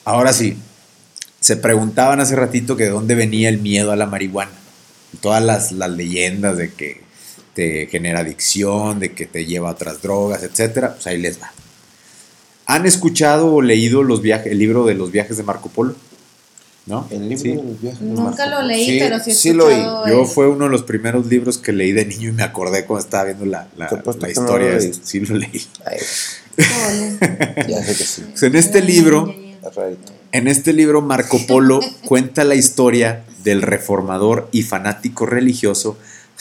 Ahora 0.05 0.33
sí, 0.33 0.57
se 1.41 1.57
preguntaban 1.57 2.21
hace 2.21 2.35
ratito 2.35 2.77
que 2.77 2.85
de 2.85 2.91
dónde 2.91 3.15
venía 3.15 3.49
el 3.49 3.59
miedo 3.59 3.93
a 3.93 3.97
la 3.97 4.07
marihuana. 4.07 4.51
Todas 5.21 5.43
las, 5.43 5.73
las 5.73 5.91
leyendas 5.91 6.57
de 6.57 6.73
que 6.73 7.01
te 7.55 7.87
genera 7.87 8.21
adicción, 8.21 8.99
de 9.01 9.13
que 9.13 9.27
te 9.27 9.47
lleva 9.47 9.71
a 9.71 9.73
otras 9.73 10.03
drogas, 10.03 10.43
etcétera, 10.43 10.95
pues 10.95 11.07
ahí 11.07 11.19
les 11.19 11.41
va. 11.41 11.53
¿Han 12.67 12.85
escuchado 12.87 13.55
o 13.55 13.63
leído 13.63 14.03
los 14.03 14.21
viajes, 14.21 14.53
el 14.53 14.59
libro 14.59 14.85
de 14.85 14.95
los 14.95 15.11
viajes 15.13 15.37
de 15.37 15.43
Marco 15.43 15.69
Polo? 15.71 15.95
¿No? 16.85 17.07
El 17.11 17.29
libro 17.29 17.39
Sí. 17.43 17.49
de 17.51 17.63
los 17.63 17.81
viajes 17.81 18.01
de 18.01 18.07
Nunca 18.07 18.23
Marco 18.23 18.45
lo 18.47 18.57
Polo. 18.57 18.67
leí, 18.69 18.99
pero 18.99 19.19
sí 19.21 19.31
he 19.31 19.35
sí 19.35 19.53
lo 19.53 19.67
oí. 19.67 19.73
escuchado 19.75 20.09
Yo 20.09 20.25
fue 20.27 20.49
uno 20.49 20.65
de 20.67 20.71
los 20.71 20.83
primeros 20.83 21.27
libros 21.27 21.59
que 21.59 21.73
leí 21.73 21.93
de 21.93 22.05
niño 22.05 22.29
y 22.29 22.33
me 22.33 22.43
acordé 22.43 22.85
cuando 22.85 23.05
estaba 23.05 23.25
viendo 23.25 23.47
la, 23.47 23.69
la- 23.77 23.89
la 24.21 24.29
historia. 24.31 24.73
lo 24.73 24.81
sí, 24.81 25.21
lo 25.21 25.37
leí. 25.37 25.67
Ya 27.69 27.83
sé 27.83 27.97
que 27.97 28.05
sí. 28.05 28.23
Pues 28.31 28.43
en 28.43 28.57
este 28.57 28.83
libro. 28.83 29.35
En 30.37 30.49
este 30.49 30.73
libro 30.73 31.01
Marco 31.03 31.39
Polo 31.47 31.81
cuenta 32.05 32.45
la 32.45 32.55
historia 32.55 33.25
del 33.43 33.63
reformador 33.63 34.49
y 34.53 34.63
fanático 34.63 35.25
religioso 35.25 35.97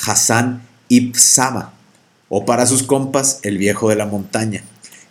Hassan 0.05 0.63
ibn 0.89 1.13
o 2.27 2.45
para 2.45 2.65
sus 2.65 2.83
compas, 2.83 3.39
el 3.43 3.57
viejo 3.57 3.87
de 3.89 3.95
la 3.95 4.05
montaña, 4.05 4.63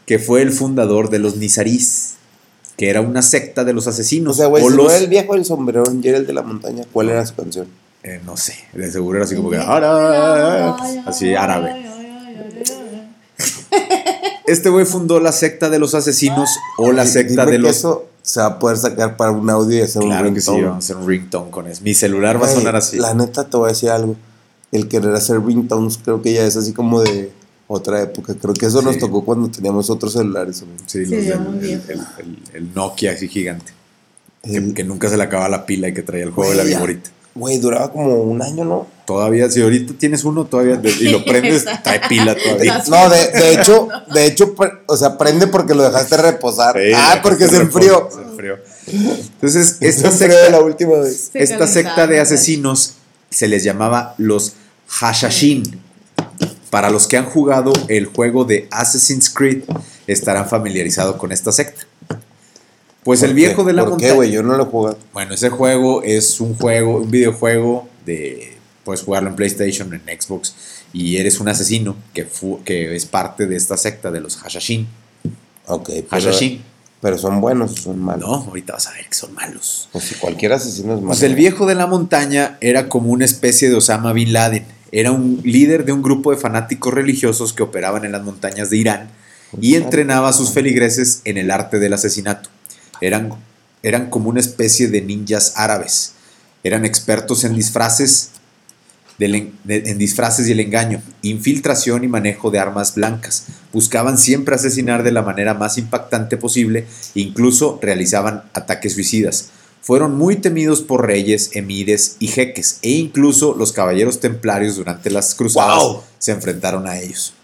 que 0.05 0.19
fue 0.19 0.43
el 0.43 0.51
fundador 0.53 1.09
de 1.11 1.19
los 1.21 1.37
Nizarís, 1.37 2.15
que 2.77 2.91
era 2.91 3.01
una 3.01 3.23
secta 3.23 3.65
de 3.65 3.73
los 3.73 3.87
O 3.87 3.91
asesinos. 3.91 4.37
sea, 4.37 4.47
güey, 4.47 4.65
o 4.65 4.71
si 4.71 4.77
los- 4.77 4.87
no 4.87 4.91
era 4.91 5.01
el 5.01 5.09
viejo 5.09 5.35
del 5.35 5.45
sombrerón 5.45 6.01
y 6.03 6.09
era 6.09 6.19
el 6.19 6.27
de 6.27 6.33
la 6.33 6.43
montaña, 6.43 6.85
¿cuál 6.93 7.09
era 7.11 7.25
su 7.25 7.35
canción? 7.35 7.69
eh, 8.03 8.21
no 8.27 8.37
sé, 8.37 8.55
de 8.75 8.91
seguro 8.93 9.17
era 9.17 9.25
así 9.25 9.35
como 9.35 9.49
que 9.49 9.57
"Ara", 9.57 10.75
así 11.07 11.35
árabe. 11.35 11.87
Este 14.47 14.69
güey 14.69 14.85
fundó 14.85 15.21
la 15.21 15.33
secta 15.33 15.71
de 15.71 15.79
los 15.79 15.95
asesinos 15.95 16.51
o 16.77 16.93
la 16.93 17.07
secta 17.07 17.47
dime 17.47 17.53
de 17.53 17.53
que 17.53 17.59
los 17.63 17.77
eso 17.79 18.07
se 18.27 18.41
va 18.41 18.47
a 18.47 18.59
poder 18.59 18.79
sacar 18.79 19.17
para 19.19 19.31
un 19.33 19.49
audio 19.51 19.77
y 19.79 19.83
hacer 19.83 20.03
Claro 20.03 20.29
un 20.29 20.35
que 20.35 20.41
sí, 20.41 20.47
ringtone. 20.51 20.67
vamos 20.69 20.85
a 20.85 20.87
hacer 20.87 20.97
un 20.97 21.07
ringtone 21.07 21.51
con 21.51 21.67
eso. 21.69 21.83
Mi 21.85 21.93
celular 21.93 22.41
va 22.43 22.47
a 22.47 22.49
sonar 22.49 22.75
así. 22.75 22.97
La 22.97 23.13
neta 23.13 23.45
te 23.45 23.57
voy 23.57 23.67
a 23.67 23.73
decir 23.73 23.91
algo. 23.91 24.17
El 24.73 24.89
querer 24.89 25.15
hacer 25.15 25.41
ringtones 25.45 25.99
creo 26.03 26.23
que 26.23 26.33
ya 26.33 26.45
es 26.47 26.57
así 26.57 26.73
como 26.73 27.03
de 27.03 27.31
otra 27.69 28.01
época. 28.03 28.35
Creo 28.35 28.55
que 28.55 28.65
eso 28.67 28.81
nos 28.83 28.95
Sí. 28.95 29.01
tocó 29.01 29.25
cuando 29.25 29.49
teníamos 29.51 29.91
otros 29.91 30.15
celulares. 30.15 30.65
Sí, 30.87 31.05
Sí, 31.05 31.11
los 31.11 31.11
del- 31.11 31.31
el, 31.31 31.65
el- 31.65 31.81
el- 31.91 32.39
el 32.55 32.75
Nokia 32.75 33.13
así 33.13 33.29
gigante. 33.29 33.73
Que, 34.43 34.57
El- 34.57 34.73
que 34.75 34.85
nunca 34.85 35.09
se 35.11 35.17
le 35.19 35.23
acababa 35.25 35.49
la 35.51 35.67
pila 35.67 35.89
y 35.89 35.95
que 35.95 36.03
traía 36.03 36.25
el 36.25 36.31
juego 36.31 36.51
de 36.51 36.57
la 36.57 36.65
viborita. 36.65 37.11
Güey, 37.35 37.59
duraba 37.59 37.93
como 37.93 38.15
un 38.23 38.41
año, 38.43 38.65
¿no? 38.65 38.87
Todavía, 39.07 39.51
si 39.51 39.61
ahorita 39.61 39.95
tienes 39.99 40.25
uno 40.25 40.47
todavía 40.47 40.81
y 40.83 41.09
lo 41.09 41.25
prendes, 41.27 41.65
trae 41.83 42.01
pila 42.09 42.35
todavía. 42.35 42.83
No, 42.89 43.11
de, 43.11 43.29
de 43.29 43.53
hecho, 43.55 43.89
de 44.13 44.27
hecho, 44.27 44.55
o 44.87 44.97
sea, 44.97 45.19
prende 45.19 45.47
porque 45.47 45.75
lo 45.75 45.83
dejaste 45.83 46.17
reposar. 46.17 46.77
Sí, 46.77 46.93
ah, 46.95 47.21
porque 47.23 47.45
que 47.45 47.51
se 47.51 47.57
enfrió. 47.61 48.09
Se 48.15 48.23
enfrió. 48.23 48.59
Entonces, 48.87 49.77
esta 49.81 50.11
secta, 50.11 50.49
la 50.51 50.61
última 50.61 50.97
vez. 51.01 51.31
Se 51.33 51.43
esta 51.43 51.67
secta 51.67 52.07
de 52.07 52.21
asesinos 52.21 52.95
se 53.31 53.49
les 53.49 53.63
llamaba 53.63 54.15
los 54.19 54.55
Hashashin. 54.89 55.81
Para 56.71 56.91
los 56.91 57.07
que 57.07 57.17
han 57.17 57.27
jugado 57.27 57.73
el 57.89 58.07
juego 58.07 58.45
de 58.45 58.69
Assassin's 58.71 59.31
Creed, 59.31 59.63
estarán 60.07 60.49
familiarizados 60.49 61.17
con 61.17 61.31
esta 61.31 61.53
secta. 61.53 61.87
Pues 63.05 63.23
el 63.23 63.29
¿Por 63.31 63.37
viejo 63.37 63.63
qué? 63.65 63.69
de 63.69 63.73
la 63.75 63.83
¿Por 63.83 63.91
montaña. 63.91 64.11
qué, 64.11 64.17
güey? 64.17 64.31
Yo 64.33 64.43
no 64.43 64.57
lo 64.57 64.63
he 64.65 64.67
jugado. 64.67 64.99
Bueno, 65.13 65.35
ese 65.35 65.51
juego 65.51 66.03
es 66.03 66.41
un 66.41 66.57
juego, 66.57 66.97
un 66.97 67.11
videojuego 67.11 67.87
de. 68.07 68.57
Puedes 68.85 69.03
jugarlo 69.03 69.31
en 69.31 69.37
PlayStation, 69.37 69.93
en 69.95 70.21
Xbox, 70.21 70.55
y 70.93 71.17
eres 71.17 71.41
un 71.41 71.49
asesino 71.49 71.97
que, 72.13 72.25
fu- 72.25 72.63
que 72.65 72.95
es 72.95 73.07
parte 73.07 73.47
de 73.47 73.57
esta 73.57 73.77
secta 73.77 74.11
de 74.11 74.21
los 74.21 74.37
Hashashin. 74.37 74.87
Ok, 75.67 75.89
pero, 75.89 76.07
Hashashin. 76.11 76.63
pero 77.01 77.17
son 77.19 77.41
buenos 77.41 77.73
o 77.73 77.77
son 77.77 77.99
malos. 77.99 78.29
No, 78.29 78.35
ahorita 78.49 78.75
vas 78.75 78.87
a 78.89 78.93
ver 78.93 79.07
que 79.09 79.15
son 79.15 79.33
malos. 79.35 79.89
Pues 79.93 80.05
si 80.05 80.15
cualquier 80.17 80.53
asesino 80.53 80.93
es 80.93 80.97
malo. 80.99 81.07
Pues 81.09 81.23
el 81.23 81.35
viejo 81.35 81.65
de 81.67 81.75
la 81.75 81.87
montaña 81.87 82.59
era 82.61 82.89
como 82.89 83.11
una 83.11 83.25
especie 83.25 83.69
de 83.71 83.75
Osama 83.77 84.13
Bin 84.13 84.33
Laden. 84.33 84.67
Era 84.93 85.11
un 85.11 85.41
líder 85.43 85.85
de 85.87 85.93
un 85.93 86.03
grupo 86.03 86.31
de 86.31 86.37
fanáticos 86.37 86.93
religiosos 86.95 87.53
que 87.53 87.63
operaban 87.63 88.05
en 88.05 88.13
las 88.13 88.23
montañas 88.23 88.71
de 88.71 88.77
Irán 88.77 89.09
y 89.61 89.75
entrenaba 89.77 90.29
a 90.29 90.33
sus 90.33 90.53
feligreses 90.53 91.21
en 91.25 91.39
el 91.39 91.51
arte 91.51 91.79
del 91.79 91.95
asesinato. 91.95 92.51
Eran, 93.01 93.31
eran 93.83 94.11
como 94.11 94.29
una 94.29 94.41
especie 94.41 94.89
de 94.89 95.01
ninjas 95.01 95.55
árabes. 95.57 96.13
Eran 96.63 96.85
expertos 96.85 97.43
en 97.45 97.55
disfraces, 97.57 98.31
del 99.19 99.35
en, 99.35 99.53
de- 99.65 99.91
en 99.91 99.99
disfraces 99.99 100.49
y 100.49 100.53
el 100.53 100.61
engaño, 100.61 101.03
infiltración 101.23 102.05
y 102.05 102.09
manejo 102.09 102.51
de 102.51 102.59
armas 102.59 102.95
blancas. 102.95 103.47
Buscaban 103.73 104.19
siempre 104.19 104.55
asesinar 104.55 105.03
de 105.03 105.13
la 105.13 105.23
manera 105.23 105.55
más 105.55 105.79
impactante 105.79 106.37
posible, 106.37 106.87
incluso 107.15 107.79
realizaban 107.83 108.45
ataques 108.55 108.95
suicidas. 108.95 109.51
Fueron 109.83 110.17
muy 110.17 110.37
temidos 110.37 110.81
por 110.81 111.07
reyes, 111.07 111.51
emires 111.53 112.17
y 112.19 112.29
jeques, 112.29 112.79
e 112.83 112.91
incluso 112.91 113.55
los 113.55 113.73
caballeros 113.73 114.19
templarios 114.21 114.77
durante 114.77 115.11
las 115.11 115.35
cruzadas 115.35 115.83
¡Wow! 115.83 116.03
se 116.19 116.33
enfrentaron 116.33 116.87
a 116.87 116.99
ellos. 116.99 117.35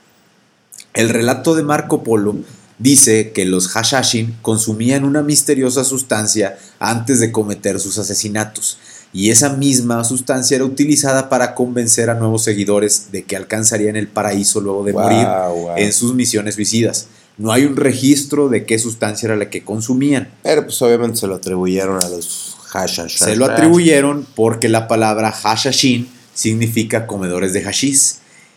El 0.94 1.10
relato 1.10 1.54
de 1.54 1.62
Marco 1.62 2.02
Polo 2.02 2.36
dice 2.78 3.32
que 3.32 3.44
los 3.44 3.68
hashashin 3.68 4.36
consumían 4.40 5.04
una 5.04 5.22
misteriosa 5.22 5.84
sustancia 5.84 6.58
antes 6.78 7.20
de 7.20 7.30
cometer 7.30 7.78
sus 7.78 7.98
asesinatos, 7.98 8.78
y 9.12 9.30
esa 9.30 9.50
misma 9.50 10.04
sustancia 10.04 10.54
era 10.54 10.64
utilizada 10.64 11.28
para 11.28 11.54
convencer 11.54 12.10
a 12.10 12.14
nuevos 12.14 12.44
seguidores 12.44 13.10
de 13.10 13.24
que 13.24 13.36
alcanzarían 13.36 13.96
el 13.96 14.06
paraíso 14.08 14.60
luego 14.60 14.84
de 14.84 14.92
Wow, 14.92 15.02
morir 15.02 15.26
wow. 15.26 15.76
en 15.76 15.92
sus 15.92 16.14
misiones 16.14 16.54
suicidas. 16.54 17.06
No 17.36 17.52
hay 17.52 17.64
un 17.64 17.76
registro 17.76 18.48
de 18.48 18.66
qué 18.66 18.78
sustancia 18.78 19.26
era 19.26 19.36
la 19.36 19.48
que 19.50 19.64
consumían. 19.64 20.28
Pero 20.42 20.64
pues 20.64 20.80
obviamente 20.82 21.16
se 21.18 21.26
lo 21.26 21.36
atribuyeron 21.36 22.02
a 22.04 22.08
los 22.08 22.56
hashash. 22.70 23.16
Se 23.18 23.34
lo 23.34 23.46
atribuyeron 23.46 24.26
porque 24.36 24.68
la 24.68 24.86
palabra 24.86 25.32
hashashin 25.32 26.08
significa 26.34 27.06
comedores 27.06 27.52
de 27.52 27.62
hashish. 27.62 28.16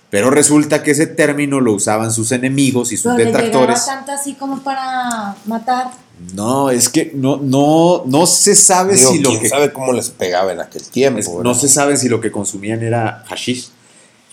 Pero 0.10 0.30
resulta 0.30 0.84
que 0.84 0.91
ese 0.91 1.08
término 1.08 1.60
lo 1.62 1.74
usaban 1.74 2.12
sus 2.12 2.32
enemigos 2.32 2.91
y 2.91 2.97
sus 2.97 3.14
Pero 3.16 3.26
detractores. 3.32 3.86
tanto 3.88 4.12
así 4.12 4.36
como 4.36 4.62
para 4.62 5.36
matar. 5.45 5.89
No, 6.34 6.70
es 6.70 6.89
que 6.89 7.11
no, 7.14 7.38
no, 7.38 8.03
no 8.05 8.26
se 8.26 8.55
sabe 8.55 8.95
Digo, 8.95 9.11
si 9.11 9.20
lo 9.20 9.39
que 9.39 9.49
sabe 9.49 9.74
cómo 9.74 9.91
les 9.93 10.09
pegaba 10.09 10.53
en 10.53 10.61
aquel 10.61 10.84
tiempo. 10.84 11.43
no 11.43 11.53
se 11.53 11.68
sabe 11.68 11.97
si 11.97 12.07
lo 12.07 12.22
que 12.22 12.32
consumían 12.32 12.84
era 12.84 13.24
hashish. 13.28 13.70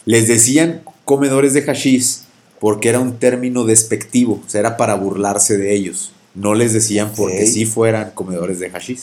Les 0.05 0.29
decían 0.29 0.83
comedores 1.05 1.53
de 1.55 1.63
hashish 1.63 2.21
porque 2.59 2.91
era 2.91 3.01
un 3.01 3.19
término 3.19 3.65
despectivo, 3.65 4.43
o 4.47 4.49
sea, 4.49 4.61
era 4.61 4.77
para 4.77 4.95
burlarse 4.95 5.57
de 5.57 5.75
ellos. 5.75 6.13
No 6.35 6.55
les 6.55 6.73
decían 6.73 7.13
porque 7.17 7.47
sí 7.47 7.65
fueran 7.65 8.13
comedores 8.13 8.61
de 8.61 8.71
hashish. 8.71 9.01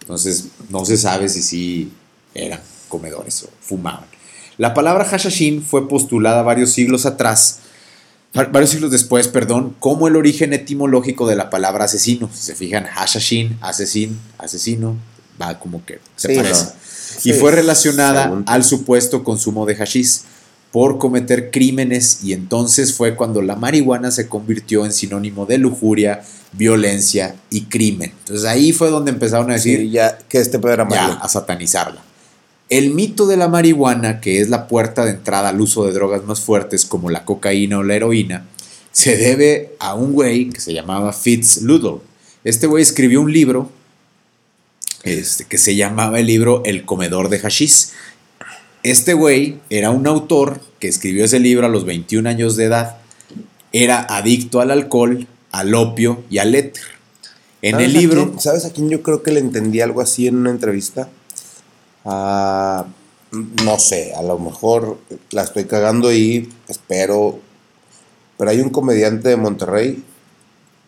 Entonces, 0.00 0.48
no 0.70 0.84
se 0.84 0.96
sabe 0.96 1.28
si 1.28 1.42
sí 1.42 1.92
eran 2.34 2.60
comedores 2.88 3.44
o 3.44 3.48
fumaban. 3.60 4.06
La 4.56 4.74
palabra 4.74 5.04
hashashin 5.04 5.62
fue 5.62 5.88
postulada 5.88 6.42
varios 6.42 6.70
siglos 6.70 7.06
atrás, 7.06 7.60
varios 8.34 8.70
siglos 8.70 8.90
después, 8.90 9.28
perdón, 9.28 9.74
como 9.78 10.08
el 10.08 10.16
origen 10.16 10.52
etimológico 10.52 11.26
de 11.28 11.36
la 11.36 11.50
palabra 11.50 11.84
asesino. 11.84 12.28
Si 12.32 12.42
se 12.42 12.54
fijan, 12.54 12.84
hashashin, 12.84 13.56
asesin, 13.60 14.18
asesino, 14.38 14.96
va 15.40 15.58
como 15.58 15.84
que 15.84 16.00
se 16.16 16.28
Sí, 16.28 16.34
parece. 16.36 16.64
no. 16.64 16.70
Y 17.24 17.32
fue 17.32 17.52
relacionada 17.52 18.24
según- 18.24 18.44
al 18.46 18.64
supuesto 18.64 19.22
consumo 19.24 19.66
de 19.66 19.76
hashish 19.76 20.22
por 20.72 20.98
cometer 20.98 21.52
crímenes 21.52 22.24
y 22.24 22.32
entonces 22.32 22.94
fue 22.94 23.14
cuando 23.14 23.40
la 23.40 23.54
marihuana 23.54 24.10
se 24.10 24.28
convirtió 24.28 24.84
en 24.84 24.92
sinónimo 24.92 25.46
de 25.46 25.58
lujuria, 25.58 26.22
violencia 26.52 27.36
y 27.50 27.62
crimen. 27.66 28.12
Entonces 28.20 28.44
ahí 28.46 28.72
fue 28.72 28.90
donde 28.90 29.12
empezaron 29.12 29.50
a 29.50 29.54
decir, 29.54 29.78
Sí, 29.80 29.90
ya 29.90 30.18
que 30.28 30.38
este 30.38 30.58
pedo 30.58 30.72
era 30.72 30.88
ya, 30.88 31.12
a 31.14 31.28
satanizarla. 31.28 32.02
El 32.76 32.92
mito 32.92 33.26
de 33.26 33.36
la 33.36 33.46
marihuana, 33.46 34.20
que 34.20 34.40
es 34.40 34.48
la 34.48 34.66
puerta 34.66 35.04
de 35.04 35.12
entrada 35.12 35.50
al 35.50 35.60
uso 35.60 35.84
de 35.86 35.92
drogas 35.92 36.24
más 36.24 36.40
fuertes 36.40 36.84
como 36.84 37.08
la 37.08 37.24
cocaína 37.24 37.78
o 37.78 37.82
la 37.84 37.94
heroína, 37.94 38.46
se 38.90 39.16
debe 39.16 39.76
a 39.78 39.94
un 39.94 40.12
güey 40.12 40.48
que 40.50 40.60
se 40.60 40.72
llamaba 40.72 41.12
Fitz 41.12 41.62
Ludlow. 41.62 42.02
Este 42.42 42.66
güey 42.66 42.82
escribió 42.82 43.20
un 43.20 43.32
libro 43.32 43.70
este, 45.04 45.44
que 45.44 45.56
se 45.58 45.76
llamaba 45.76 46.18
el 46.18 46.26
libro 46.26 46.62
El 46.64 46.84
comedor 46.84 47.28
de 47.28 47.38
hashish. 47.38 47.90
Este 48.82 49.14
güey 49.14 49.60
era 49.70 49.90
un 49.90 50.06
autor 50.06 50.60
que 50.80 50.88
escribió 50.88 51.24
ese 51.24 51.38
libro 51.40 51.66
a 51.66 51.68
los 51.68 51.84
21 51.84 52.28
años 52.28 52.56
de 52.56 52.64
edad. 52.64 52.96
Era 53.72 54.00
adicto 54.02 54.60
al 54.60 54.70
alcohol, 54.72 55.26
al 55.52 55.74
opio 55.74 56.24
y 56.30 56.38
al 56.38 56.54
éter. 56.54 56.82
En 57.62 57.72
¿Sabes 57.72 57.86
el 57.86 57.92
libro... 57.92 58.26
quién- 58.30 58.40
¿Sabes 58.40 58.64
a 58.64 58.72
quién 58.72 58.90
yo 58.90 59.02
creo 59.02 59.22
que 59.22 59.30
le 59.30 59.40
entendí 59.40 59.80
algo 59.80 60.00
así 60.00 60.26
en 60.26 60.36
una 60.36 60.50
entrevista? 60.50 61.08
A- 62.04 62.86
no 63.64 63.78
sé, 63.80 64.14
a 64.14 64.22
lo 64.22 64.38
mejor 64.38 64.98
la 65.30 65.42
estoy 65.42 65.64
cagando 65.64 66.12
y 66.12 66.52
espero. 66.68 67.38
Pero 68.38 68.50
hay 68.50 68.60
un 68.60 68.70
comediante 68.70 69.28
de 69.28 69.36
Monterrey 69.36 70.04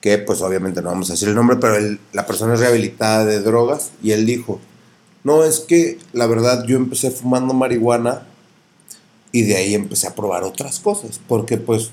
que, 0.01 0.19
pues 0.19 0.43
obviamente 0.43 0.81
no 0.83 0.91
vamos 0.91 1.11
a 1.11 1.15
decir 1.15 1.29
el 1.29 1.35
nombre, 1.35 1.57
pero 1.57 1.77
él- 1.77 1.99
la 2.13 2.27
persona 2.27 2.55
es 2.55 2.61
rehabilitada 2.61 3.25
de 3.25 3.41
drogas 3.41 3.91
y 4.03 4.13
él 4.13 4.27
dijo: 4.27 4.61
No, 5.25 5.43
es 5.43 5.59
que 5.61 5.99
la 6.13 6.27
verdad 6.27 6.65
yo 6.67 6.77
empecé 6.77 7.11
fumando 7.11 7.53
marihuana 7.53 8.23
y 9.33 9.43
de 9.43 9.57
ahí 9.57 9.75
empecé 9.75 10.07
a 10.07 10.15
probar 10.15 10.45
otras 10.45 10.79
cosas, 10.79 11.19
porque 11.27 11.57
pues 11.57 11.91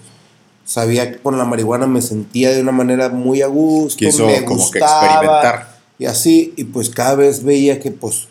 sabía 0.65 1.11
que 1.11 1.17
con 1.17 1.37
la 1.39 1.45
marihuana 1.45 1.87
me 1.87 2.01
sentía 2.03 2.51
de 2.51 2.61
una 2.61 2.71
manera 2.71 3.09
muy 3.09 3.41
a 3.41 3.47
gusto, 3.47 3.97
Quiso 3.97 4.27
me 4.27 4.45
como 4.45 4.69
que 4.69 4.79
gustaba, 4.79 5.05
experimentar. 5.07 5.77
y 5.97 6.05
así, 6.05 6.53
y 6.57 6.65
pues 6.65 6.89
cada 6.91 7.15
vez 7.15 7.43
veía 7.43 7.79
que 7.79 7.89
pues 7.91 8.27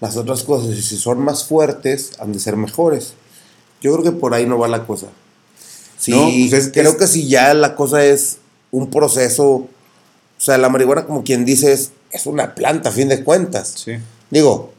las 0.00 0.16
otras 0.16 0.42
cosas, 0.42 0.74
y 0.76 0.82
si 0.82 0.96
son 0.96 1.18
más 1.20 1.44
fuertes, 1.44 2.12
han 2.20 2.32
de 2.32 2.38
ser 2.40 2.56
mejores. 2.56 3.14
Yo 3.82 3.92
creo 3.92 4.04
que 4.04 4.12
por 4.18 4.34
ahí 4.34 4.46
no 4.46 4.58
va 4.58 4.68
la 4.68 4.86
cosa. 4.86 5.06
Sí, 5.98 6.10
No, 6.10 6.24
pues 6.50 6.52
es- 6.66 6.72
creo 6.72 6.90
es- 6.90 6.96
que 6.96 7.06
si 7.06 7.28
ya 7.28 7.54
la 7.54 7.74
cosa 7.74 8.04
es 8.04 8.38
un 8.70 8.90
proceso, 8.90 9.46
o 9.48 9.68
sea, 10.38 10.58
la 10.58 10.68
marihuana 10.68 11.06
como 11.06 11.24
quien 11.24 11.44
dice 11.44 11.72
es, 11.72 11.92
es 12.10 12.26
una 12.26 12.54
planta 12.54 12.90
a 12.90 12.92
fin 12.92 13.08
de 13.08 13.24
cuentas. 13.24 13.72
Sí. 13.84 13.92
Digo, 14.30 14.72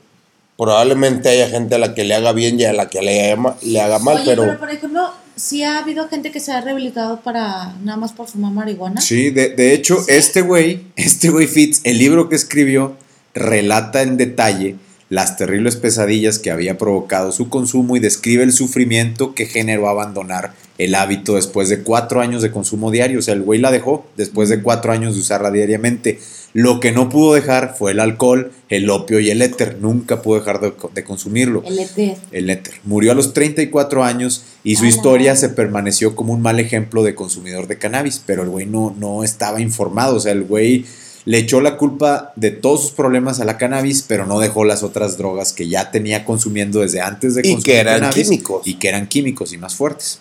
probablemente 0.57 1.29
haya 1.29 1.49
gente 1.49 1.75
a 1.75 1.77
la 1.79 1.93
que 1.95 2.03
le 2.03 2.13
haga 2.15 2.31
bien 2.33 2.59
y 2.59 2.65
a 2.65 2.73
la 2.73 2.87
que 2.89 3.01
le 3.01 3.35
le 3.61 3.81
haga 3.81 3.99
mal, 3.99 4.17
Oye, 4.17 4.25
pero, 4.25 4.43
pero... 4.43 4.59
por 4.59 4.69
ejemplo, 4.71 5.09
sí 5.35 5.63
ha 5.63 5.79
habido 5.79 6.07
gente 6.09 6.31
que 6.31 6.39
se 6.39 6.51
ha 6.51 6.61
rehabilitado 6.61 7.21
para 7.21 7.73
nada 7.83 7.97
más 7.97 8.11
por 8.13 8.27
fumar 8.27 8.51
marihuana. 8.51 9.01
Sí, 9.01 9.29
de, 9.29 9.49
de 9.49 9.73
hecho, 9.73 9.97
este 10.07 10.41
güey, 10.41 10.83
este 10.95 11.29
güey 11.29 11.47
Fitz, 11.47 11.81
el 11.83 11.97
libro 11.97 12.29
que 12.29 12.35
escribió, 12.35 12.95
relata 13.33 14.01
en 14.01 14.17
detalle 14.17 14.75
las 15.09 15.37
terribles 15.37 15.77
pesadillas 15.77 16.39
que 16.39 16.51
había 16.51 16.77
provocado 16.77 17.31
su 17.31 17.49
consumo 17.49 17.95
y 17.95 17.99
describe 17.99 18.43
el 18.43 18.51
sufrimiento 18.51 19.33
que 19.33 19.45
generó 19.45 19.87
abandonar 19.87 20.53
el 20.77 20.95
hábito 20.95 21.35
después 21.35 21.69
de 21.69 21.81
cuatro 21.81 22.21
años 22.21 22.41
de 22.41 22.51
consumo 22.51 22.91
diario. 22.91 23.19
O 23.19 23.21
sea, 23.21 23.33
el 23.33 23.41
güey 23.41 23.59
la 23.59 23.71
dejó 23.71 24.05
después 24.17 24.49
de 24.49 24.61
cuatro 24.61 24.91
años 24.91 25.15
de 25.15 25.21
usarla 25.21 25.49
diariamente. 25.49 26.19
Lo 26.53 26.79
que 26.79 26.91
no 26.91 27.09
pudo 27.09 27.33
dejar 27.33 27.75
fue 27.77 27.91
el 27.91 27.99
alcohol, 27.99 28.51
el 28.69 28.89
opio 28.89 29.19
y 29.19 29.29
el 29.29 29.41
éter. 29.41 29.77
Nunca 29.79 30.21
pudo 30.21 30.39
dejar 30.39 30.59
de, 30.59 30.73
de 30.93 31.03
consumirlo 31.03 31.63
El 31.65 31.79
éter. 31.79 32.17
el 32.31 32.49
éter. 32.49 32.75
Murió 32.83 33.11
a 33.11 33.15
los 33.15 33.33
34 33.33 34.03
años 34.03 34.43
y 34.63 34.75
su 34.75 34.85
historia 34.85 35.35
se 35.35 35.49
permaneció 35.49 36.15
como 36.15 36.33
un 36.33 36.41
mal 36.41 36.59
ejemplo 36.59 37.03
de 37.03 37.15
consumidor 37.15 37.67
de 37.67 37.77
cannabis, 37.77 38.21
pero 38.25 38.43
el 38.43 38.49
güey 38.49 38.65
no, 38.65 38.95
no 38.97 39.23
estaba 39.23 39.61
informado, 39.61 40.15
o 40.17 40.19
sea, 40.19 40.31
el 40.31 40.43
güey 40.43 40.85
le 41.27 41.39
echó 41.39 41.59
la 41.59 41.75
culpa 41.75 42.31
de 42.37 42.51
todos 42.51 42.83
sus 42.83 42.91
problemas 42.91 43.41
a 43.41 43.45
la 43.45 43.57
cannabis, 43.57 44.01
pero 44.01 44.25
no 44.25 44.39
dejó 44.39 44.63
las 44.63 44.81
otras 44.81 45.17
drogas 45.17 45.51
que 45.51 45.67
ya 45.67 45.91
tenía 45.91 46.23
consumiendo 46.23 46.79
desde 46.79 47.01
antes 47.01 47.35
de 47.35 47.41
Y 47.41 47.51
consumir 47.51 47.65
que 47.65 47.79
eran 47.81 47.99
cannabis 47.99 48.29
químicos. 48.29 48.61
Y 48.65 48.75
que 48.75 48.87
eran 48.87 49.07
químicos 49.07 49.51
y 49.51 49.57
más 49.57 49.75
fuertes. 49.75 50.19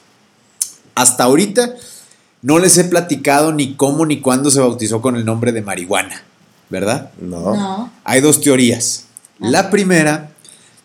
Hasta 0.97 1.23
ahorita 1.23 1.77
no 2.43 2.59
les 2.59 2.77
he 2.79 2.83
platicado 2.83 3.53
ni 3.53 3.75
cómo 3.75 4.05
ni 4.05 4.21
cuándo 4.21 4.51
se 4.51 4.59
bautizó 4.59 5.01
con 5.01 5.15
el 5.15 5.25
nombre 5.25 5.53
de 5.53 5.63
marihuana, 5.63 6.25
¿verdad? 6.71 7.13
no. 7.21 7.55
No. 7.55 7.93
Hay 8.03 8.21
dos 8.21 8.41
teorías. 8.41 9.05
La 9.39 9.71
primera 9.71 10.31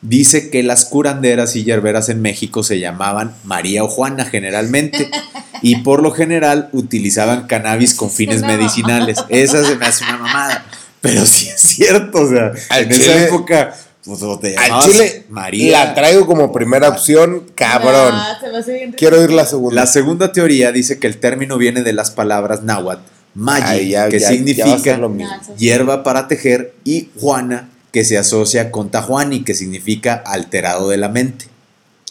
dice 0.02 0.50
que 0.50 0.64
las 0.64 0.86
curanderas 0.86 1.56
y 1.56 1.64
yerberas 1.64 2.10
en 2.10 2.22
México 2.22 2.64
se 2.64 2.80
llamaban 2.80 3.36
María 3.44 3.84
o 3.84 3.88
Juana 3.88 4.26
generalmente 4.26 5.10
y 5.62 5.78
por 5.78 6.02
lo 6.02 6.12
general 6.12 6.70
utilizaban 6.74 7.48
cannabis 7.48 7.94
con 7.94 8.10
fines 8.10 8.42
medicinales. 8.42 9.18
Esa 9.30 9.64
se 9.64 9.76
me 9.76 9.86
hace 9.86 10.04
una 10.06 10.18
mamada. 10.18 10.66
Pero 11.02 11.26
sí 11.26 11.48
es 11.50 11.60
cierto, 11.62 12.20
o 12.22 12.30
sea, 12.30 12.52
Al 12.70 12.84
en 12.84 12.92
esa 12.92 13.26
época 13.26 13.74
pues, 14.04 14.22
Al 14.24 14.82
chile 14.84 15.26
María. 15.30 15.86
la 15.86 15.94
traigo 15.96 16.26
como 16.28 16.52
primera 16.52 16.90
opción, 16.90 17.46
cabrón. 17.56 18.14
Ah, 18.14 18.38
se 18.40 18.48
hace 18.56 18.74
bien 18.74 18.92
Quiero 18.94 19.20
oír 19.20 19.32
la 19.32 19.46
segunda. 19.46 19.82
La 19.82 19.88
segunda 19.88 20.32
teoría 20.32 20.72
dice 20.72 21.00
que 21.00 21.08
el 21.08 21.18
término 21.20 21.58
viene 21.58 21.82
de 21.84 21.94
las 21.94 22.12
palabras 22.12 22.62
náhuatl, 22.64 23.02
mayi, 23.34 23.64
Ay, 23.66 23.90
ya- 23.90 24.10
que 24.10 24.20
ya- 24.20 24.28
significa 24.30 24.78
ser 24.78 25.00
lo 25.00 25.10
mismo. 25.10 25.34
Hierba 25.58 26.04
para 26.04 26.28
tejer, 26.28 26.76
y 26.84 27.10
Juana, 27.20 27.70
que 27.92 28.06
se 28.06 28.18
asocia 28.18 28.72
con 28.72 28.90
Tajuani, 28.90 29.44
que 29.44 29.54
significa 29.54 30.16
alterado 30.26 30.90
de 30.90 30.98
la 30.98 31.10
mente. 31.10 31.46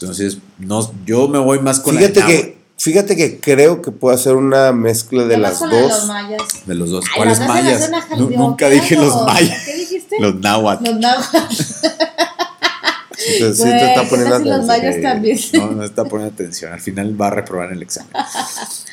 Entonces, 0.00 0.38
no, 0.58 0.92
yo 1.06 1.28
me 1.28 1.38
voy 1.38 1.60
más 1.60 1.80
con 1.80 1.96
Fíjate 1.96 2.20
la 2.20 2.26
que, 2.26 2.58
fíjate 2.78 3.16
que 3.16 3.40
creo 3.40 3.82
que 3.82 3.90
puede 3.90 4.16
ser 4.18 4.34
una 4.34 4.72
mezcla 4.72 5.24
de 5.24 5.36
las 5.38 5.60
la 5.60 5.68
de 5.68 5.80
dos. 5.82 5.90
los 5.90 6.06
mayas. 6.06 6.42
de 6.66 6.74
los 6.74 6.90
dos. 6.90 7.04
Ay, 7.10 7.16
¿Cuáles 7.16 7.38
dos 7.38 7.48
mayas? 7.48 7.90
nunca 8.16 8.68
dije 8.68 8.96
los 8.96 9.24
mayas. 9.26 9.64
¿Qué 9.64 9.74
dijiste? 9.76 10.16
Los 10.20 10.36
náhuatl. 10.36 10.84
Los 10.84 10.96
náhuatl. 10.98 11.46
Sí 13.20 13.38
te, 13.38 13.54
sí 13.54 13.62
te 13.64 13.86
está 13.86 14.02
¿qué 14.02 14.08
poniendo 14.08 14.34
atención. 14.36 14.66
mayas 14.66 14.94
Sí, 14.96 15.02
también. 15.02 15.38
No, 15.54 15.70
no 15.72 15.84
está 15.84 16.04
poniendo 16.04 16.34
atención. 16.34 16.72
Al 16.72 16.80
final 16.80 17.20
va 17.20 17.26
a 17.28 17.30
reprobar 17.30 17.72
el 17.72 17.82
examen. 17.82 18.10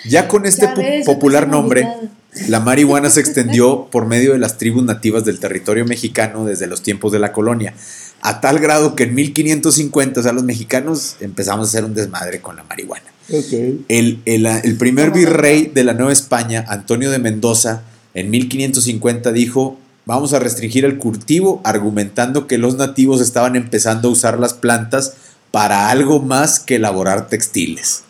Ya 0.06 0.28
con 0.28 0.46
este 0.46 0.68
ves, 0.76 1.06
popular 1.06 1.48
nombre, 1.50 1.84
Navidad. 1.84 2.10
la 2.48 2.60
marihuana 2.62 3.10
se 3.10 3.20
extendió 3.20 3.88
por 3.92 4.06
medio 4.06 4.34
de 4.34 4.40
las 4.40 4.58
tribus 4.58 4.84
nativas 4.84 5.26
del 5.26 5.40
territorio 5.40 5.84
mexicano 5.86 6.46
desde 6.46 6.68
los 6.68 6.82
tiempos 6.82 7.12
de 7.12 7.20
la 7.20 7.34
colonia. 7.34 7.74
A 8.22 8.40
tal 8.40 8.60
grado 8.60 8.96
que 8.96 9.04
en 9.04 9.16
1550, 9.16 10.20
o 10.20 10.24
sea, 10.24 10.32
los 10.34 10.44
mexicanos 10.44 11.18
empezamos 11.20 11.68
a 11.68 11.70
hacer 11.70 11.84
un 11.84 11.94
desmadre 11.94 12.40
con 12.42 12.56
la 12.56 12.64
marihuana. 12.64 13.06
Ok. 13.30 13.52
El, 13.90 14.22
el- 14.26 14.46
el 14.46 14.78
primer 14.78 15.10
¿Cómo 15.10 15.18
virrey 15.20 15.72
de 15.74 15.84
la 15.84 15.94
Nueva 15.94 16.14
España, 16.14 16.64
Antonio 16.70 17.12
de 17.12 17.20
Mendoza, 17.20 17.82
en 18.14 18.30
1550 18.30 19.32
dijo, 19.34 19.78
vamos 20.08 20.32
a 20.32 20.39
restringir 20.39 20.86
el 20.86 20.97
cultivo, 20.97 21.60
argumentando 21.66 22.47
que 22.47 22.58
los 22.58 22.78
nativos 22.78 23.20
estaban 23.20 23.58
empezando 23.58 24.08
a 24.08 24.12
usar 24.12 24.39
las 24.39 24.53
plantas 24.53 25.16
para 25.51 25.89
algo 25.89 26.22
más 26.22 26.62
que 26.62 26.78
elaborar 26.78 27.28
textiles. 27.28 28.03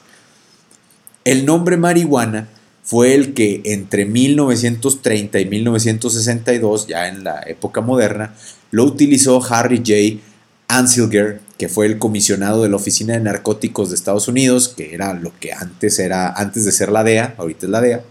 El 1.25 1.43
nombre 1.45 1.75
marihuana 1.75 2.49
fue 2.83 3.15
el 3.15 3.33
que 3.33 3.61
entre 3.65 4.05
1930 4.05 5.39
y 5.39 5.45
1962, 5.45 6.85
ya 6.85 7.07
en 7.07 7.23
la 7.23 7.41
época 7.47 7.81
moderna, 7.81 8.35
lo 8.69 8.83
utilizó 8.83 9.43
Harry 9.51 9.79
J. 9.79 10.21
Ansilger, 10.67 11.41
que 11.57 11.67
fue 11.67 11.87
el 11.87 11.97
comisionado 11.97 12.61
de 12.61 12.69
la 12.69 12.75
Oficina 12.75 13.13
de 13.13 13.21
Narcóticos 13.21 13.89
de 13.89 13.95
Estados 13.95 14.27
Unidos, 14.27 14.69
que 14.69 14.93
era 14.93 15.15
lo 15.15 15.33
que 15.39 15.51
antes 15.51 15.97
era, 15.97 16.31
antes 16.31 16.63
de 16.63 16.71
ser 16.71 16.91
la 16.91 17.03
DEA, 17.03 17.33
ahorita 17.39 17.65
es 17.65 17.71
la 17.71 17.81
DEA, 17.81 18.03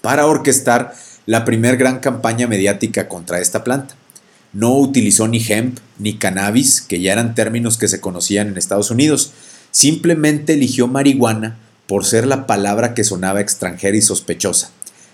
para 0.00 0.26
orquestar 0.26 0.94
la 1.26 1.44
primer 1.44 1.76
gran 1.76 2.00
campaña 2.00 2.46
mediática 2.46 3.08
contra 3.08 3.40
esta 3.40 3.64
planta. 3.64 3.94
No 4.52 4.76
utilizó 4.76 5.28
ni 5.28 5.42
hemp 5.46 5.78
ni 5.98 6.14
cannabis, 6.18 6.82
que 6.82 7.00
ya 7.00 7.12
eran 7.12 7.34
términos 7.34 7.78
que 7.78 7.88
se 7.88 8.00
conocían 8.00 8.48
en 8.48 8.58
Estados 8.58 8.90
Unidos. 8.90 9.32
Simplemente 9.70 10.54
eligió 10.54 10.88
marihuana 10.88 11.58
por 11.86 12.04
ser 12.04 12.26
la 12.26 12.46
palabra 12.46 12.94
que 12.94 13.04
sonaba 13.04 13.40
extranjera 13.40 13.96
y 13.96 14.02
sospechosa. 14.02 14.70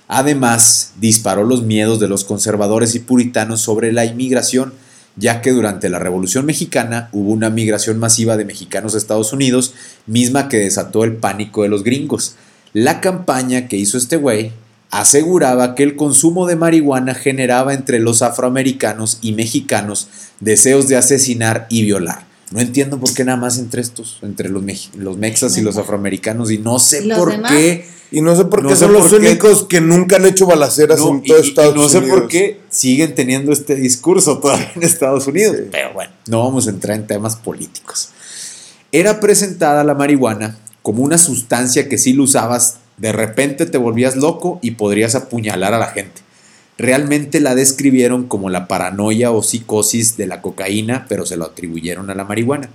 Además, 0.09 0.93
disparó 0.99 1.45
los 1.45 1.63
miedos 1.63 2.01
de 2.01 2.09
los 2.09 2.25
conservadores 2.25 2.95
y 2.95 3.01
puritanos 3.01 3.61
sobre 3.61 3.93
la 3.93 4.07
inmigración, 4.07 4.73
ya 5.17 5.43
que 5.43 5.51
durante 5.51 5.91
la 5.91 5.99
Revolución 5.99 6.47
Mexicana 6.47 7.11
hubo 7.13 7.31
una 7.31 7.51
migración 7.51 7.99
masiva 7.99 8.37
de 8.37 8.45
mexicanos 8.45 8.95
a 8.95 8.99
Estados 8.99 9.33
Unidos, 9.33 9.75
misma 10.07 10.49
que 10.49 10.59
desató 10.59 11.05
el 11.05 11.17
pánico 11.17 11.63
de 11.63 11.69
los 11.69 11.85
gringos. 11.85 12.37
La 12.73 13.01
campaña 13.01 13.69
que 13.69 13.77
hizo 13.77 13.99
este 13.99 14.17
güey 14.17 14.53
aseguraba 14.91 15.75
que 15.75 15.83
el 15.83 15.97
consumo 15.97 16.47
de 16.47 16.57
marihuana 16.57 17.15
generaba 17.15 17.75
entre 17.75 17.99
los 17.99 18.23
afroamericanos 18.23 19.19
y 19.21 19.33
mexicanos 19.33 20.09
deseos 20.41 20.89
de 20.89 20.97
asesinar 20.97 21.67
y 21.69 21.85
violar. 21.85 22.27
No 22.51 22.61
entiendo 22.61 22.99
por 22.99 23.13
qué 23.13 23.25
nada 23.25 23.37
más 23.37 23.59
entre 23.59 23.83
estos, 23.83 24.19
entre 24.23 24.49
los, 24.49 24.63
los 24.97 25.19
mexas 25.19 25.59
y 25.59 25.61
los 25.61 25.77
afroamericanos, 25.77 26.51
y 26.51 26.59
no 26.59 26.79
sé 26.79 27.03
por 27.03 27.43
qué. 27.43 27.87
Y 28.11 28.23
no 28.23 28.35
sé 28.35 28.47
por 28.47 28.67
qué 28.67 28.75
son 28.75 28.95
los 28.95 29.13
únicos 29.13 29.65
que 29.65 29.83
nunca 29.83 30.17
han 30.17 30.25
hecho 30.25 30.47
balaceras 30.47 30.99
en 30.99 31.23
todo 31.23 31.37
Estados 31.37 31.75
Unidos. 31.75 31.93
No 31.93 32.01
sé 32.01 32.07
por 32.07 32.27
qué 32.27 32.61
siguen 32.71 33.15
teniendo 33.15 33.53
este 33.53 33.75
discurso 33.75 34.39
todavía 34.39 34.73
en 34.75 34.83
Estados 34.83 35.27
Unidos. 35.27 35.57
Pero 35.71 35.93
bueno, 35.93 36.11
no 36.27 36.43
vamos 36.43 36.67
a 36.69 36.71
entrar 36.71 36.97
en 36.97 37.07
temas 37.07 37.37
políticos. 37.37 38.09
Era 38.93 39.21
presentada 39.21 39.85
la 39.85 39.93
marihuana 39.93 40.57
como 40.81 41.03
una 41.03 41.19
sustancia 41.19 41.87
que 41.91 41.99
si 41.99 42.15
lo 42.15 42.23
usabas, 42.23 42.79
de 42.99 43.13
repente 43.13 43.67
te 43.67 43.79
volvías 43.79 44.17
loco 44.17 44.59
y 44.63 44.73
podrías 44.73 45.15
apuñalar 45.15 45.75
a 45.75 45.79
la 45.79 45.89
gente. 45.89 46.23
Realmente 46.77 47.41
la 47.41 47.55
describieron 47.55 48.29
como 48.29 48.51
la 48.51 48.69
paranoia 48.69 49.33
o 49.33 49.43
psicosis 49.43 50.17
de 50.17 50.27
la 50.27 50.43
cocaína, 50.43 51.07
pero 51.09 51.27
se 51.27 51.37
lo 51.37 51.47
atribuyeron 51.47 52.11
a 52.11 52.15
la 52.15 52.25
marihuana. 52.25 52.69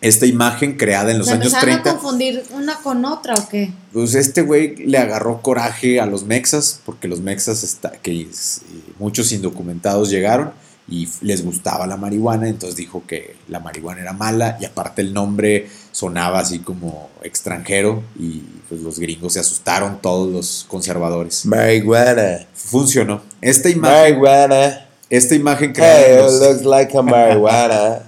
Esta 0.00 0.26
imagen 0.26 0.76
creada 0.76 1.10
en 1.10 1.18
los 1.18 1.28
años 1.28 1.52
30. 1.52 1.90
a 1.90 1.94
confundir 1.94 2.44
una 2.52 2.76
con 2.76 3.04
otra 3.04 3.34
o 3.34 3.48
qué? 3.48 3.72
Pues 3.92 4.14
este 4.14 4.42
güey 4.42 4.76
le 4.76 4.96
agarró 4.96 5.42
coraje 5.42 5.98
a 6.00 6.06
los 6.06 6.24
mexas, 6.24 6.80
porque 6.86 7.08
los 7.08 7.20
mexas, 7.20 7.64
está, 7.64 7.90
que 7.90 8.28
muchos 8.98 9.32
indocumentados 9.32 10.08
llegaron 10.08 10.52
y 10.90 11.06
les 11.20 11.44
gustaba 11.44 11.86
la 11.86 11.98
marihuana, 11.98 12.48
entonces 12.48 12.76
dijo 12.76 13.02
que 13.06 13.36
la 13.48 13.60
marihuana 13.60 14.00
era 14.00 14.14
mala 14.14 14.56
y 14.58 14.64
aparte 14.64 15.02
el 15.02 15.12
nombre 15.12 15.68
sonaba 15.92 16.40
así 16.40 16.60
como 16.60 17.10
extranjero 17.22 18.02
y 18.18 18.42
pues 18.68 18.80
los 18.80 18.98
gringos 18.98 19.34
se 19.34 19.40
asustaron 19.40 19.98
todos 20.00 20.32
los 20.32 20.64
conservadores. 20.66 21.44
Marihuana. 21.44 22.46
Funcionó. 22.54 23.20
Esta 23.42 23.68
imagen 23.68 23.98
Marihuana. 23.98 24.86
Esta 25.10 25.34
imagen 25.34 25.72
creada 25.72 26.00
hey, 26.06 26.16
los... 26.16 26.40
looks 26.40 26.64
like 26.64 26.96
a 26.96 27.02
marijuana. 27.02 28.02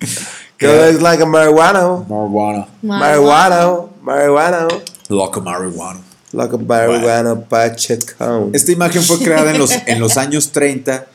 looks 0.60 1.00
like 1.00 1.22
a 1.22 1.26
marijuana. 1.26 2.04
Marijuana. 2.08 2.66
Marijuana. 2.82 3.88
Marijuana. 4.02 4.68
Loco 5.08 5.40
marijuana. 5.40 6.00
Loco 6.32 6.58
marijuana 6.58 7.36
Pacheco. 7.40 8.50
Esta 8.52 8.72
imagen 8.72 9.02
fue 9.02 9.18
creada 9.18 9.52
en 9.52 9.58
los, 9.58 9.70
en 9.86 10.00
los 10.00 10.16
años 10.16 10.50
30 10.50 11.06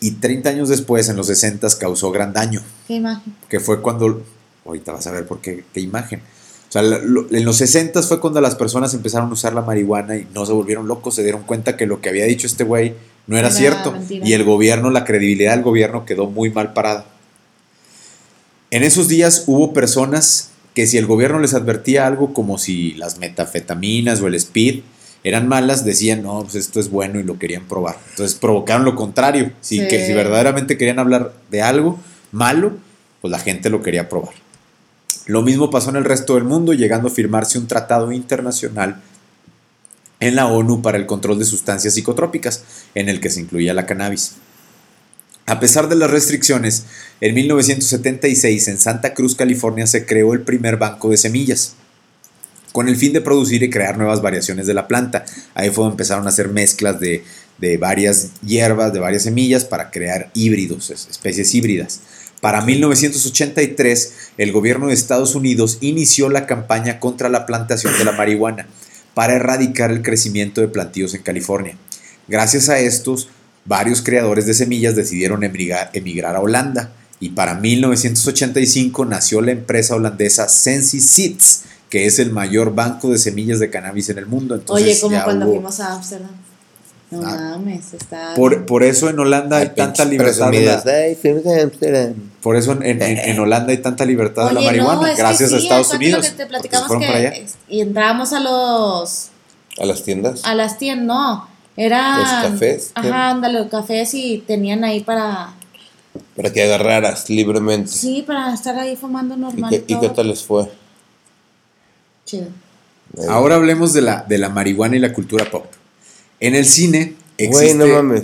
y 0.00 0.12
30 0.12 0.50
años 0.50 0.68
después, 0.68 1.08
en 1.08 1.16
los 1.16 1.26
60, 1.26 1.68
causó 1.78 2.10
gran 2.10 2.32
daño. 2.32 2.62
¿Qué 2.86 2.94
imagen? 2.94 3.34
Que 3.48 3.60
fue 3.60 3.80
cuando, 3.80 4.22
ahorita 4.64 4.92
vas 4.92 5.06
a 5.06 5.12
ver 5.12 5.26
por 5.26 5.40
qué, 5.40 5.64
qué 5.72 5.80
imagen. 5.80 6.20
O 6.68 6.72
sea, 6.72 6.82
en 6.82 7.44
los 7.44 7.56
60 7.56 8.00
fue 8.02 8.20
cuando 8.20 8.40
las 8.40 8.54
personas 8.54 8.94
empezaron 8.94 9.28
a 9.30 9.32
usar 9.32 9.54
la 9.54 9.62
marihuana 9.62 10.16
y 10.16 10.28
no 10.32 10.46
se 10.46 10.52
volvieron 10.52 10.86
locos, 10.86 11.16
se 11.16 11.24
dieron 11.24 11.42
cuenta 11.42 11.76
que 11.76 11.86
lo 11.86 12.00
que 12.00 12.08
había 12.08 12.26
dicho 12.26 12.46
este 12.46 12.62
güey 12.62 12.94
no 13.26 13.36
era, 13.36 13.50
cierto. 13.50 13.94
Y 14.08 14.32
el 14.34 14.44
gobierno, 14.44 14.90
la 14.90 15.04
credibilidad 15.04 15.52
del 15.52 15.62
gobierno 15.64 16.04
quedó 16.04 16.26
muy 16.26 16.50
mal 16.50 16.72
parada. 16.72 17.06
En 18.70 18.84
esos 18.84 19.08
días 19.08 19.44
hubo 19.46 19.72
personas 19.72 20.50
que 20.74 20.86
si 20.86 20.96
el 20.96 21.06
gobierno 21.06 21.40
les 21.40 21.54
advertía 21.54 22.06
algo 22.06 22.32
como 22.32 22.56
si 22.56 22.94
las 22.94 23.18
metafetaminas 23.18 24.20
o 24.20 24.28
el 24.28 24.36
speed 24.36 24.82
eran 25.22 25.48
malas, 25.48 25.84
decían, 25.84 26.22
no, 26.22 26.42
pues 26.42 26.54
esto 26.54 26.80
es 26.80 26.90
bueno 26.90 27.20
y 27.20 27.22
lo 27.22 27.38
querían 27.38 27.64
probar. 27.64 27.98
Entonces 28.10 28.38
provocaron 28.38 28.84
lo 28.84 28.94
contrario. 28.94 29.52
Si, 29.60 29.86
que, 29.86 30.06
si 30.06 30.12
verdaderamente 30.14 30.78
querían 30.78 30.98
hablar 30.98 31.34
de 31.50 31.62
algo 31.62 31.98
malo, 32.32 32.72
pues 33.20 33.30
la 33.30 33.38
gente 33.38 33.68
lo 33.68 33.82
quería 33.82 34.08
probar. 34.08 34.34
Lo 35.26 35.42
mismo 35.42 35.70
pasó 35.70 35.90
en 35.90 35.96
el 35.96 36.04
resto 36.04 36.34
del 36.36 36.44
mundo, 36.44 36.72
llegando 36.72 37.08
a 37.08 37.10
firmarse 37.10 37.58
un 37.58 37.68
tratado 37.68 38.12
internacional 38.12 39.02
en 40.20 40.34
la 40.34 40.46
ONU 40.46 40.82
para 40.82 40.98
el 40.98 41.06
control 41.06 41.38
de 41.38 41.44
sustancias 41.44 41.94
psicotrópicas, 41.94 42.64
en 42.94 43.08
el 43.08 43.20
que 43.20 43.30
se 43.30 43.40
incluía 43.40 43.74
la 43.74 43.86
cannabis. 43.86 44.36
A 45.46 45.60
pesar 45.60 45.88
de 45.88 45.96
las 45.96 46.10
restricciones, 46.10 46.86
en 47.20 47.34
1976 47.34 48.68
en 48.68 48.78
Santa 48.78 49.14
Cruz, 49.14 49.34
California, 49.34 49.86
se 49.86 50.06
creó 50.06 50.32
el 50.32 50.42
primer 50.42 50.76
banco 50.76 51.10
de 51.10 51.16
semillas 51.16 51.74
con 52.72 52.88
el 52.88 52.96
fin 52.96 53.12
de 53.12 53.20
producir 53.20 53.62
y 53.62 53.70
crear 53.70 53.98
nuevas 53.98 54.22
variaciones 54.22 54.66
de 54.66 54.74
la 54.74 54.88
planta. 54.88 55.24
Ahí 55.54 55.70
fue 55.70 55.84
donde 55.84 55.94
empezaron 55.94 56.26
a 56.26 56.30
hacer 56.30 56.48
mezclas 56.48 57.00
de, 57.00 57.24
varias 57.78 58.30
hierbas, 58.42 58.92
de 58.92 59.00
varias 59.00 59.24
semillas 59.24 59.64
para 59.64 59.90
crear 59.90 60.30
híbridos, 60.34 60.90
especies 60.90 61.54
híbridas. 61.54 62.00
Para 62.40 62.62
1983, 62.62 64.12
el 64.38 64.52
gobierno 64.52 64.86
de 64.86 64.94
Estados 64.94 65.34
Unidos 65.34 65.78
inició 65.82 66.30
la 66.30 66.46
campaña 66.46 66.98
contra 66.98 67.28
la 67.28 67.44
plantación 67.44 67.96
de 67.98 68.04
la 68.04 68.12
marihuana 68.12 68.66
para 69.12 69.34
erradicar 69.34 69.90
el 69.90 70.02
crecimiento 70.02 70.62
de 70.62 70.68
plantíos 70.68 71.12
en 71.14 71.22
California. 71.22 71.76
Gracias 72.28 72.70
a 72.70 72.78
estos, 72.78 73.28
varios 73.66 74.00
creadores 74.00 74.46
de 74.46 74.54
semillas 74.54 74.96
decidieron 74.96 75.44
emigrar, 75.44 75.90
emigrar 75.92 76.36
a 76.36 76.40
Holanda 76.40 76.92
y 77.20 77.30
para 77.30 77.54
1985 77.54 79.04
nació 79.04 79.42
la 79.42 79.52
empresa 79.52 79.94
holandesa 79.94 80.48
Sensi 80.48 81.00
Seeds, 81.00 81.64
que 81.90 82.06
es 82.06 82.20
el 82.20 82.30
mayor 82.30 82.74
banco 82.74 83.10
de 83.10 83.18
semillas 83.18 83.58
de 83.58 83.68
cannabis 83.68 84.08
en 84.08 84.18
el 84.18 84.26
mundo. 84.26 84.54
Entonces, 84.54 84.86
Oye, 84.86 85.00
como 85.00 85.24
cuando 85.24 85.46
fuimos 85.46 85.80
a 85.80 85.94
Amsterdam. 85.94 86.30
No 87.10 87.22
ah. 87.26 87.56
mames, 87.58 87.92
está. 87.92 88.34
Por, 88.36 88.64
por, 88.66 88.84
eso 88.84 89.10
en 89.10 89.18
Holanda 89.18 89.56
hay, 89.56 89.70
tanta 89.70 90.04
libertad. 90.04 90.52
por 92.40 92.54
eso 92.54 92.78
en, 92.80 93.02
en, 93.02 93.38
Holanda 93.40 93.72
hay 93.72 93.78
tanta 93.78 94.04
libertad 94.04 94.46
de 94.46 94.54
la 94.54 94.60
marihuana, 94.60 95.12
gracias 95.16 95.52
a 95.52 95.56
Estados 95.56 95.92
Unidos. 95.92 96.30
Que 96.30 96.36
te 96.36 96.46
platicamos 96.46 96.88
que 96.98 97.46
y 97.68 97.80
entrábamos 97.80 98.32
a 98.32 98.38
los. 98.38 99.30
¿A 99.80 99.84
las 99.84 100.04
tiendas? 100.04 100.44
A 100.44 100.54
las 100.54 100.78
tiendas, 100.78 101.06
no. 101.06 101.48
Era. 101.76 102.18
Los 102.18 102.52
cafés. 102.52 102.92
Ajá, 102.94 103.30
ándale, 103.30 103.58
los 103.58 103.68
cafés 103.68 104.14
y 104.14 104.38
tenían 104.46 104.84
ahí 104.84 105.00
para. 105.00 105.54
Para 106.36 106.52
que 106.52 106.62
agarraras 106.62 107.28
libremente. 107.28 107.90
Sí, 107.90 108.22
para 108.24 108.54
estar 108.54 108.78
ahí 108.78 108.94
fumando 108.94 109.36
normal. 109.36 109.74
¿Y 109.74 109.80
qué, 109.80 109.94
¿y 109.94 109.98
qué 109.98 110.08
tal 110.10 110.28
les 110.28 110.44
fue? 110.44 110.68
Ahora 113.28 113.56
hablemos 113.56 113.92
de 113.92 114.02
la, 114.02 114.24
de 114.28 114.38
la 114.38 114.48
marihuana 114.48 114.96
y 114.96 114.98
la 115.00 115.12
cultura 115.12 115.50
pop. 115.50 115.66
En 116.38 116.54
el 116.54 116.64
cine 116.64 117.14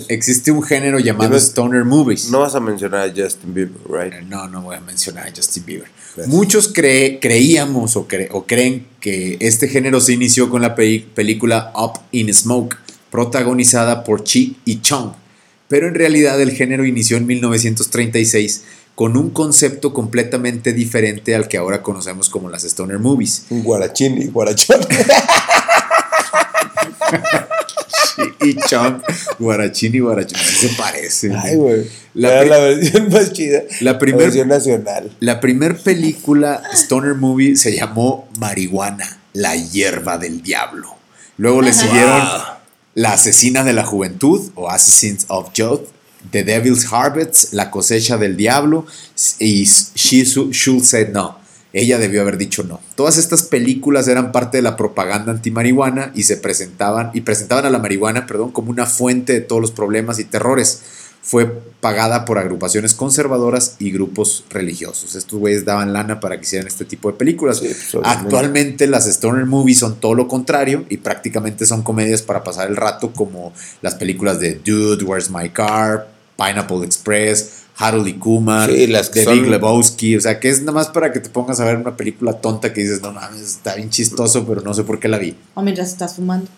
existe, 0.09 0.51
un 0.51 0.63
género 0.63 0.99
llamado 0.99 1.37
stoner 1.37 1.85
movies. 1.85 2.31
No 2.31 2.41
vas 2.41 2.55
a 2.55 2.61
mencionar 2.61 3.09
a 3.09 3.13
Justin 3.15 3.55
Bieber, 3.55 3.79
right? 3.89 4.13
Eh, 4.13 4.23
no, 4.27 4.49
no 4.49 4.63
voy 4.63 4.77
a 4.77 4.81
mencionar 4.81 5.27
a 5.27 5.33
Justin 5.35 5.65
Bieber. 5.65 5.89
Muchos 6.27 6.69
creíamos 6.73 7.97
o, 7.97 8.07
creen 8.47 8.87
que 9.01 9.37
este 9.41 9.69
género 9.69 10.01
se 10.01 10.13
inició 10.13 10.49
con 10.49 10.63
la 10.63 10.75
película 10.75 11.73
Up 11.75 12.01
in 12.13 12.33
Smoke, 12.33 12.77
protagonizada 13.11 14.05
por 14.05 14.25
Chi 14.25 14.57
y 14.65 14.81
Chong. 14.81 15.13
Pero 15.69 15.89
en 15.89 15.95
realidad 15.95 16.41
el 16.41 16.53
género 16.53 16.87
inició 16.87 17.17
en 17.17 17.27
1936 17.27 18.63
con 18.97 19.17
un 19.19 19.31
concepto 19.31 19.93
completamente 19.93 20.73
diferente 20.73 21.37
al 21.37 21.49
que 21.49 21.59
ahora 21.59 21.83
conocemos 21.83 22.31
como 22.31 22.49
las 22.49 22.65
Stoner 22.65 22.99
Movies. 22.99 23.45
Un 23.51 23.63
guarachín 23.63 24.17
y 24.21 24.29
guarachón. 24.29 24.81
y 28.41 28.57
chon, 28.57 29.03
guarachín 29.39 29.95
y 29.95 29.99
guarachón. 29.99 30.41
se 30.41 30.71
parece. 30.71 31.31
Ay, 31.37 31.57
güey. 31.57 31.87
La, 32.15 32.43
la, 32.47 32.59
versión 32.59 33.11
más 33.11 33.35
chida. 33.35 33.65
La, 33.81 33.99
primer, 33.99 34.23
versión 34.23 34.49
nacional. 34.49 35.15
La 35.21 35.41
primer 35.41 35.77
película 35.77 36.63
Stoner 36.73 37.15
Movie 37.15 37.57
se 37.57 37.77
llamó 37.77 38.27
Marihuana, 38.39 39.19
la 39.35 39.57
hierba 39.57 40.17
del 40.17 40.41
diablo. 40.41 40.95
Luego 41.37 41.61
le 41.61 41.75
siguieron 41.75 42.23
La 42.95 43.13
asesina 43.13 43.63
de 43.63 43.75
la 43.75 43.85
juventud 43.85 44.53
o 44.55 44.71
Assassins 44.71 45.27
of 45.29 45.53
Youth 45.53 45.83
The 46.31 46.45
Devil's 46.45 46.91
Harvest, 46.93 47.53
La 47.53 47.71
cosecha 47.71 48.17
del 48.17 48.37
diablo 48.37 48.87
y 49.39 49.65
She 49.65 50.25
Should 50.25 50.83
Say 50.83 51.09
No. 51.13 51.39
ella 51.73 51.99
debió 51.99 52.23
haber 52.23 52.39
dicho 52.39 52.63
no. 52.63 52.81
Todas 52.95 53.19
estas 53.19 53.43
películas 53.43 54.09
eran 54.09 54.33
parte 54.33 54.59
de 54.59 54.63
la 54.63 54.77
propaganda 54.77 55.33
antimarihuana 55.33 56.11
y 56.15 56.23
se 56.23 56.37
presentaban 56.39 57.11
y 57.13 57.21
presentaban 57.21 57.67
a 57.67 57.71
la 57.71 57.79
marihuana, 57.79 58.27
perdón, 58.27 58.51
como 58.51 58.71
una 58.71 58.87
fuente 58.87 59.35
de 59.35 59.41
todos 59.41 59.61
los 59.61 59.73
problemas 59.73 60.19
y 60.19 60.25
terrores. 60.25 60.83
Fue 61.23 61.45
pagada 61.81 62.25
por 62.25 62.39
agrupaciones 62.39 62.95
conservadoras 62.95 63.75
y 63.81 63.91
grupos 63.91 64.45
religiosos. 64.49 65.17
Estos 65.17 65.41
güeyes 65.41 65.65
daban 65.65 65.93
lana 65.93 66.21
para 66.21 66.37
que 66.37 66.45
hicieran 66.45 66.69
este 66.69 66.85
tipo 66.85 67.11
de 67.11 67.19
películas. 67.19 67.59
Sí, 67.59 67.67
pues. 67.93 68.05
Actualmente 68.07 68.87
las 68.87 69.07
stoner 69.09 69.45
movies 69.45 69.81
son 69.81 69.99
todo 69.99 70.15
lo 70.15 70.29
contrario 70.29 70.85
y 70.89 70.99
prácticamente 70.99 71.67
son 71.67 71.83
comedias 71.83 72.23
para 72.23 72.45
pasar 72.45 72.69
el 72.69 72.77
rato 72.77 73.13
como 73.13 73.53
las 73.83 73.97
películas 73.97 74.39
de 74.39 74.55
Dude, 74.65 75.05
Where's 75.05 75.29
My 75.29 75.49
Car, 75.51 76.16
Pineapple 76.37 76.85
Express, 76.85 77.63
Harold 77.79 78.07
y 78.09 78.15
Kumar, 78.15 78.71
Sí, 78.71 78.87
las 78.87 79.11
que 79.11 79.21
de 79.21 79.25
son- 79.27 79.35
Big 79.43 79.51
Lebowski, 79.51 80.17
o 80.17 80.21
sea, 80.21 80.41
que 80.41 80.49
es 80.49 80.61
nada 80.61 80.73
más 80.73 80.89
para 80.89 81.13
que 81.13 81.21
te 81.21 81.29
pongas 81.29 81.61
a 81.61 81.65
ver 81.65 81.77
una 81.77 81.97
película 81.97 82.33
tonta 82.35 82.73
que 82.73 82.81
dices, 82.83 83.03
no 83.03 83.13
mames, 83.13 83.41
está 83.43 83.75
bien 83.75 83.91
chistoso, 83.91 84.47
pero 84.47 84.61
no 84.63 84.73
sé 84.75 84.85
por 84.85 84.99
qué 84.99 85.09
la 85.09 85.19
vi. 85.19 85.37
O 85.55 85.63
mientras 85.63 85.89
estás 85.89 86.17
fumando. 86.17 86.49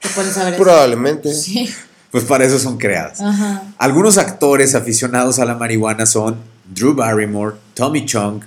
Te 0.00 0.08
pones 0.10 0.36
a 0.36 0.44
ver 0.44 0.54
eso. 0.54 0.62
Probablemente. 0.62 1.32
Sí. 1.34 1.68
Pues 2.08 2.24
para 2.24 2.46
eso 2.46 2.58
son 2.58 2.78
creadas. 2.78 3.20
Ajá. 3.20 3.62
Algunos 3.76 4.16
actores 4.16 4.74
aficionados 4.74 5.38
a 5.38 5.44
la 5.44 5.54
marihuana 5.54 6.06
son 6.06 6.36
Drew 6.72 6.94
Barrymore, 6.94 7.56
Tommy 7.74 8.06
Chong, 8.06 8.40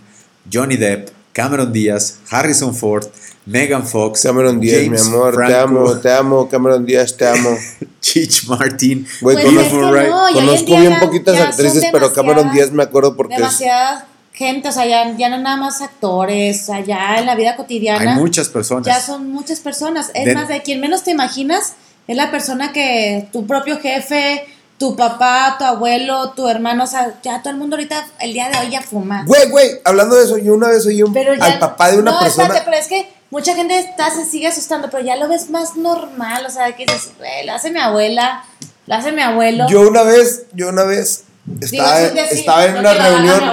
Johnny 0.51 0.76
Depp, 0.76 1.10
Cameron 1.34 1.71
Díaz, 1.71 2.19
Harrison 2.30 2.75
Ford, 2.75 3.05
Megan 3.45 3.86
Fox, 3.86 4.21
Cameron 4.23 4.59
Díaz, 4.59 4.82
James 4.84 5.07
mi 5.07 5.13
amor, 5.15 5.38
te 5.47 5.55
amo, 5.55 5.97
te 5.97 6.11
amo, 6.11 6.49
Cameron 6.49 6.86
Díaz, 6.86 7.15
te 7.17 7.27
amo. 7.27 7.49
Cheech 8.01 8.45
Martin, 8.47 9.05
Güey, 9.21 9.36
Pues 9.36 9.45
conozco, 9.47 9.82
no, 9.82 10.25
conozco 10.34 10.65
bien 10.80 10.89
ya- 10.93 10.99
poquitas 10.99 11.38
ya 11.38 11.47
actrices, 11.49 11.86
pero 11.91 12.11
Cameron 12.13 12.51
Díaz 12.51 12.71
me 12.71 12.84
acuerdo 12.84 13.15
porque 13.15 13.34
es... 13.36 13.39
Demasiada 13.39 14.07
gente, 14.34 14.69
o 14.69 14.71
sea, 14.71 14.86
ya, 14.86 15.15
ya 15.17 15.27
no 15.30 15.38
nada 15.38 15.57
más 15.57 15.82
actores, 15.82 16.61
o 16.63 16.65
sea, 16.67 16.80
ya 16.80 17.17
en 17.19 17.25
la 17.25 17.36
vida 17.36 17.57
cotidiana. 17.57 18.13
hay 18.13 18.17
muchas 18.17 18.47
personas. 18.47 18.86
Ya 18.86 19.01
son 19.01 19.30
muchas 19.32 19.59
personas. 19.59 20.11
Es 20.13 20.25
De- 20.25 20.34
más, 20.34 20.47
de 20.47 20.61
quien 20.61 20.80
menos 20.80 21.03
te 21.03 21.11
imaginas, 21.11 21.73
es 22.07 22.15
la 22.15 22.32
persona 22.32 22.71
que 22.71 23.27
tu 23.34 23.45
propio 23.45 23.80
jefe, 23.82 24.45
tu 24.80 24.95
papá, 24.95 25.57
tu 25.59 25.65
abuelo, 25.65 26.32
tu 26.32 26.47
hermano, 26.47 26.86
o 26.86 26.88
sea, 26.88 27.19
ya 27.21 27.41
todo 27.43 27.51
el 27.51 27.59
mundo 27.59 27.75
ahorita, 27.75 28.07
el 28.21 28.32
día 28.32 28.49
de 28.49 28.57
hoy 28.57 28.71
ya 28.71 28.82
fuma. 28.82 29.25
Güey, 29.27 29.49
güey, 29.49 29.71
hablando 29.84 30.15
de 30.15 30.23
eso, 30.23 30.38
yo 30.38 30.53
una 30.53 30.69
vez 30.69 30.86
oí 30.86 31.03
un- 31.03 31.11
Pero 31.13 31.34
ya, 31.36 31.43
al 31.43 31.59
papá 31.59 31.91
de 31.91 31.99
una 31.99 32.11
no, 32.11 32.19
persona... 32.19 32.45
espérate, 32.47 32.65
pero 32.65 32.77
es 32.77 32.88
que 32.88 33.13
mucha 33.30 33.53
gente 33.55 33.77
está, 33.77 34.09
se 34.09 34.23
sigue 34.25 34.47
asustando, 34.47 34.89
pero 34.89 35.03
ya 35.03 35.17
lo 35.17 35.27
ves 35.27 35.49
más 35.49 35.75
normal, 35.75 36.45
o 36.45 36.49
sea, 36.49 36.73
que 36.77 36.86
dices, 36.86 37.11
güey, 37.17 37.45
lo 37.45 37.53
hace 37.53 37.71
mi 37.71 37.80
abuela, 37.80 38.45
lo 38.88 38.95
hace 38.95 39.11
mi 39.11 39.21
abuelo. 39.21 39.67
Yo 39.67 39.82
una 39.82 40.03
vez, 40.03 40.45
yo 40.53 40.69
una 40.69 40.86
vez 40.86 41.25
estaba, 41.59 41.99
Digo, 41.99 42.15
sí, 42.30 42.36
sí, 42.36 42.39
estaba 42.39 42.65
en 42.65 42.73
no 42.75 42.80
una 42.80 42.93
reunión, 42.93 43.43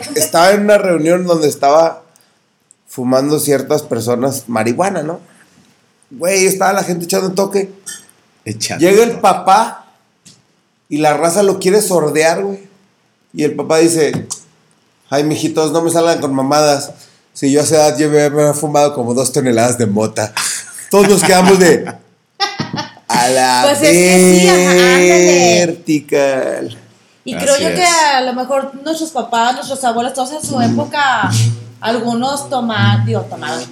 estaba 0.14 0.50
en 0.52 0.60
una 0.62 0.78
reunión 0.78 1.26
donde 1.26 1.48
estaba 1.48 2.04
fumando 2.86 3.40
ciertas 3.40 3.82
personas 3.82 4.44
marihuana, 4.48 5.02
¿no? 5.02 5.18
Güey, 6.12 6.46
estaba 6.46 6.72
la 6.72 6.84
gente 6.84 7.06
echando 7.06 7.26
un 7.26 7.34
toque. 7.34 7.72
Echando. 8.44 8.80
Llega 8.86 9.02
el 9.02 9.18
papá 9.18 9.85
y 10.88 10.98
la 10.98 11.14
raza 11.14 11.42
lo 11.42 11.58
quiere 11.58 11.82
sordear, 11.82 12.42
güey. 12.42 12.68
Y 13.32 13.44
el 13.44 13.54
papá 13.54 13.78
dice, 13.78 14.26
ay, 15.10 15.24
mijitos, 15.24 15.72
no 15.72 15.82
me 15.82 15.90
salgan 15.90 16.20
con 16.20 16.34
mamadas. 16.34 16.92
Si 17.32 17.52
yo 17.52 17.60
a 17.60 17.64
esa 17.64 17.76
edad 17.76 17.98
yo 17.98 18.08
me, 18.08 18.30
me 18.30 18.50
he 18.50 18.54
fumado 18.54 18.94
como 18.94 19.12
dos 19.12 19.32
toneladas 19.32 19.76
de 19.78 19.86
mota. 19.86 20.32
Todos 20.90 21.08
nos 21.08 21.22
quedamos 21.22 21.58
de... 21.58 21.92
A 23.08 23.28
la 23.28 23.62
Pues 23.64 23.82
es 23.82 23.90
que 23.90 24.40
sí, 24.40 25.66
vertical. 25.66 26.78
Y 27.24 27.34
Así 27.34 27.44
creo 27.44 27.58
yo 27.58 27.74
que 27.74 27.84
a 27.84 28.20
lo 28.20 28.32
mejor 28.34 28.72
nuestros 28.84 29.10
papás, 29.10 29.54
nuestros 29.54 29.82
abuelos, 29.84 30.14
todos 30.14 30.32
en 30.32 30.42
su 30.42 30.60
época, 30.60 31.30
algunos 31.80 32.48
tomaron, 32.48 33.04
digo, 33.04 33.22
tomaron, 33.22 33.64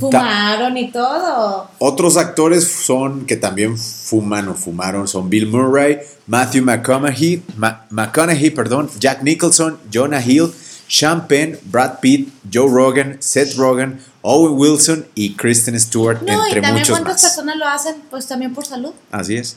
fumaron 0.00 0.76
y 0.76 0.90
todo. 0.90 1.70
Otros 1.78 2.16
actores 2.16 2.64
son 2.66 3.26
que 3.26 3.36
también 3.36 3.76
fuman 3.78 4.48
o 4.48 4.54
fumaron 4.54 5.06
son 5.08 5.28
Bill 5.30 5.46
Murray, 5.48 5.98
Matthew 6.26 6.64
McConaughey, 6.64 7.42
Ma- 7.56 7.86
McConaughey, 7.90 8.50
perdón, 8.50 8.90
Jack 8.98 9.22
Nicholson, 9.22 9.78
Jonah 9.92 10.20
Hill, 10.24 10.52
Sean 10.88 11.26
Penn, 11.26 11.58
Brad 11.64 12.00
Pitt, 12.00 12.28
Joe 12.52 12.68
Rogan, 12.70 13.16
Seth 13.20 13.56
Rogen, 13.56 14.00
Owen 14.22 14.54
Wilson 14.58 15.06
y 15.14 15.34
Kristen 15.34 15.78
Stewart, 15.78 16.20
No, 16.22 16.32
y 16.32 16.46
entre 16.48 16.60
también 16.60 16.74
muchos 16.82 16.98
cuántas 16.98 17.22
más. 17.22 17.32
personas 17.32 17.56
lo 17.56 17.66
hacen, 17.68 17.96
pues 18.10 18.26
también 18.26 18.54
por 18.54 18.66
salud. 18.66 18.92
Así 19.10 19.36
es. 19.36 19.56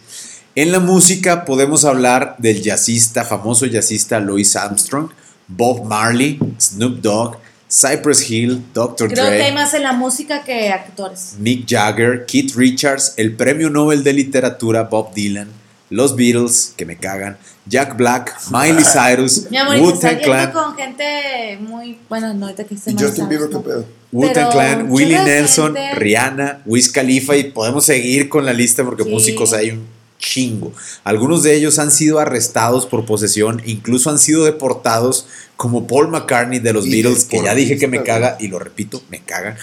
En 0.55 0.71
la 0.71 0.79
música 0.79 1.45
podemos 1.45 1.85
hablar 1.85 2.35
del 2.39 2.61
jazzista, 2.61 3.23
famoso 3.23 3.65
jazzista 3.65 4.19
Louis 4.19 4.55
Armstrong, 4.55 5.09
Bob 5.47 5.85
Marley, 5.85 6.39
Snoop 6.59 6.99
Dogg, 7.01 7.37
Cypress 7.71 8.29
Hill, 8.29 8.63
Dr. 8.73 9.09
Creo 9.11 9.25
que 9.27 9.31
hay 9.31 9.37
Dre, 9.37 9.51
más 9.53 9.73
en 9.73 9.83
la 9.83 9.93
música 9.93 10.43
que 10.43 10.69
actores. 10.69 11.35
Mick 11.39 11.65
Jagger, 11.69 12.25
Keith 12.25 12.55
Richards, 12.55 13.13
el 13.17 13.33
premio 13.35 13.69
Nobel 13.69 14.03
de 14.03 14.13
Literatura 14.13 14.83
Bob 14.83 15.13
Dylan, 15.13 15.47
los 15.91 16.15
Beatles, 16.15 16.73
que 16.75 16.85
me 16.85 16.97
cagan, 16.97 17.37
Jack 17.67 17.95
Black, 17.95 18.35
Miley 18.51 18.83
Cyrus, 18.91 19.45
Wu-Tang 19.79 20.19
Clan, 20.21 20.51
con 20.51 20.75
gente 20.75 21.59
muy. 21.61 21.99
Bueno, 22.09 22.33
no, 22.33 22.45
ahorita 22.47 22.63
que 22.63 22.73
más 22.75 22.83
Justin 22.97 23.29
Bieber, 23.29 23.49
sabes, 23.49 23.49
¿qué 23.49 23.53
¿no? 23.53 23.61
pedo? 23.63 23.85
Wu-Tang 24.11 24.51
Clan, 24.51 24.91
Willie 24.91 25.19
Nelson, 25.23 25.75
gente. 25.75 25.95
Rihanna, 25.99 26.61
Wiz 26.65 26.91
Khalifa 26.91 27.37
y 27.37 27.51
podemos 27.51 27.85
seguir 27.85 28.29
con 28.29 28.45
la 28.45 28.53
lista 28.53 28.83
porque 28.83 29.03
Sí. 29.03 29.09
músicos 29.09 29.53
hay 29.53 29.69
un 29.71 29.85
chingo. 30.17 30.73
Algunos 31.03 31.43
de 31.43 31.55
ellos 31.55 31.79
han 31.79 31.91
sido 31.91 32.19
arrestados 32.19 32.85
por 32.85 33.05
posesión, 33.05 33.61
incluso 33.65 34.09
han 34.09 34.19
sido 34.19 34.43
deportados 34.45 35.27
como 35.59 35.85
Paul 35.87 36.07
McCartney 36.07 36.59
de 36.59 36.71
los 36.71 36.87
Y 36.87 36.91
Beatles, 37.01 37.25
que 37.25 37.43
ya 37.43 37.53
dije 37.53 37.77
que 37.77 37.89
me 37.89 38.01
caga 38.01 38.37
y 38.39 38.47
lo 38.47 38.59
repito, 38.59 39.03
me 39.09 39.19
caga. 39.19 39.57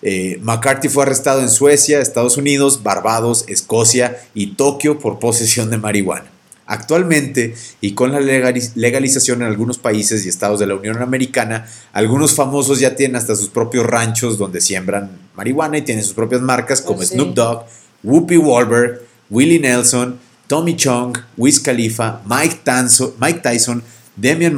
Eh, 0.00 0.38
McCarthy 0.42 0.88
fue 0.88 1.02
arrestado 1.02 1.40
en 1.40 1.50
Suecia, 1.50 1.98
Estados 2.00 2.36
Unidos, 2.36 2.84
Barbados, 2.84 3.44
Escocia 3.48 4.16
y 4.32 4.54
Tokio 4.54 5.00
por 5.00 5.18
posesión 5.18 5.68
de 5.68 5.76
marihuana. 5.78 6.26
Actualmente, 6.66 7.56
y 7.80 7.94
con 7.94 8.12
la 8.12 8.20
legaliz- 8.20 8.70
legalización 8.76 9.42
en 9.42 9.48
algunos 9.48 9.76
países 9.78 10.24
y 10.24 10.28
estados 10.28 10.60
de 10.60 10.68
la 10.68 10.76
Unión 10.76 11.02
Americana, 11.02 11.66
algunos 11.92 12.34
famosos 12.36 12.78
ya 12.78 12.94
tienen 12.94 13.16
hasta 13.16 13.34
sus 13.34 13.48
propios 13.48 13.84
ranchos 13.86 14.38
donde 14.38 14.60
siembran 14.60 15.10
marihuana 15.34 15.78
y 15.78 15.82
tienen 15.82 16.04
sus 16.04 16.14
propias 16.14 16.42
marcas 16.42 16.80
como 16.80 16.98
Pues 16.98 17.08
sí. 17.08 17.14
Snoop 17.16 17.34
Dogg, 17.34 17.64
Whoopi 18.04 18.36
Wahlberg, 18.36 19.00
Willie 19.30 19.58
Nelson, 19.58 20.20
Tommy 20.46 20.76
Chong, 20.76 21.18
Wiz 21.36 21.58
Khalifa, 21.58 22.20
Mike, 22.24 22.60
Tanso- 22.64 23.14
Mike 23.20 23.40
Tyson, 23.40 23.82
Damian 24.20 24.54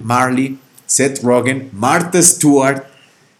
Marley, 0.00 0.58
Seth 0.86 1.22
Rogen, 1.22 1.70
Martha 1.72 2.22
Stewart, 2.22 2.84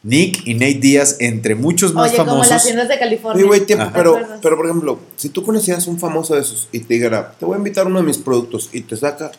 Nick 0.03 0.47
y 0.47 0.55
Nate 0.55 0.75
Díaz, 0.81 1.17
entre 1.21 1.55
muchos 1.55 1.93
más 1.93 2.09
Oye, 2.09 2.17
como 2.19 2.31
famosos. 2.31 2.51
las 2.53 2.65
tiendas 2.65 2.89
de 2.89 2.99
California. 2.99 3.45
Güey, 3.45 3.61
Ajá. 3.75 3.91
pero, 3.95 4.13
¿Te 4.15 4.19
acuerdas? 4.21 4.39
pero 4.43 4.57
por 4.57 4.67
ejemplo, 4.67 4.99
si 5.17 5.29
tú 5.29 5.43
conocieras 5.45 5.87
un 5.87 5.99
famoso 5.99 6.35
de 6.35 6.41
esos 6.41 6.69
y 6.73 6.81
te 6.81 6.95
dijera, 6.95 7.33
te 7.39 7.45
voy 7.45 7.55
a 7.55 7.59
invitar 7.59 7.85
a 7.85 7.89
uno 7.89 7.99
de 8.01 8.07
mis 8.07 8.17
productos 8.19 8.71
y 8.73 8.81
te 8.81 8.97
saca, 8.97 9.31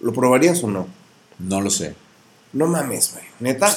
¿lo 0.00 0.12
probarías 0.12 0.62
o 0.64 0.68
no? 0.68 0.86
No 1.38 1.60
lo 1.60 1.68
sé. 1.70 1.94
No 2.54 2.66
mames, 2.66 3.12
güey. 3.12 3.24
¿Neta? 3.40 3.68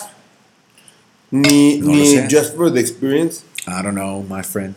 Ni, 1.32 1.78
No 1.80 1.88
lo 1.88 1.93
ni 1.93 2.07
sé. 2.07 2.28
just 2.32 2.55
for 2.55 2.72
the 2.74 2.80
experience. 2.80 3.41
I 3.67 3.84
don't 3.84 3.93
know, 3.95 4.24
my 4.28 4.41
friend. 4.43 4.76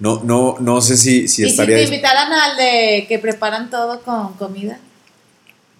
No, 0.00 0.20
no, 0.24 0.56
no 0.58 0.80
sé 0.80 0.96
si, 0.96 1.28
si 1.28 1.42
y 1.42 1.44
si 1.46 1.50
estaría. 1.50 1.76
te 1.76 1.82
dis- 1.82 1.86
invitaran 1.86 2.32
al 2.32 2.56
de 2.56 3.06
que 3.08 3.18
preparan 3.20 3.70
todo 3.70 4.00
con 4.02 4.32
comida, 4.34 4.78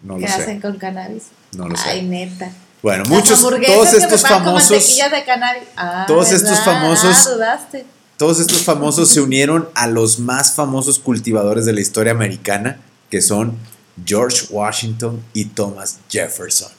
No 0.02 0.18
lo 0.18 0.26
hacen 0.26 0.56
sé. 0.56 0.60
con 0.60 0.76
cannabis. 0.78 1.24
No 1.56 1.68
lo 1.68 1.76
sé. 1.76 1.88
Ay, 1.88 2.02
neta. 2.02 2.50
Bueno, 2.82 3.04
Las 3.04 3.08
muchos, 3.08 3.40
todos 3.40 3.54
que 3.90 3.96
estos 3.96 4.22
famosos. 4.22 4.70
mantequilla 4.70 5.08
de 5.08 5.24
cannabis. 5.24 5.62
Ah, 5.76 6.04
todos 6.08 6.32
estos 6.32 6.58
famosos- 6.60 7.26
Ah, 7.28 7.30
dudaste. 7.30 7.86
Todos 8.16 8.40
estos 8.40 8.62
famosos 8.62 9.08
se 9.08 9.20
unieron 9.20 9.68
a 9.74 9.86
los 9.86 10.18
más 10.18 10.52
famosos 10.54 10.98
cultivadores 10.98 11.64
de 11.64 11.72
la 11.72 11.80
historia 11.80 12.12
americana, 12.12 12.78
que 13.10 13.20
son 13.20 13.56
George 14.04 14.46
Washington 14.50 15.22
y 15.32 15.46
Thomas 15.46 15.98
Jefferson. 16.08 16.70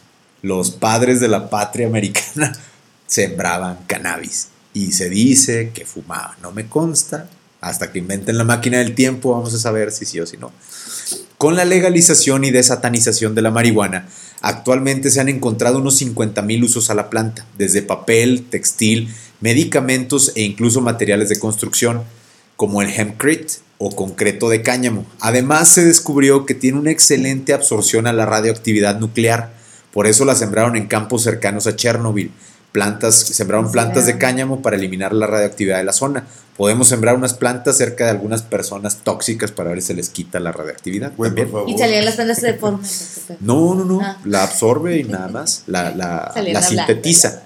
Los 0.41 0.71
padres 0.71 1.19
de 1.19 1.27
la 1.29 1.49
patria 1.49 1.87
americana 1.87 2.53
sembraban 3.07 3.79
cannabis 3.87 4.49
y 4.73 4.91
se 4.91 5.09
dice 5.09 5.71
que 5.73 5.85
fumaban. 5.85 6.35
No 6.41 6.51
me 6.51 6.67
consta. 6.67 7.27
Hasta 7.63 7.93
que 7.93 7.99
inventen 7.99 8.37
la 8.37 8.43
máquina 8.43 8.79
del 8.79 8.93
tiempo 8.93 9.31
vamos 9.31 9.53
a 9.53 9.57
saber 9.57 9.93
si 9.93 10.03
sí 10.03 10.19
o 10.19 10.25
si 10.27 10.35
no. 10.35 10.51
Con 11.37 11.55
la 11.55 11.63
legalización 11.63 12.43
y 12.43 12.51
desatanización 12.51 13.35
de 13.35 13.41
la 13.41 13.51
marihuana, 13.51 14.09
actualmente 14.41 15.09
se 15.09 15.21
han 15.21 15.29
encontrado 15.29 15.79
unos 15.79 16.01
50.000 16.01 16.61
usos 16.61 16.89
a 16.89 16.93
la 16.93 17.09
planta, 17.09 17.45
desde 17.57 17.81
papel, 17.81 18.47
textil, 18.49 19.13
medicamentos 19.39 20.33
e 20.35 20.41
incluso 20.41 20.81
materiales 20.81 21.29
de 21.29 21.39
construcción, 21.39 22.03
como 22.57 22.81
el 22.81 22.89
hempcrete 22.89 23.53
o 23.77 23.95
concreto 23.95 24.49
de 24.49 24.61
cáñamo. 24.61 25.05
Además, 25.21 25.69
se 25.69 25.85
descubrió 25.85 26.45
que 26.45 26.55
tiene 26.55 26.79
una 26.79 26.91
excelente 26.91 27.53
absorción 27.53 28.07
a 28.07 28.13
la 28.13 28.25
radioactividad 28.25 28.99
nuclear, 28.99 29.53
por 29.93 30.05
eso 30.05 30.25
la 30.25 30.35
sembraron 30.35 30.75
en 30.75 30.87
campos 30.87 31.23
cercanos 31.23 31.65
a 31.65 31.77
Chernobyl. 31.77 32.29
Plantas, 32.73 33.15
sembraron 33.15 33.71
plantas 33.71 34.05
de 34.07 34.17
cáñamo 34.17 34.61
para 34.61 34.75
eliminar 34.75 35.13
la 35.13 35.27
radioactividad 35.27 35.77
de 35.77 35.85
la 35.85 35.93
zona. 35.93 36.27
Podemos 36.57 36.89
sembrar 36.89 37.15
unas 37.15 37.33
plantas 37.33 37.77
cerca 37.77 38.03
de 38.05 38.09
algunas 38.11 38.41
personas 38.41 38.97
tóxicas 39.03 39.51
para 39.51 39.69
ver 39.69 39.81
si 39.81 39.87
se 39.87 39.93
les 39.93 40.09
quita 40.09 40.39
la 40.39 40.51
radioactividad. 40.51 41.11
También. 41.13 41.49
Y 41.67 41.77
salían 41.77 42.03
las 42.03 42.15
plantas 42.15 42.41
de 42.41 42.55
forma. 42.55 42.81
No, 43.39 43.73
no, 43.75 43.85
no. 43.85 44.01
Ah. 44.01 44.17
La 44.25 44.43
absorbe 44.43 44.97
y 44.97 45.03
nada 45.03 45.29
más. 45.29 45.63
La, 45.67 45.91
la, 45.95 46.61
sintetiza. 46.61 47.43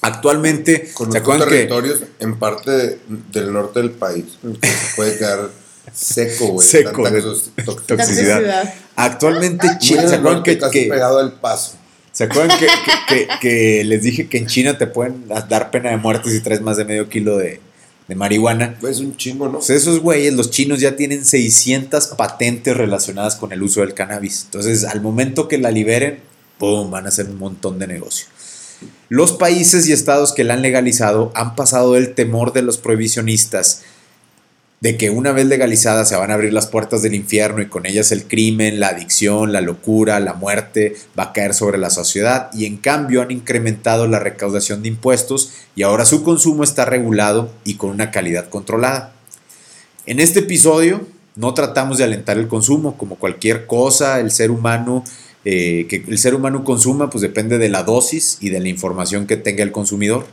Actualmente, 0.00 0.90
Con 0.94 1.12
¿se 1.12 1.18
acuerdan 1.18 1.48
que 1.48 1.54
territorios 1.54 2.00
en 2.18 2.38
parte 2.38 2.70
de- 2.72 2.98
del 3.30 3.52
norte 3.52 3.78
del 3.80 3.92
país 3.92 4.24
que 4.60 4.68
se 4.68 4.96
puede 4.96 5.16
quedar 5.16 5.50
seco, 5.92 6.48
güey. 6.48 6.66
Seco 6.66 7.02
tanta 7.04 7.10
de 7.10 7.22
toxicidad? 7.22 7.86
Toxicidad. 7.86 8.74
Actualmente 8.96 9.68
China, 9.78 10.02
en 10.02 10.08
¿se 10.08 10.14
acuerdan 10.16 10.42
que, 10.42 10.58
que- 10.58 10.86
pegado 10.90 11.18
al 11.20 11.34
paso. 11.34 11.74
¿Se 12.12 12.24
acuerdan 12.24 12.58
que, 12.58 12.66
que- 12.66 13.26
que- 13.26 13.28
que 13.40 13.84
les 13.84 14.02
dije 14.02 14.28
que 14.28 14.38
en 14.38 14.46
China 14.46 14.78
te 14.78 14.86
pueden 14.86 15.26
dar 15.48 15.70
pena 15.70 15.90
de 15.90 15.96
muerte 15.96 16.30
si 16.30 16.40
traes 16.40 16.60
más 16.60 16.76
de 16.76 16.84
medio 16.84 17.08
kilo 17.08 17.36
de, 17.38 17.60
de 18.08 18.14
marihuana? 18.14 18.76
Es 18.88 19.00
un 19.00 19.16
chingo, 19.16 19.46
¿no? 19.48 19.58
Pues 19.58 19.70
esos 19.70 20.00
güeyes, 20.00 20.34
los 20.34 20.50
chinos 20.50 20.80
ya 20.80 20.96
tienen 20.96 21.24
600 21.24 22.08
patentes 22.08 22.76
relacionadas 22.76 23.36
con 23.36 23.52
el 23.52 23.62
uso 23.62 23.80
del 23.80 23.94
cannabis. 23.94 24.42
Entonces, 24.44 24.84
al 24.84 25.00
momento 25.00 25.48
que 25.48 25.58
la 25.58 25.70
liberen, 25.70 26.20
¡pum! 26.58 26.90
van 26.90 27.06
a 27.06 27.08
hacer 27.08 27.26
un 27.26 27.38
montón 27.38 27.78
de 27.78 27.86
negocio. 27.86 28.26
Los 29.08 29.32
países 29.32 29.86
y 29.88 29.92
estados 29.92 30.32
que 30.32 30.42
la 30.44 30.54
han 30.54 30.62
legalizado 30.62 31.30
han 31.34 31.54
pasado 31.54 31.92
del 31.92 32.14
temor 32.14 32.52
de 32.52 32.62
los 32.62 32.78
prohibicionistas 32.78 33.82
de 34.82 34.96
que 34.96 35.10
una 35.10 35.30
vez 35.30 35.46
legalizada 35.46 36.04
se 36.04 36.16
van 36.16 36.32
a 36.32 36.34
abrir 36.34 36.52
las 36.52 36.66
puertas 36.66 37.02
del 37.02 37.14
infierno 37.14 37.62
y 37.62 37.68
con 37.68 37.86
ellas 37.86 38.10
el 38.10 38.26
crimen, 38.26 38.80
la 38.80 38.88
adicción, 38.88 39.52
la 39.52 39.60
locura, 39.60 40.18
la 40.18 40.34
muerte 40.34 40.96
va 41.16 41.22
a 41.22 41.32
caer 41.32 41.54
sobre 41.54 41.78
la 41.78 41.88
sociedad 41.88 42.50
y 42.52 42.66
en 42.66 42.78
cambio 42.78 43.22
han 43.22 43.30
incrementado 43.30 44.08
la 44.08 44.18
recaudación 44.18 44.82
de 44.82 44.88
impuestos 44.88 45.52
y 45.76 45.84
ahora 45.84 46.04
su 46.04 46.24
consumo 46.24 46.64
está 46.64 46.84
regulado 46.84 47.52
y 47.62 47.76
con 47.76 47.90
una 47.90 48.10
calidad 48.10 48.48
controlada. 48.48 49.12
En 50.04 50.18
este 50.18 50.40
episodio 50.40 51.06
no 51.36 51.54
tratamos 51.54 51.98
de 51.98 52.04
alentar 52.04 52.36
el 52.36 52.48
consumo, 52.48 52.98
como 52.98 53.14
cualquier 53.14 53.66
cosa, 53.66 54.18
el 54.18 54.32
ser 54.32 54.50
humano 54.50 55.04
eh, 55.44 55.86
que 55.88 56.04
el 56.08 56.18
ser 56.18 56.34
humano 56.34 56.64
consuma, 56.64 57.08
pues 57.08 57.22
depende 57.22 57.58
de 57.58 57.68
la 57.68 57.84
dosis 57.84 58.38
y 58.40 58.50
de 58.50 58.58
la 58.58 58.68
información 58.68 59.28
que 59.28 59.36
tenga 59.36 59.62
el 59.62 59.70
consumidor. 59.70 60.26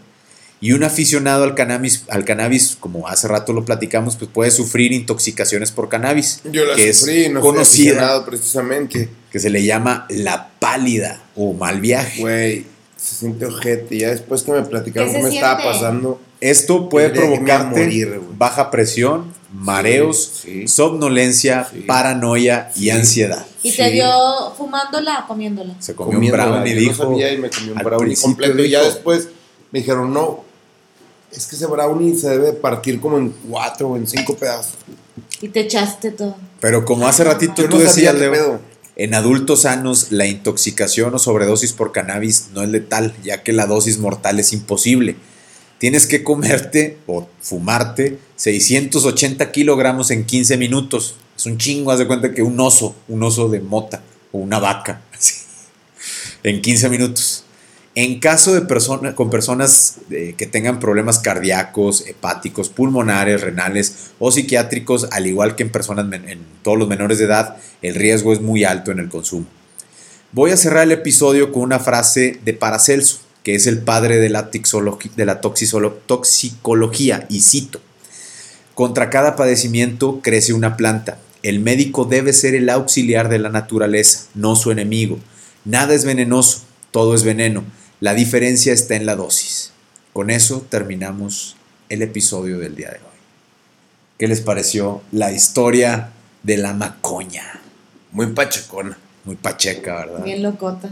Y 0.62 0.74
un 0.74 0.84
aficionado 0.84 1.46
al 1.46 1.56
cannabis, 1.56 2.04
al 2.10 2.26
cannabis, 2.26 2.76
como 2.80 3.08
hace 3.08 3.28
rato 3.30 3.54
lo 3.54 3.64
platicamos, 3.64 4.18
pues 4.18 4.30
puede 4.30 4.52
sufrir 4.52 4.92
intoxicaciones 4.92 5.72
por 5.72 5.88
cannabis, 5.88 6.42
Yo 6.52 6.66
la 6.66 6.76
que 6.76 6.94
sufrí, 6.94 7.26
es 7.26 7.32
no 7.32 7.40
conocida, 7.40 7.92
aficionado 7.94 8.26
precisamente. 8.26 9.10
que 9.32 9.40
se 9.40 9.50
le 9.50 9.64
llama 9.64 10.06
la 10.10 10.50
pálida 10.60 11.22
o 11.36 11.54
mal 11.54 11.80
viaje. 11.80 12.20
Güey, 12.22 12.66
se 12.98 13.16
siente 13.16 13.46
ojete. 13.46 13.98
Ya 13.98 14.10
después 14.10 14.44
que 14.44 14.52
me 14.52 14.62
platicaron 14.64 15.10
¿Qué 15.10 15.16
qué 15.16 15.22
se 15.24 15.30
me 15.30 15.36
estaba 15.36 15.64
pasando. 15.64 16.20
Esto 16.42 16.90
puede 16.90 17.10
provocarte 17.10 17.80
morir, 17.82 18.20
baja 18.38 18.70
presión, 18.72 19.34
mareos, 19.54 20.42
Sí, 20.44 20.62
sí. 20.62 20.68
somnolencia, 20.68 21.68
Sí. 21.72 21.82
paranoia 21.82 22.72
y 22.76 22.80
Sí. 22.82 22.90
ansiedad. 22.90 23.46
¿Y 23.64 23.72
Sí. 23.72 23.78
te 23.78 23.92
dio 23.92 24.10
fumándola 24.58 25.20
o 25.24 25.28
comiéndola? 25.28 25.76
Se 25.80 25.96
comió 25.96 26.10
un 26.12 26.16
Comiéndola, 26.16 26.46
brownie, 26.48 26.74
yo 26.76 26.80
dijo. 26.82 27.04
No 27.06 27.10
sabía 27.12 27.34
y 27.34 27.38
me 27.38 27.50
comí 27.50 27.70
un 27.72 27.78
al 27.78 27.84
brownie 27.86 28.06
principio 28.08 28.36
completo. 28.36 28.64
Y 28.66 28.70
ya 28.70 28.84
después 28.84 29.28
me 29.72 29.80
dijeron, 29.80 30.14
no, 30.14 30.44
es 31.32 31.46
que 31.46 31.56
ese 31.56 31.66
brownie 31.68 32.16
se 32.16 32.30
debe 32.30 32.54
partir 32.54 33.00
como 33.00 33.18
en 33.18 33.30
cuatro 33.50 33.90
o 33.90 33.98
en 33.98 34.08
cinco 34.08 34.36
pedazos. 34.36 34.76
Y 35.42 35.50
te 35.50 35.62
echaste 35.62 36.12
todo. 36.12 36.36
Pero 36.60 36.86
como 36.86 37.08
hace 37.08 37.24
ratito 37.24 37.62
Yo 37.62 37.70
tú 37.70 37.78
no 37.78 37.84
decías, 37.84 38.16
Leo, 38.16 38.32
pedo. 38.32 38.60
en 38.96 39.14
adultos 39.14 39.62
sanos 39.62 40.12
la 40.12 40.26
intoxicación 40.26 41.14
o 41.14 41.20
sobredosis 41.20 41.74
por 41.74 41.92
cannabis 41.92 42.48
no 42.54 42.64
es 42.64 42.70
letal, 42.70 43.14
ya 43.24 43.44
que 43.44 43.54
la 43.54 43.66
dosis 43.66 44.00
mortal 44.00 44.40
es 44.40 44.52
imposible. 44.54 45.16
Tienes 45.78 46.08
que 46.08 46.24
comerte 46.24 46.98
o 47.08 47.30
fumarte 47.40 48.20
680 48.36 49.52
kilogramos 49.52 50.12
en 50.12 50.26
15 50.26 50.58
minutos. 50.58 51.16
Es 51.38 51.46
un 51.46 51.58
chingo, 51.58 51.92
haz 51.92 52.00
de 52.00 52.08
cuenta 52.08 52.34
que 52.34 52.42
un 52.42 52.60
oso, 52.60 52.96
un 53.08 53.24
oso 53.24 53.48
de 53.48 53.62
mota 53.62 54.02
o 54.34 54.40
una 54.40 54.60
vaca, 54.60 55.02
así, 55.14 55.36
en 56.44 56.62
15 56.62 56.90
minutos. 56.90 57.39
En 58.02 58.22
caso 58.22 58.54
de 58.54 58.62
personas 58.62 59.14
con 59.14 59.30
personas 59.30 59.98
eh, 60.10 60.34
que 60.38 60.46
tengan 60.46 60.80
problemas 60.80 61.20
cardíacos, 61.20 62.08
hepáticos, 62.08 62.70
pulmonares, 62.70 63.42
renales 63.42 64.12
o 64.20 64.32
psiquiátricos, 64.32 65.10
al 65.12 65.28
igual 65.28 65.58
que 65.58 65.64
en 65.64 65.70
personas 65.70 66.06
en 66.14 66.40
todos 66.64 66.78
los 66.78 66.88
menores 66.88 67.18
de 67.18 67.26
edad, 67.26 67.58
el 67.82 67.96
riesgo 67.96 68.32
es 68.32 68.40
muy 68.40 68.64
alto 68.64 68.92
en 68.92 69.00
el 69.00 69.10
consumo. 69.10 69.48
Voy 70.32 70.52
a 70.52 70.56
cerrar 70.56 70.84
el 70.84 70.94
episodio 70.94 71.52
con 71.52 71.64
una 71.64 71.80
frase 71.80 72.40
de 72.46 72.54
Paracelso, 72.54 73.20
que 73.44 73.56
es 73.56 73.68
el 73.68 73.80
padre 73.80 74.16
de 74.16 74.30
la, 74.30 74.50
toxicología, 75.42 77.26
y 77.30 77.42
cito, 77.42 77.82
contra 78.76 79.10
cada 79.10 79.36
padecimiento 79.36 80.22
crece 80.24 80.54
una 80.54 80.78
planta. 80.78 81.18
El 81.44 81.60
médico 81.60 82.06
debe 82.06 82.32
ser 82.32 82.56
el 82.56 82.70
auxiliar 82.70 83.28
de 83.28 83.40
la 83.40 83.50
naturaleza, 83.50 84.28
no 84.36 84.56
su 84.56 84.72
enemigo. 84.72 85.20
Nada 85.66 85.94
es 85.94 86.06
venenoso, 86.06 86.62
todo 86.92 87.14
es 87.14 87.24
veneno. 87.24 87.66
La 88.00 88.14
diferencia 88.14 88.74
está 88.74 88.96
en 88.96 89.06
la 89.06 89.16
dosis. 89.16 89.72
Con 90.14 90.30
eso 90.30 90.66
terminamos 90.70 91.56
el 91.90 92.02
episodio 92.02 92.58
del 92.58 92.76
día 92.76 92.90
de 92.92 92.98
hoy. 92.98 93.20
¿Qué 94.18 94.28
les 94.28 94.42
pareció 94.42 95.02
la 95.12 95.32
historia 95.32 96.12
de 96.44 96.58
la 96.58 96.74
macoña? 96.74 97.60
Muy 98.12 98.28
pachecona. 98.28 98.98
Muy 99.26 99.36
pacheca, 99.36 99.96
¿verdad? 99.96 100.24
Bien 100.24 100.42
locota. 100.42 100.90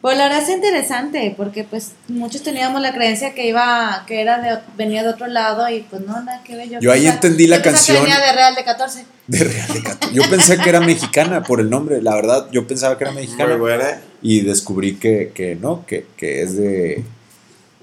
Pues 0.00 0.16
la 0.16 0.24
verdad 0.28 0.42
es 0.44 0.48
interesante, 0.48 1.34
porque 1.36 1.64
pues 1.64 1.90
muchos 2.06 2.42
teníamos 2.44 2.80
la 2.80 2.94
creencia 2.94 3.34
que 3.34 3.48
iba, 3.48 4.04
que 4.06 4.20
era 4.20 4.38
de, 4.40 4.58
venía 4.76 5.02
de 5.02 5.08
otro 5.08 5.26
lado 5.26 5.68
y 5.68 5.80
pues 5.80 6.02
no, 6.02 6.22
nada 6.22 6.40
que 6.44 6.54
ver. 6.54 6.68
Yo 6.80 6.92
ahí 6.92 7.00
pensaba- 7.00 7.14
entendí 7.14 7.46
la 7.48 7.56
yo 7.56 7.62
que 7.64 7.70
canción. 7.70 8.02
venía 8.04 8.20
de 8.20 8.32
Real 8.32 8.54
de 8.54 8.64
14. 8.64 9.04
De 9.26 9.38
Real 9.44 9.72
de 9.72 9.82
Cato- 9.82 10.10
Yo 10.12 10.22
pensé 10.30 10.56
que 10.56 10.68
era 10.68 10.80
mexicana 10.80 11.42
por 11.42 11.60
el 11.60 11.68
nombre, 11.68 12.00
la 12.00 12.14
verdad, 12.14 12.48
yo 12.52 12.66
pensaba 12.66 12.96
que 12.96 13.04
era 13.04 13.12
mexicana. 13.12 13.50
Muy 13.50 13.58
buena. 13.60 14.00
Y 14.22 14.40
descubrí 14.42 14.94
que, 14.96 15.32
que 15.34 15.54
no, 15.56 15.84
que, 15.84 16.06
que 16.16 16.42
es 16.42 16.56
de, 16.56 17.02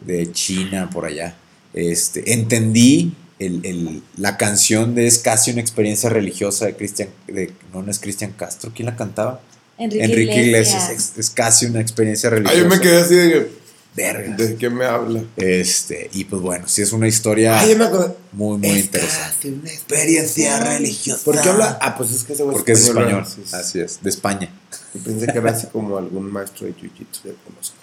de 0.01 0.31
China, 0.31 0.89
por 0.91 1.05
allá. 1.05 1.35
Este, 1.73 2.33
entendí 2.33 3.13
el, 3.39 3.65
el- 3.65 4.01
la 4.17 4.37
canción 4.37 4.95
de 4.95 5.05
Es 5.05 5.19
casi 5.19 5.51
una 5.51 5.59
experiencia 5.61 6.09
religiosa 6.09 6.65
de 6.65 6.75
Cristian, 6.77 7.09
de, 7.27 7.51
no, 7.73 7.81
no 7.83 7.91
es 7.91 7.99
Cristian 7.99 8.31
Castro, 8.31 8.71
¿quién 8.73 8.85
la 8.85 8.95
cantaba? 8.95 9.41
Enrique, 9.77 10.03
Enrique 10.05 10.41
Iglesias, 10.43 10.83
Iglesias. 10.85 11.11
es, 11.13 11.19
es 11.19 11.29
casi 11.29 11.65
una 11.65 11.81
experiencia 11.81 12.29
Ay, 12.29 12.35
religiosa. 12.35 12.63
yo 12.63 12.69
me 12.69 12.79
quedé 12.79 12.97
así 13.01 13.15
de 13.15 13.51
Verga. 13.95 14.35
¿De 14.35 14.55
qué 14.55 14.69
me 14.69 14.83
habla? 14.85 15.23
Este, 15.37 16.09
y 16.11 16.25
pues 16.25 16.41
bueno, 16.41 16.67
sí 16.67 16.81
es 16.81 16.91
una 16.91 17.07
historia 17.07 17.57
Ay, 17.59 17.75
me 17.75 17.87
muy, 18.33 18.57
muy 18.57 18.69
Es 18.69 18.85
interesante. 18.85 19.25
casi 19.35 19.47
una 19.49 19.71
Experiencia 19.71 20.59
religiosa. 20.59 21.23
¿Por 21.23 21.41
qué 21.41 21.49
habla? 21.49 21.79
Ah, 21.81 21.95
pues 21.97 22.11
es 22.11 22.23
que 22.25 22.33
ese 22.33 22.43
güey 22.43 22.55
Porque 22.57 22.73
es 22.73 22.87
español, 22.87 23.07
¿verdad? 23.23 23.29
Sí, 23.33 23.41
sí. 23.45 23.55
así 23.55 23.79
es, 23.79 24.03
de 24.03 24.09
España. 24.09 24.49
Yo 24.93 25.01
pensé 25.01 25.27
que 25.27 25.37
era 25.37 25.51
así 25.51 25.67
como 25.67 25.97
algún 25.97 26.29
maestro 26.29 26.67
de 26.67 26.73
jiu-jitsu 26.73 27.21
que 27.23 27.35
conozco. 27.45 27.75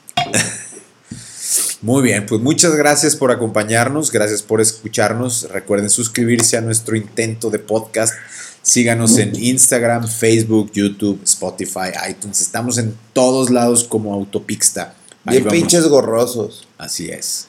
Muy 1.80 2.03
bien, 2.03 2.26
pues 2.26 2.40
muchas 2.40 2.74
gracias 2.76 3.16
por 3.16 3.30
acompañarnos, 3.32 4.12
gracias 4.12 4.43
por 4.43 4.61
escucharnos. 4.61 5.49
Recuerden 5.51 5.90
suscribirse 5.90 6.57
a 6.57 6.61
nuestro 6.61 6.95
intento 6.95 7.51
de 7.51 7.59
podcast. 7.59 8.14
Síganos 8.63 9.19
en 9.19 9.35
Instagram, 9.35 10.07
Facebook, 10.07 10.71
YouTube, 10.73 11.21
Spotify, 11.25 11.91
iTunes. 12.09 12.41
Estamos 12.41 12.79
en 12.79 12.95
todos 13.13 13.51
lados 13.51 13.83
como 13.85 14.15
Autopixta. 14.15 14.95
Ahí 15.25 15.37
Bien 15.39 15.45
vamos. 15.45 15.53
pinches 15.59 15.87
gorrosos. 15.89 16.67
Así 16.79 17.09
es. 17.09 17.49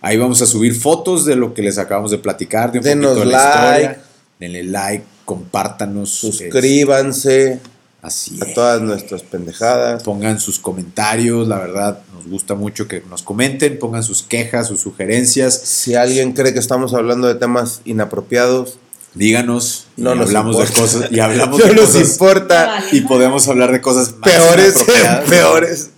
Ahí 0.00 0.16
vamos 0.16 0.40
a 0.42 0.46
subir 0.46 0.74
fotos 0.74 1.24
de 1.26 1.36
lo 1.36 1.52
que 1.54 1.62
les 1.62 1.78
acabamos 1.78 2.10
de 2.10 2.18
platicar, 2.18 2.72
de 2.72 2.78
un 2.78 2.84
Denos 2.84 3.12
poquito 3.12 3.26
de 3.26 3.32
la 3.32 3.38
like. 3.70 3.82
historia. 3.84 4.04
Denle 4.40 4.62
like, 4.64 5.04
compártanos. 5.24 6.10
Suscríbanse 6.10 7.60
Así 8.02 8.38
a 8.42 8.46
es. 8.46 8.54
todas 8.54 8.82
nuestras 8.82 9.22
pendejadas. 9.22 10.02
Pongan 10.02 10.40
sus 10.40 10.58
comentarios, 10.58 11.48
la 11.48 11.58
verdad, 11.58 12.00
nos 12.14 12.26
gusta 12.26 12.54
mucho 12.54 12.86
que 12.88 13.02
nos 13.08 13.22
comenten, 13.22 13.78
pongan 13.78 14.02
sus 14.02 14.22
quejas, 14.22 14.68
sus 14.68 14.80
sugerencias. 14.80 15.54
Si 15.58 15.94
alguien 15.94 16.32
cree 16.32 16.52
que 16.52 16.58
estamos 16.58 16.92
hablando 16.92 17.26
de 17.28 17.34
temas 17.36 17.80
inapropiados, 17.86 18.78
Díganos, 19.14 19.86
y 19.96 20.02
nos 20.02 20.18
hablamos 20.18 20.58
de 20.58 20.74
cosas 20.74 21.12
y 21.12 21.20
hablamos 21.20 21.58
no 21.58 21.66
de 21.66 21.74
nos 21.74 21.90
cosas 21.90 22.12
importa. 22.12 22.84
Y 22.90 23.02
podemos 23.02 23.46
hablar 23.48 23.70
de 23.70 23.80
cosas 23.80 24.14
más 24.16 24.30
Peores, 24.30 24.84
peores. 25.28 25.90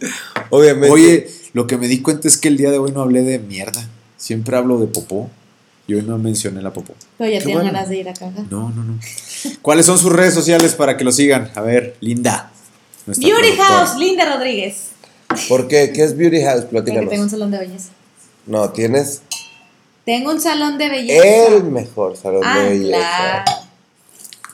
Obviamente. 0.50 0.90
Oye, 0.90 1.30
lo 1.54 1.66
que 1.66 1.78
me 1.78 1.88
di 1.88 2.02
cuenta 2.02 2.28
es 2.28 2.36
que 2.36 2.48
el 2.48 2.56
día 2.58 2.70
de 2.70 2.78
hoy 2.78 2.92
no 2.92 3.00
hablé 3.00 3.22
de 3.22 3.38
mierda. 3.38 3.88
Siempre 4.18 4.56
hablo 4.56 4.78
de 4.78 4.86
popó. 4.86 5.30
Y 5.88 5.94
hoy 5.94 6.02
no 6.02 6.18
mencioné 6.18 6.60
la 6.62 6.72
popó. 6.72 6.94
Pero 7.16 7.30
ya 7.30 7.38
tienen 7.38 7.58
bueno. 7.58 7.72
ganas 7.72 7.88
de 7.88 7.96
ir 7.96 8.08
a 8.08 8.12
cagar. 8.12 8.44
No, 8.50 8.70
no, 8.70 8.82
no. 8.82 8.98
¿Cuáles 9.62 9.86
son 9.86 9.98
sus 9.98 10.12
redes 10.12 10.34
sociales 10.34 10.74
para 10.74 10.96
que 10.96 11.04
lo 11.04 11.12
sigan? 11.12 11.50
A 11.54 11.60
ver, 11.60 11.96
Linda. 12.00 12.50
Beauty 13.06 13.30
productora. 13.30 13.64
House, 13.68 13.96
Linda 13.98 14.36
Rodríguez. 14.36 14.88
¿Por 15.48 15.68
qué? 15.68 15.92
¿Qué 15.94 16.02
es 16.02 16.16
Beauty 16.16 16.42
House? 16.42 16.64
Porque 16.64 16.90
tengo 16.90 16.98
un 16.98 17.06
Platícanos. 17.06 17.30
salón 17.30 17.50
de 17.52 17.58
belleza. 17.58 17.90
No, 18.46 18.70
tienes 18.70 19.22
Tengo 20.06 20.30
un 20.30 20.40
salón 20.40 20.78
de 20.78 20.88
belleza. 20.88 21.56
el 21.56 21.64
mejor 21.64 22.16
salón 22.16 22.42
ah, 22.44 22.60
de 22.60 22.68
belleza. 22.70 22.98
claro. 23.44 23.66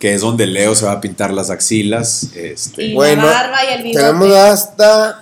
Que 0.00 0.14
es 0.14 0.22
donde 0.22 0.46
Leo 0.46 0.74
se 0.74 0.86
va 0.86 0.92
a 0.92 1.00
pintar 1.00 1.30
las 1.30 1.50
axilas. 1.50 2.30
Este, 2.34 2.86
Y 2.86 2.94
Bueno, 2.94 3.26
la 3.26 3.32
barba 3.32 3.64
y 3.66 3.74
el 3.74 3.82
bigote. 3.82 4.04
Tenemos 4.04 4.34
hasta 4.34 5.21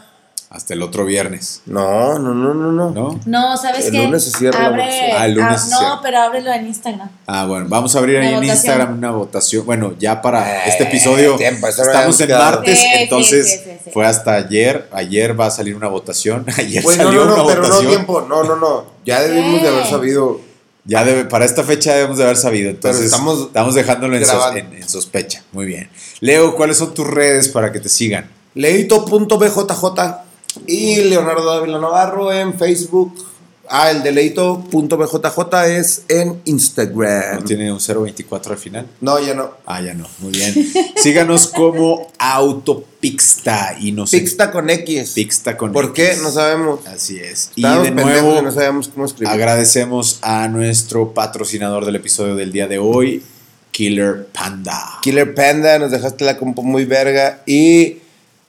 Hasta 0.52 0.74
el 0.74 0.82
otro 0.82 1.04
viernes, 1.04 1.62
No, 1.64 2.18
no, 2.18 2.34
no, 2.34 2.52
no, 2.54 2.72
no. 2.72 2.90
¿no? 2.90 3.20
No, 3.24 3.56
¿sabes 3.56 3.86
El 3.86 3.92
qué? 3.92 3.98
lunes 4.02 4.24
se 4.24 4.36
cierra 4.36 4.66
Abre. 4.66 5.12
Ah, 5.16 5.26
el 5.26 5.34
lunes 5.34 5.52
ah, 5.52 5.58
se 5.58 5.70
no, 5.70 5.78
cierra. 5.78 6.00
pero 6.02 6.18
ábrelo 6.18 6.52
en 6.52 6.66
Instagram. 6.66 7.08
Ah, 7.28 7.46
bueno, 7.46 7.66
vamos 7.68 7.94
a 7.94 8.00
abrir 8.00 8.16
ahí 8.16 8.34
en. 8.34 8.42
Instagram 8.42 8.98
una 8.98 9.12
votación. 9.12 9.64
Bueno, 9.64 9.94
ya 9.96 10.20
para 10.20 10.64
Eh, 10.66 10.68
este 10.70 10.82
episodio 10.84 11.36
tiempo, 11.36 11.68
no 11.68 11.84
estamos 11.84 12.20
en 12.20 12.30
martes, 12.30 12.78
Sí, 12.80 12.84
entonces 12.94 13.48
sí, 13.48 13.58
sí, 13.64 13.70
sí. 13.84 13.90
fue 13.92 14.04
hasta 14.06 14.34
ayer. 14.34 14.88
Ayer 14.92 15.38
va 15.40 15.46
a 15.46 15.50
salir 15.52 15.76
una 15.76 15.86
votación. 15.86 16.44
Ayer 16.58 16.82
no, 16.84 16.90
salió 16.90 17.24
no, 17.24 17.24
no, 17.26 17.34
una 17.44 17.46
pero 17.46 17.62
no 17.62 17.68
votación. 17.68 17.88
tiempo. 17.92 18.26
No, 18.28 18.42
no, 18.42 18.56
no. 18.56 18.86
Ya 19.06 19.20
debimos 19.22 19.62
de 19.62 19.68
haber 19.68 19.86
sabido. 19.86 20.40
Ya 20.84 21.04
debe, 21.04 21.26
para 21.26 21.44
esta 21.44 21.62
fecha 21.62 21.94
debemos 21.94 22.18
de 22.18 22.24
haber 22.24 22.36
sabido. 22.36 22.70
Entonces 22.70 23.04
estamos 23.04 23.40
estamos, 23.46 23.74
dejándolo 23.76 24.16
en, 24.16 24.22
sos- 24.24 24.30
grabando. 24.34 24.58
en- 24.58 24.72
en 24.82 24.88
sospecha. 24.88 25.44
Muy 25.52 25.66
bien. 25.66 25.88
Leo, 26.18 26.56
¿cuáles 26.56 26.76
son 26.78 26.92
tus 26.92 27.06
redes 27.06 27.48
para 27.50 27.70
que 27.70 27.78
te 27.78 27.88
sigan? 27.88 28.28
Leito.bjj 28.54 30.29
y 30.66 30.96
Leonardo 31.04 31.44
Dávila 31.44 31.78
Navarro 31.78 32.32
en 32.32 32.54
Facebook. 32.54 33.26
Ah, 33.72 33.92
el 33.92 34.02
de 34.02 34.10
Leito.bjj 34.10 35.66
es 35.68 36.02
en 36.08 36.26
¿No 36.28 36.36
Instagram. 36.44 37.44
tiene 37.44 37.70
un 37.72 37.78
024 37.78 38.52
al 38.54 38.58
final? 38.58 38.86
No, 39.00 39.20
ya 39.20 39.32
no. 39.32 39.52
Ah, 39.64 39.80
ya 39.80 39.94
no. 39.94 40.08
Muy 40.18 40.32
bien. 40.32 40.72
Síganos 40.96 41.46
como 41.46 42.08
Autopixta 42.18 43.76
y 43.80 43.92
nos 43.92 44.10
Pixta 44.10 44.50
con 44.50 44.68
X. 44.70 45.10
Pixta 45.14 45.56
con 45.56 45.72
¿Por 45.72 45.92
qué? 45.92 46.08
X. 46.08 46.22
No 46.22 46.32
sabemos. 46.32 46.84
Así 46.86 47.18
es. 47.20 47.52
Y 47.54 47.60
Estábamos 47.60 47.84
de 47.84 47.90
nuevo 47.92 48.38
y 48.40 48.42
no 48.42 48.50
sabíamos 48.50 48.88
cómo 48.88 49.06
escribir. 49.06 49.28
agradecemos 49.32 50.18
a 50.22 50.48
nuestro 50.48 51.14
patrocinador 51.14 51.84
del 51.84 51.94
episodio 51.94 52.34
del 52.34 52.50
día 52.50 52.66
de 52.66 52.78
hoy, 52.80 53.22
Killer 53.70 54.26
Panda. 54.32 54.98
Killer 55.02 55.32
Panda, 55.32 55.78
nos 55.78 55.92
dejaste 55.92 56.24
la 56.24 56.36
compo 56.36 56.62
muy 56.62 56.86
verga. 56.86 57.42
Y 57.46 57.98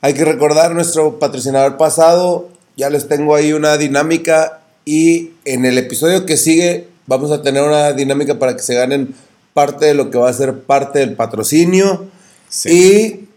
hay 0.01 0.13
que 0.13 0.25
recordar 0.25 0.73
nuestro 0.73 1.19
patrocinador 1.19 1.77
pasado. 1.77 2.49
Ya 2.75 2.89
les 2.89 3.07
tengo 3.07 3.35
ahí 3.35 3.53
una 3.53 3.77
dinámica. 3.77 4.61
Y 4.83 5.31
en 5.45 5.65
el 5.65 5.77
episodio 5.77 6.25
que 6.25 6.37
sigue 6.37 6.87
vamos 7.05 7.31
a 7.31 7.41
tener 7.41 7.61
una 7.61 7.91
dinámica 7.93 8.39
para 8.39 8.55
que 8.55 8.63
se 8.63 8.73
ganen 8.73 9.13
parte 9.53 9.85
de 9.85 9.93
lo 9.93 10.09
que 10.09 10.17
va 10.17 10.29
a 10.29 10.33
ser 10.33 10.61
parte 10.61 10.99
del 10.99 11.13
patrocinio. 11.15 12.07
Sí. 12.49 12.69
Y 12.69 13.29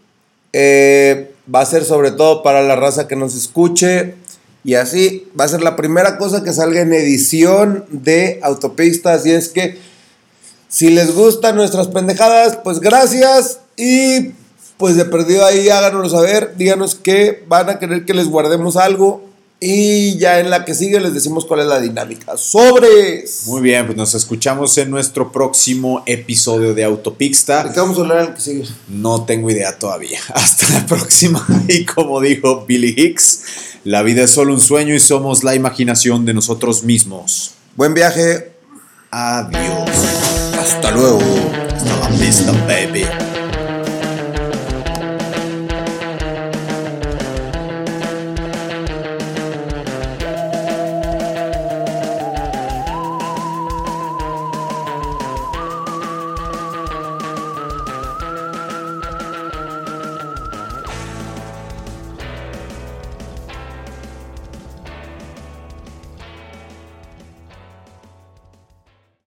eh, 0.53 1.31
va 1.53 1.61
a 1.61 1.65
ser 1.65 1.83
sobre 1.83 2.11
todo 2.11 2.41
para 2.41 2.63
la 2.63 2.75
raza 2.75 3.07
que 3.07 3.15
nos 3.15 3.35
escuche. 3.35 4.15
Y 4.63 4.73
así 4.73 5.27
va 5.39 5.45
a 5.45 5.49
ser 5.49 5.61
la 5.61 5.75
primera 5.75 6.17
cosa 6.17 6.43
que 6.43 6.51
salga 6.51 6.81
en 6.81 6.93
edición 6.93 7.85
de 7.89 8.39
Autopista. 8.41 9.13
Así 9.13 9.31
es 9.31 9.49
que 9.49 9.77
si 10.67 10.89
les 10.89 11.13
gustan 11.13 11.55
nuestras 11.55 11.87
pendejadas, 11.89 12.57
pues 12.63 12.79
gracias. 12.79 13.59
Y 13.77 14.31
pues 14.77 14.95
de 14.95 15.05
perdido 15.05 15.45
ahí 15.45 15.69
háganoslo 15.69 16.09
saber. 16.09 16.55
Díganos 16.57 16.95
que 16.95 17.43
van 17.47 17.69
a 17.69 17.79
querer 17.79 18.05
que 18.05 18.13
les 18.13 18.27
guardemos 18.27 18.77
algo. 18.77 19.23
Y 19.61 20.17
ya 20.17 20.41
en 20.41 20.49
la 20.49 20.65
que 20.65 20.75
sigue 20.75 20.99
les 20.99 21.13
decimos 21.13 21.45
cuál 21.45 21.61
es 21.61 21.65
la 21.67 21.79
dinámica. 21.79 22.37
¡Sobres! 22.37 23.43
Muy 23.45 23.61
bien, 23.61 23.85
pues 23.85 23.97
nos 23.97 24.13
escuchamos 24.13 24.77
en 24.77 24.91
nuestro 24.91 25.31
próximo 25.31 26.03
episodio 26.05 26.69
de 26.69 26.75
¿De 26.75 26.83
Autopixta. 26.83 27.71
qué 27.73 27.79
vamos 27.79 27.97
a 27.97 28.01
hablar 28.01 28.19
en 28.19 28.27
el 28.27 28.33
que 28.33 28.41
sigue? 28.41 28.65
No 28.89 29.23
tengo 29.23 29.49
idea 29.49 29.79
todavía. 29.79 30.19
Hasta 30.33 30.69
la 30.73 30.85
próxima. 30.85 31.45
Y 31.67 31.85
como 31.85 32.19
dijo 32.19 32.65
Billy 32.67 32.93
Hicks, 32.97 33.41
la 33.85 34.03
vida 34.03 34.23
es 34.23 34.31
solo 34.31 34.53
un 34.53 34.61
sueño 34.61 34.93
y 34.93 34.99
somos 34.99 35.43
la 35.43 35.55
imaginación 35.55 36.25
de 36.25 36.33
nosotros 36.33 36.83
mismos. 36.83 37.53
Buen 37.75 37.93
viaje. 37.93 38.51
Adiós. 39.09 39.89
Hasta 40.59 40.91
luego. 40.91 41.19
Hasta 41.73 41.99
la 42.01 42.09
vista, 42.17 42.51
baby. 42.67 43.05